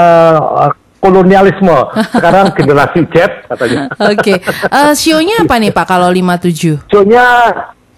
kolonialisme. 1.00 1.78
Sekarang 2.14 2.52
generasi 2.52 3.00
Z 3.10 3.16
katanya. 3.48 3.88
Oke. 3.98 4.38
Eh, 4.68 4.92
sionya 4.94 5.42
apa 5.42 5.56
nih 5.56 5.72
Pak 5.72 5.86
kalau 5.88 6.12
57? 6.12 6.86
Soalnya 6.86 7.24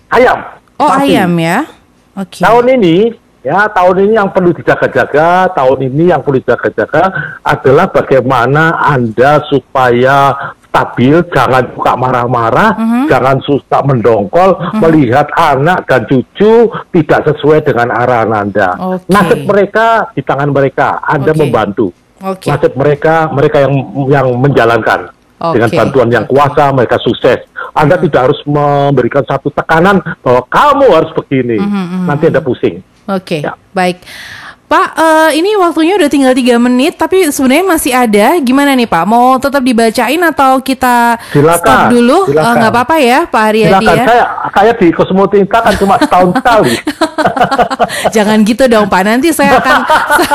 ayam. 0.08 0.38
Oh, 0.78 0.88
Mati. 0.88 1.12
ayam 1.12 1.32
ya. 1.36 1.66
Oke. 2.14 2.40
Tahun 2.40 2.66
ini 2.72 2.96
ya 3.42 3.66
tahun 3.66 4.06
ini 4.06 4.12
yang 4.14 4.30
perlu 4.30 4.54
dijaga-jaga, 4.54 5.50
tahun 5.50 5.90
ini 5.90 6.14
yang 6.14 6.22
perlu 6.22 6.38
dijaga-jaga 6.38 7.10
adalah 7.42 7.90
bagaimana 7.90 8.78
Anda 8.80 9.42
supaya 9.46 10.30
stabil, 10.72 11.20
jangan 11.28 11.68
suka 11.76 11.92
marah-marah, 11.94 12.70
Mhm. 12.72 13.04
jangan 13.04 13.36
suka 13.44 13.84
mendongkol, 13.84 14.56
melihat 14.80 15.28
anak 15.34 15.84
dan 15.84 16.08
cucu 16.08 16.64
tidak 16.88 17.28
sesuai 17.28 17.60
dengan 17.60 17.92
arahan 17.92 18.32
Anda. 18.32 18.72
Oke. 18.80 19.04
Nasib 19.06 19.44
mereka 19.44 20.08
di 20.16 20.24
tangan 20.24 20.48
mereka, 20.48 20.96
Anda 21.04 21.36
Oke. 21.36 21.40
membantu. 21.44 21.92
Oke. 22.22 22.48
Nasib 22.48 22.72
mereka, 22.78 23.26
mereka 23.34 23.66
yang 23.66 23.74
yang 24.06 24.26
menjalankan 24.38 25.10
Oke. 25.42 25.58
dengan 25.58 25.70
bantuan 25.74 26.08
yang 26.10 26.26
kuasa, 26.26 26.70
mereka 26.70 26.96
sukses. 27.02 27.42
Anda 27.74 27.98
tidak 27.98 28.30
harus 28.30 28.40
memberikan 28.46 29.26
satu 29.26 29.50
tekanan 29.50 29.98
bahwa 30.22 30.46
kamu 30.46 30.86
harus 30.92 31.10
begini, 31.18 31.58
Mhm, 31.58 32.06
nanti 32.06 32.30
Anda 32.30 32.38
pusing. 32.44 32.78
Oke, 33.10 33.42
Ya. 33.42 33.58
baik. 33.74 33.98
Pak, 34.72 34.88
eh, 34.96 35.30
ini 35.36 35.52
waktunya 35.60 36.00
udah 36.00 36.08
tinggal 36.08 36.32
tiga 36.32 36.56
menit, 36.56 36.96
tapi 36.96 37.28
sebenarnya 37.28 37.66
masih 37.68 37.92
ada. 37.92 38.40
Gimana 38.40 38.72
nih 38.72 38.88
Pak? 38.88 39.04
Mau 39.04 39.36
tetap 39.36 39.60
dibacain 39.60 40.16
atau 40.16 40.64
kita 40.64 41.20
Silakan, 41.28 41.60
stop 41.60 41.80
dulu? 41.92 42.18
Eh. 42.32 42.40
Nggak 42.40 42.72
apa-apa 42.72 42.96
ya, 42.96 43.28
Pak 43.28 43.42
Haryadi 43.52 43.84
Silakan, 43.84 43.96
ya. 44.00 44.04
saya 44.08 44.24
saya 44.48 44.72
di 44.80 44.88
Kosmotika 44.88 45.60
kan 45.60 45.76
cuma 45.76 46.00
setahun 46.00 46.32
sekali. 46.40 46.72
Jangan 48.16 48.38
gitu 48.48 48.64
dong 48.64 48.88
Pak. 48.88 49.02
Nanti 49.04 49.28
saya 49.36 49.60
akan 49.60 49.78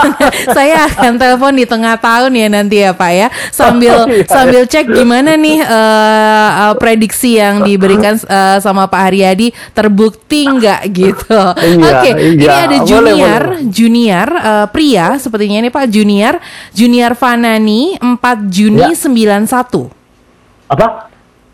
saya 0.58 0.86
akan 0.86 1.12
telepon 1.18 1.54
di 1.58 1.66
tengah 1.66 1.98
tahun 1.98 2.32
ya 2.38 2.48
nanti 2.54 2.76
ya 2.86 2.94
Pak 2.94 3.12
ya. 3.18 3.28
Sambil 3.50 3.90
Oh, 3.98 4.06
iya. 4.14 4.30
sambil 4.30 4.62
cek 4.70 4.94
gimana 4.94 5.34
nih 5.34 5.58
eh, 5.58 6.50
eh, 6.70 6.74
prediksi 6.78 7.42
yang 7.42 7.66
diberikan 7.66 8.14
eh, 8.20 8.58
sama 8.62 8.86
Pak 8.86 9.02
Haryadi 9.10 9.50
terbukti 9.74 10.46
nggak 10.46 10.82
gitu. 10.94 11.42
Iya, 11.58 11.90
Oke, 11.98 12.10
ini 12.14 12.46
iya. 12.46 12.70
ada 12.70 12.78
Boleh, 12.78 12.86
junior 12.86 13.42
boleh. 13.42 13.66
junior 13.74 14.27
eh, 14.30 14.68
pria 14.68 15.16
sepertinya 15.16 15.60
ini 15.60 15.70
Pak 15.70 15.88
junior 15.88 16.38
junior 16.72 17.14
Fanani 17.14 17.96
4 17.96 18.20
Juni 18.48 18.84
Ya. 18.84 18.92
91. 18.94 19.88
Apa? 20.68 21.08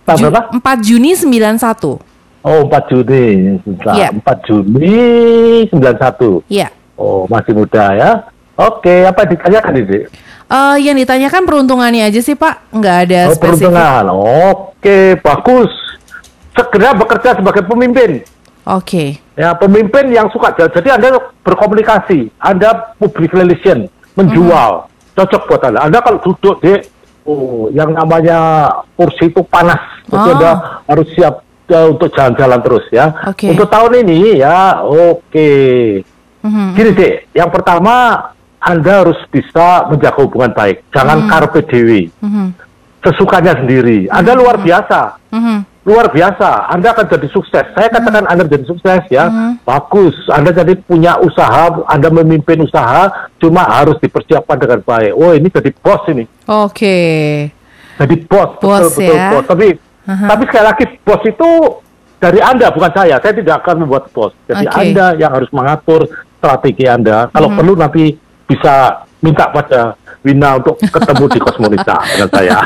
Pak 0.04 0.16
Ju- 0.18 0.28
berapa? 0.28 0.42
4 0.52 0.78
Juni 0.82 1.12
91. 1.14 2.00
Oh, 2.44 2.60
4 2.66 2.84
Juni. 2.88 3.24
Sebentar. 3.60 3.94
Iya. 3.94 4.10
4 4.12 4.38
Juni 4.44 4.98
91. 5.70 6.44
Iya. 6.48 6.68
Oh, 6.94 7.24
masih 7.26 7.54
muda 7.54 7.94
ya. 7.94 8.12
Oke, 8.54 9.04
apa 9.04 9.24
ditanyakan 9.24 9.74
ini? 9.80 10.00
Eh, 10.46 10.76
yang 10.82 10.94
ditanyakan 10.94 11.42
peruntungannya 11.44 12.04
aja 12.04 12.20
sih 12.20 12.36
Pak, 12.36 12.70
nggak 12.70 12.98
ada 13.08 13.20
Oh, 13.26 13.34
spesifik. 13.34 13.72
peruntungan. 13.72 14.04
Oke, 14.46 14.98
bagus. 15.18 15.72
Segera 16.54 16.94
bekerja 16.94 17.34
sebagai 17.34 17.66
pemimpin. 17.66 18.22
Oke. 18.64 19.20
Ya, 19.36 19.52
pemimpin 19.58 20.08
yang 20.14 20.32
suka 20.32 20.56
jadi 20.56 20.96
Anda 20.96 21.20
berkomunikasi, 21.44 22.32
Anda 22.40 22.96
public 22.96 23.34
relation, 23.36 23.90
menjual, 24.16 24.88
cocok 25.18 25.42
buat 25.50 25.62
Anda. 25.68 25.80
Anda 25.84 26.00
kalau 26.00 26.20
duduk 26.24 26.64
di 26.64 26.80
oh, 27.28 27.68
yang 27.72 27.92
namanya 27.92 28.70
kursi 28.96 29.32
itu 29.32 29.42
panas, 29.48 29.80
jadi 30.08 30.16
Oh. 30.16 30.32
Anda 30.38 30.52
harus 30.88 31.08
siap 31.16 31.44
eh, 31.68 31.88
untuk 31.90 32.12
jalan-jalan 32.14 32.60
terus 32.62 32.86
ya. 32.92 33.06
Oke. 33.28 33.52
Untuk 33.52 33.68
tahun 33.68 34.04
ini 34.06 34.40
ya, 34.40 34.80
oke. 34.84 35.52
Mhm. 36.44 36.76
Gini 36.76 36.92
deh, 36.92 37.14
yang 37.32 37.48
pertama 37.50 38.20
Anda 38.60 39.04
harus 39.04 39.20
bisa 39.28 39.88
menjaga 39.92 40.24
hubungan 40.24 40.56
baik, 40.56 40.88
jangan 40.92 41.28
carpe 41.28 41.68
diewi, 41.68 42.08
Mhm. 42.24 42.48
sesukanya 43.04 43.60
sendiri. 43.60 44.08
Anda 44.08 44.36
luar 44.36 44.56
biasa 44.60 45.20
Mhm. 45.32 45.58
Luar 45.84 46.08
biasa. 46.10 46.72
Anda 46.72 46.96
akan 46.96 47.06
jadi 47.12 47.28
sukses. 47.30 47.66
Saya 47.76 47.88
katakan 47.92 48.24
Anda 48.28 48.48
jadi 48.48 48.64
sukses 48.64 49.04
ya. 49.12 49.28
Hmm. 49.28 49.60
Bagus. 49.68 50.16
Anda 50.32 50.56
jadi 50.56 50.80
punya 50.80 51.20
usaha, 51.20 51.84
Anda 51.92 52.08
memimpin 52.08 52.64
usaha, 52.64 53.30
cuma 53.40 53.68
harus 53.68 54.00
dipersiapkan 54.00 54.58
dengan 54.60 54.80
baik. 54.84 55.14
Oh, 55.16 55.36
ini 55.36 55.52
jadi 55.52 55.70
bos 55.76 56.04
ini. 56.08 56.24
Oke. 56.48 56.98
Jadi 57.94 58.16
bos, 58.26 58.58
Bos 58.58 58.96
betul 58.96 59.06
betul 59.06 59.16
ya. 59.16 59.30
bos. 59.38 59.46
Tapi 59.46 59.68
Aha. 60.04 60.26
tapi 60.36 60.44
sekali 60.50 60.66
lagi 60.66 60.86
bos 61.06 61.24
itu 61.28 61.50
dari 62.18 62.40
Anda 62.40 62.68
bukan 62.72 62.92
saya. 62.96 63.16
Saya 63.20 63.34
tidak 63.36 63.56
akan 63.64 63.76
membuat 63.84 64.08
bos. 64.16 64.32
Jadi. 64.48 64.66
Hmm. 64.66 64.80
Anda 64.80 65.06
yang 65.20 65.32
harus 65.36 65.52
mengatur 65.52 66.08
strategi 66.40 66.88
Anda. 66.88 67.28
Kalau 67.30 67.52
perlu 67.52 67.76
nanti 67.76 68.16
bisa 68.48 69.04
minta 69.24 69.48
pada 69.52 69.96
Wina 70.24 70.56
untuk 70.56 70.80
ketemu 70.80 71.26
di 71.36 71.40
Kosmonita 71.44 72.00
dengan 72.16 72.30
saya. 72.32 72.58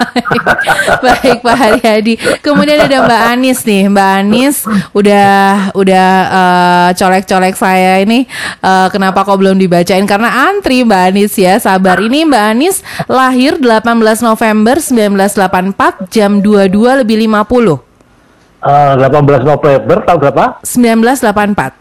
Baik 1.02 1.42
Pak 1.42 1.56
Haryadi. 1.58 2.14
Kemudian 2.46 2.86
ada 2.86 2.98
Mbak 3.02 3.22
Anis 3.34 3.60
nih. 3.66 3.90
Mbak 3.90 4.10
Anis 4.22 4.56
udah 4.94 5.74
udah 5.74 6.10
eh, 6.30 6.90
colek-colek 6.94 7.58
saya 7.58 7.98
ini 8.06 8.30
eh, 8.62 8.88
kenapa 8.94 9.26
kok 9.26 9.42
belum 9.42 9.58
dibacain 9.58 10.06
karena 10.06 10.54
antri 10.54 10.86
Mbak 10.86 11.02
Anis 11.10 11.34
ya. 11.34 11.58
Sabar. 11.58 11.98
Ini 11.98 12.30
Mbak 12.30 12.44
Anis 12.46 12.86
lahir 13.10 13.58
18 13.58 14.22
November 14.22 14.78
1984 14.78 16.14
jam 16.14 16.38
22 16.46 17.02
lebih 17.02 17.26
50. 17.26 17.88
Eh, 18.58 18.94
18 19.02 19.46
November 19.46 19.98
tahun 20.06 20.20
berapa? 20.22 20.46
1984. 20.62 21.78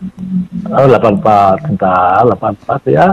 Oh, 0.72 0.84
84, 0.88 1.56
bentar, 1.64 2.20
84 2.24 2.84
ya. 2.88 3.06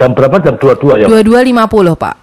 Jam 0.00 0.16
berapa? 0.16 0.40
Jam 0.40 0.56
22 0.56 1.04
ya? 1.04 1.06
22.50 1.12 1.92
Pak. 1.92 2.16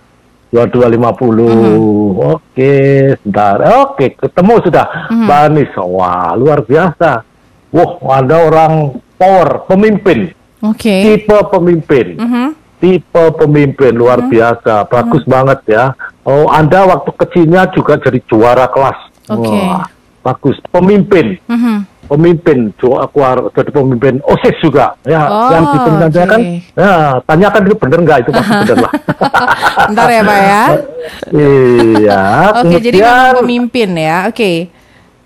22.50. 0.50 2.18
Oke, 2.18 2.74
sebentar. 3.22 3.58
Oke, 3.86 4.18
ketemu 4.18 4.54
sudah. 4.66 4.86
Mbak 5.14 5.40
Anis, 5.46 5.72
wah 5.78 6.34
luar 6.34 6.66
biasa. 6.66 7.22
Wah, 7.70 7.92
Anda 8.18 8.42
orang 8.50 8.98
power, 9.22 9.70
pemimpin. 9.70 10.34
Oke. 10.66 10.90
Tipe 11.06 11.38
pemimpin. 11.54 12.18
Mhm. 12.18 12.46
Tipe 12.82 13.24
pemimpin 13.38 13.94
luar 13.94 14.26
biasa. 14.26 14.90
Bagus 14.90 15.22
banget 15.30 15.62
ya. 15.70 15.94
Oh, 16.26 16.50
Anda 16.50 16.82
waktu 16.90 17.14
kecilnya 17.14 17.70
juga 17.78 18.02
jadi 18.02 18.18
juara 18.26 18.66
kelas. 18.74 18.98
Oke. 19.30 19.54
Wah, 19.54 19.86
bagus. 20.26 20.58
Pemimpin. 20.74 21.38
Mhm. 21.46 21.86
Pemimpin 22.08 22.58
jo 22.76 22.96
aku 22.96 23.20
har- 23.20 23.52
jadi 23.52 23.70
pemimpin 23.70 24.18
osis 24.24 24.56
juga 24.58 24.96
ya 25.04 25.24
Oh, 25.24 25.50
yang 25.50 25.64
ditanyakan 25.70 26.40
oke. 26.40 26.56
ya 26.74 26.94
tanyakan 27.22 27.62
itu 27.64 27.76
bener 27.78 28.00
nggak 28.02 28.18
itu 28.20 28.30
pasti 28.32 28.54
bener 28.58 28.78
lah 28.80 28.94
Ntar 29.92 30.08
ya 30.10 30.22
Pak 30.24 30.40
ya. 30.42 30.64
iya 31.44 32.24
Oke, 32.56 32.76
jadi 32.80 32.98
kemudian 32.98 33.14
memang 33.14 33.38
pemimpin 33.38 33.90
ya. 33.94 34.18
Oke. 34.28 34.52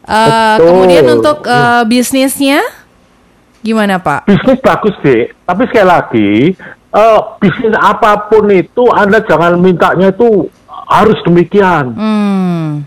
Eh, 0.01 0.27
Betul. 0.57 0.65
kemudian 0.67 1.05
untuk 1.11 1.37
eh, 1.45 1.81
bisnisnya 1.85 2.59
gimana 3.61 3.95
Pak? 3.95 4.25
bisnis 4.25 4.59
bagus 4.59 4.95
deh 4.99 5.29
tapi 5.41 5.61
sekali 5.65 5.87
lagi 5.87 6.29
eh, 6.91 7.19
bisnis 7.37 7.73
apa 7.75 8.25
pun 8.25 8.49
itu 8.49 8.83
anda 8.89 9.21
jangan 9.21 9.55
mintanya 9.55 10.09
itu 10.09 10.49
harus 10.87 11.15
demikian 11.23 11.93
Hmm. 11.93 12.83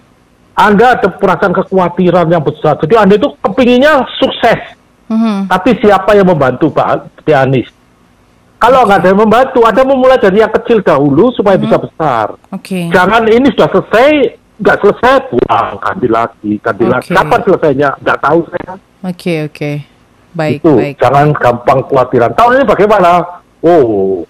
Anda 0.55 0.95
ada 0.95 1.09
perasaan 1.11 1.51
kekhawatiran 1.51 2.31
yang 2.31 2.43
besar. 2.43 2.79
Jadi 2.79 2.95
Anda 2.95 3.19
itu 3.19 3.27
kepinginnya 3.43 4.07
sukses. 4.23 4.79
Mhm. 5.11 5.51
Tapi 5.51 5.71
siapa 5.83 6.15
yang 6.15 6.31
membantu 6.31 6.71
Pak 6.71 7.27
Anies? 7.29 7.69
Kalau 8.63 8.89
nggak 8.89 9.05
ada 9.05 9.09
yang 9.13 9.21
membantu, 9.21 9.61
Anda 9.67 9.83
memulai 9.85 10.17
dari 10.17 10.41
yang 10.41 10.49
kecil 10.49 10.81
dahulu 10.81 11.29
supaya 11.37 11.61
bisa 11.61 11.77
besar. 11.77 12.33
Oke. 12.49 12.89
Jangan 12.89 13.29
ini 13.29 13.53
sudah 13.53 13.69
selesai, 13.69 14.41
nggak 14.57 14.79
selesai, 14.81 15.15
buang, 15.29 15.77
ganti 15.83 16.09
lagi, 16.09 16.53
ganti 16.65 16.85
lagi. 16.89 17.13
Oke. 17.13 17.17
Kapan 17.19 17.41
selesainya? 17.45 17.91
Nggak 18.01 18.19
tahu 18.25 18.41
saya. 18.49 18.73
Oke, 19.05 19.35
oke. 19.53 19.71
Baik, 20.35 20.65
itu 20.65 20.73
baik. 20.75 20.95
jangan 20.99 21.27
gampang 21.37 21.81
khawatiran. 21.87 22.33
Tahun 22.35 22.53
ini 22.57 22.65
bagaimana? 22.65 23.11
Oh, 23.61 24.25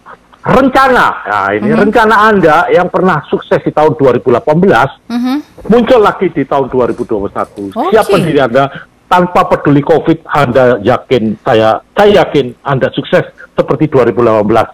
rencana. 0.44 1.06
Nah, 1.24 1.48
ini 1.56 1.72
Mhm. 1.72 1.80
rencana 1.88 2.14
Anda 2.28 2.56
yang 2.68 2.92
pernah 2.92 3.24
sukses 3.32 3.64
di 3.64 3.72
tahun 3.72 3.96
2018 3.96 4.92
Mhm. 5.08 5.66
muncul 5.72 6.00
lagi 6.04 6.28
di 6.28 6.44
tahun 6.44 6.68
2021. 6.68 7.72
Oke. 7.72 7.96
Siapa 7.96 8.14
diri 8.20 8.36
Anda 8.36 8.68
tanpa 9.08 9.48
peduli 9.48 9.80
Covid, 9.80 10.20
Anda 10.28 10.76
yakin 10.84 11.40
saya 11.40 11.80
saya 11.96 12.24
yakin 12.24 12.52
Anda 12.60 12.92
sukses 12.92 13.24
seperti 13.56 13.88
2018. 13.88 14.68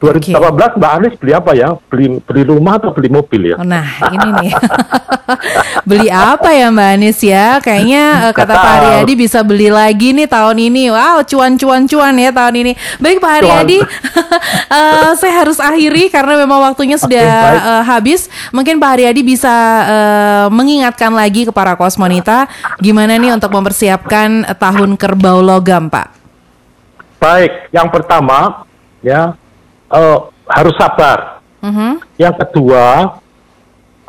2018 0.00 0.80
Mbak 0.80 0.92
Anies 0.96 1.14
beli 1.20 1.32
apa 1.36 1.52
ya? 1.52 1.76
Beli 1.92 2.24
beli 2.24 2.42
rumah 2.48 2.80
atau 2.80 2.88
beli 2.88 3.12
mobil 3.12 3.52
ya? 3.52 3.56
Nah, 3.60 3.84
ini 4.08 4.28
nih. 4.40 4.52
beli 5.90 6.08
apa 6.08 6.56
ya 6.56 6.72
Mbak 6.72 6.90
Anis 6.96 7.20
ya? 7.20 7.60
Kayaknya 7.60 8.32
eh, 8.32 8.32
kata 8.32 8.54
Pak. 8.56 8.64
Haryadi 8.64 9.12
bisa 9.12 9.44
beli 9.44 9.68
lagi 9.68 10.16
nih 10.16 10.24
tahun 10.24 10.56
ini. 10.56 10.88
Wow, 10.88 11.20
cuan-cuan-cuan 11.28 12.16
ya 12.16 12.32
tahun 12.32 12.54
ini. 12.64 12.72
Baik 12.96 13.20
Pak 13.20 13.32
Haryadi, 13.44 13.78
eh, 14.80 15.10
saya 15.20 15.34
harus 15.36 15.60
akhiri 15.60 16.08
karena 16.08 16.40
memang 16.40 16.64
waktunya 16.64 16.96
sudah 16.96 17.28
eh, 17.60 17.82
habis. 17.84 18.32
Mungkin 18.56 18.80
Pak 18.80 18.90
Haryadi 18.96 19.20
bisa 19.20 19.54
eh, 19.84 20.46
mengingatkan 20.48 21.12
lagi 21.12 21.44
ke 21.44 21.52
para 21.52 21.76
kosmonita 21.76 22.48
gimana 22.80 23.20
nih 23.20 23.36
untuk 23.36 23.52
mempersiapkan 23.52 24.48
tahun 24.56 24.96
kerbau 24.96 25.44
logam, 25.44 25.92
Pak. 25.92 26.08
Baik, 27.20 27.68
yang 27.68 27.92
pertama 27.92 28.64
ya 29.04 29.36
eh, 29.90 30.18
harus 30.50 30.74
sabar. 30.78 31.42
Mhm. 31.60 32.00
Yang 32.16 32.34
kedua, 32.46 33.18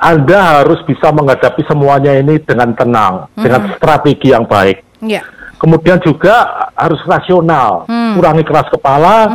Anda 0.01 0.65
harus 0.65 0.81
bisa 0.89 1.13
menghadapi 1.13 1.61
semuanya 1.69 2.17
ini 2.17 2.41
dengan 2.41 2.73
tenang, 2.73 3.29
dengan 3.37 3.69
strategi 3.77 4.33
yang 4.33 4.49
baik. 4.49 4.81
Ya. 5.05 5.21
Kemudian 5.61 6.01
juga 6.01 6.69
harus 6.73 6.97
rasional, 7.05 7.85
Hmm. 7.85 8.17
kurangi 8.17 8.41
keras 8.41 8.65
kepala, 8.73 9.29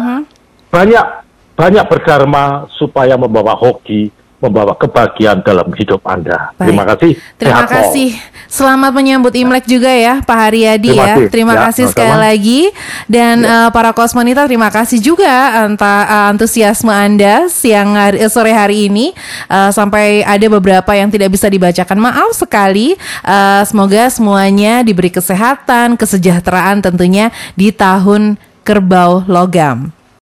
banyak 0.67 1.07
banyak 1.55 1.85
berdarma 1.87 2.67
supaya 2.75 3.15
membawa 3.15 3.55
hoki, 3.55 4.11
membawa 4.39 4.77
kebahagiaan 4.77 5.41
dalam 5.41 5.73
hidup 5.75 6.05
Anda. 6.05 6.53
Baik. 6.55 6.67
Terima 6.69 6.85
kasih. 6.85 7.13
Terima 7.41 7.63
Sehat 7.65 7.71
kasih. 7.73 8.11
Selamat 8.47 8.95
menyambut 8.95 9.35
Imlek 9.35 9.67
juga 9.67 9.91
ya 9.91 10.23
Pak 10.23 10.39
Haryadi 10.39 10.95
Terima 10.95 11.03
ya. 11.03 11.09
kasih. 11.19 11.27
Terima 11.35 11.55
Ya, 11.57 11.61
kasih 11.67 11.85
sekali 11.91 12.17
lagi 12.21 12.61
dan 13.11 13.43
eh, 13.43 13.69
para 13.75 13.91
kosmonita 13.91 14.47
terima 14.47 14.71
kasih 14.71 15.03
juga 15.03 15.67
anta, 15.67 16.07
eh, 16.07 16.27
antusiasme 16.37 16.93
Anda 16.93 17.49
siang 17.51 17.97
hari, 17.97 18.23
eh, 18.23 18.31
sore 18.31 18.53
hari 18.53 18.87
ini 18.87 19.11
Eh, 19.47 19.71
sampai 19.73 20.27
ada 20.27 20.47
beberapa 20.51 20.93
yang 20.93 21.09
tidak 21.09 21.33
bisa 21.33 21.47
dibacakan. 21.49 21.99
Maaf 21.99 22.37
sekali. 22.37 22.95
Eh, 23.25 23.63
semoga 23.65 24.11
semuanya 24.13 24.85
diberi 24.85 25.09
kesehatan, 25.09 25.97
kesejahteraan 25.97 26.85
tentunya 26.85 27.33
di 27.57 27.71
tahun 27.73 28.37
kerbau 28.67 29.25
logam. 29.25 29.96